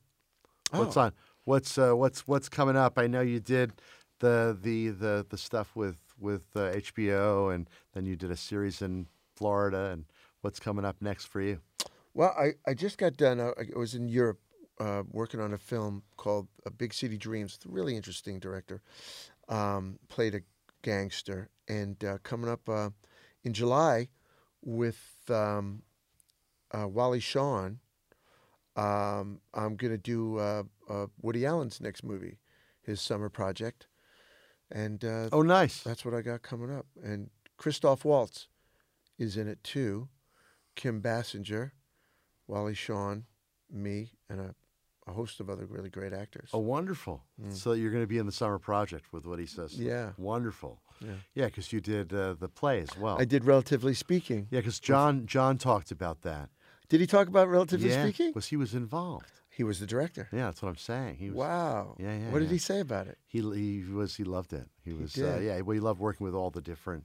What's 0.72 0.96
Oh. 0.96 1.02
on? 1.02 1.12
What's 1.44 1.76
uh, 1.78 1.94
what's 1.94 2.26
what's 2.28 2.48
coming 2.48 2.76
up? 2.76 2.98
I 2.98 3.06
know 3.06 3.20
you 3.20 3.40
did 3.40 3.72
the 4.20 4.56
the 4.60 4.90
the 4.90 5.26
the 5.28 5.38
stuff 5.38 5.74
with 5.74 5.96
with 6.22 6.44
uh, 6.54 6.72
HBO, 6.72 7.54
and 7.54 7.68
then 7.92 8.06
you 8.06 8.16
did 8.16 8.30
a 8.30 8.36
series 8.36 8.80
in 8.80 9.06
Florida. 9.34 9.90
And 9.92 10.04
what's 10.40 10.60
coming 10.60 10.84
up 10.84 10.96
next 11.00 11.26
for 11.26 11.40
you? 11.40 11.60
Well, 12.14 12.34
I, 12.38 12.52
I 12.66 12.74
just 12.74 12.98
got 12.98 13.16
done. 13.16 13.40
uh, 13.40 13.52
I, 13.58 13.64
I 13.74 13.78
was 13.78 13.94
in 13.94 14.08
Europe 14.08 14.40
uh, 14.78 15.02
working 15.10 15.40
on 15.40 15.52
a 15.52 15.58
film 15.58 16.02
called 16.16 16.48
uh, 16.66 16.70
Big 16.70 16.94
City 16.94 17.16
Dreams. 17.16 17.58
A 17.66 17.68
really 17.70 17.96
interesting 17.96 18.38
director. 18.38 18.82
Um, 19.48 19.98
played 20.08 20.34
a 20.34 20.40
gangster. 20.82 21.48
And 21.68 22.02
uh, 22.04 22.18
coming 22.22 22.50
up 22.50 22.68
uh, 22.68 22.90
in 23.44 23.52
July 23.52 24.08
with 24.62 25.00
um, 25.28 25.82
uh, 26.72 26.88
Wally 26.88 27.20
Shawn, 27.20 27.78
um, 28.76 29.40
I'm 29.54 29.76
going 29.76 29.92
to 29.92 29.98
do 29.98 30.38
uh, 30.38 30.64
Woody 31.20 31.46
Allen's 31.46 31.80
next 31.80 32.02
movie, 32.04 32.38
his 32.82 33.00
summer 33.00 33.28
project. 33.28 33.86
And 34.74 35.04
uh, 35.04 35.28
Oh, 35.32 35.42
nice. 35.42 35.82
that's 35.82 36.04
what 36.04 36.14
I 36.14 36.22
got 36.22 36.42
coming 36.42 36.74
up. 36.74 36.86
And 37.02 37.30
Christoph 37.58 38.04
Waltz 38.04 38.48
is 39.18 39.36
in 39.36 39.46
it 39.48 39.62
too. 39.62 40.08
Kim 40.74 41.02
Basinger, 41.02 41.72
Wally 42.46 42.74
Shawn, 42.74 43.26
me, 43.70 44.12
and 44.30 44.40
a, 44.40 44.54
a 45.06 45.12
host 45.12 45.40
of 45.40 45.50
other 45.50 45.66
really 45.66 45.90
great 45.90 46.12
actors. 46.14 46.48
Oh, 46.54 46.58
wonderful. 46.60 47.22
So 47.50 47.72
you're 47.72 47.90
going 47.90 48.02
to 48.02 48.06
be 48.08 48.18
in 48.18 48.24
the 48.26 48.32
summer 48.32 48.58
project 48.58 49.12
with 49.12 49.26
what 49.26 49.38
he 49.38 49.46
says. 49.46 49.74
Mm. 49.76 49.84
Yeah. 49.84 50.10
Wonderful. 50.16 50.80
Yeah. 51.00 51.10
Yeah, 51.34 51.46
because 51.46 51.72
you 51.72 51.80
did 51.80 52.12
uh, 52.14 52.34
the 52.38 52.48
play 52.48 52.80
as 52.80 52.96
well. 52.96 53.16
I 53.20 53.24
did 53.26 53.44
Relatively 53.44 53.92
Speaking. 53.94 54.46
Yeah, 54.50 54.60
because 54.60 54.80
John 54.80 55.26
John 55.26 55.58
talked 55.58 55.90
about 55.90 56.22
that. 56.22 56.48
Did 56.88 57.00
he 57.00 57.06
talk 57.06 57.28
about 57.28 57.48
Relatively 57.48 57.90
yeah, 57.90 58.04
Speaking? 58.04 58.28
because 58.30 58.46
he 58.48 58.56
was 58.56 58.74
involved. 58.74 59.41
He 59.54 59.64
was 59.64 59.80
the 59.80 59.86
director. 59.86 60.28
Yeah, 60.32 60.46
that's 60.46 60.62
what 60.62 60.70
I'm 60.70 60.76
saying. 60.78 61.16
He 61.16 61.28
was, 61.28 61.36
Wow. 61.36 61.96
Yeah, 61.98 62.16
yeah, 62.16 62.30
What 62.30 62.38
did 62.38 62.50
he 62.50 62.58
say 62.58 62.80
about 62.80 63.06
it? 63.06 63.18
He 63.26 63.40
he 63.40 63.84
was 63.84 64.16
he 64.16 64.24
loved 64.24 64.52
it. 64.54 64.68
He 64.82 64.92
was 64.94 65.16
uh, 65.16 65.36
did. 65.38 65.44
yeah. 65.44 65.60
Well, 65.60 65.74
he 65.74 65.80
loved 65.80 66.00
working 66.00 66.24
with 66.24 66.34
all 66.34 66.50
the 66.50 66.62
different 66.62 67.04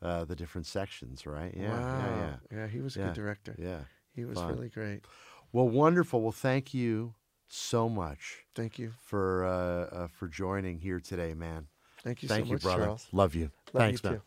uh, 0.00 0.24
the 0.24 0.36
different 0.36 0.66
sections, 0.66 1.26
right? 1.26 1.52
Yeah, 1.56 1.70
wow. 1.70 2.16
yeah, 2.50 2.56
yeah. 2.56 2.66
he 2.68 2.80
was 2.80 2.94
a 2.96 3.00
Yeah. 3.00 3.06
good 3.06 3.14
director. 3.14 3.56
Yeah. 3.58 3.80
He 4.14 4.24
was 4.24 4.38
Fun. 4.38 4.54
really 4.54 4.68
great. 4.68 5.00
Well, 5.52 5.68
wonderful. 5.68 6.20
Well, 6.22 6.32
thank 6.32 6.72
you 6.72 7.14
so 7.48 7.88
much 7.88 8.44
Thank 8.54 8.78
you. 8.78 8.92
for 9.00 9.44
uh, 9.44 9.96
uh, 9.96 10.06
for 10.08 10.28
joining 10.28 10.78
here 10.78 11.00
today, 11.00 11.34
man. 11.34 11.66
Thank 12.04 12.22
you 12.22 12.28
Thank 12.28 12.44
so 12.44 12.48
you, 12.48 12.52
much, 12.54 12.62
brother. 12.62 12.84
Charles. 12.84 13.08
Love 13.12 13.34
you. 13.34 13.50
Love 13.72 13.82
Thanks, 13.82 14.02
you 14.04 14.10
man. 14.10 14.18
too. 14.18 14.24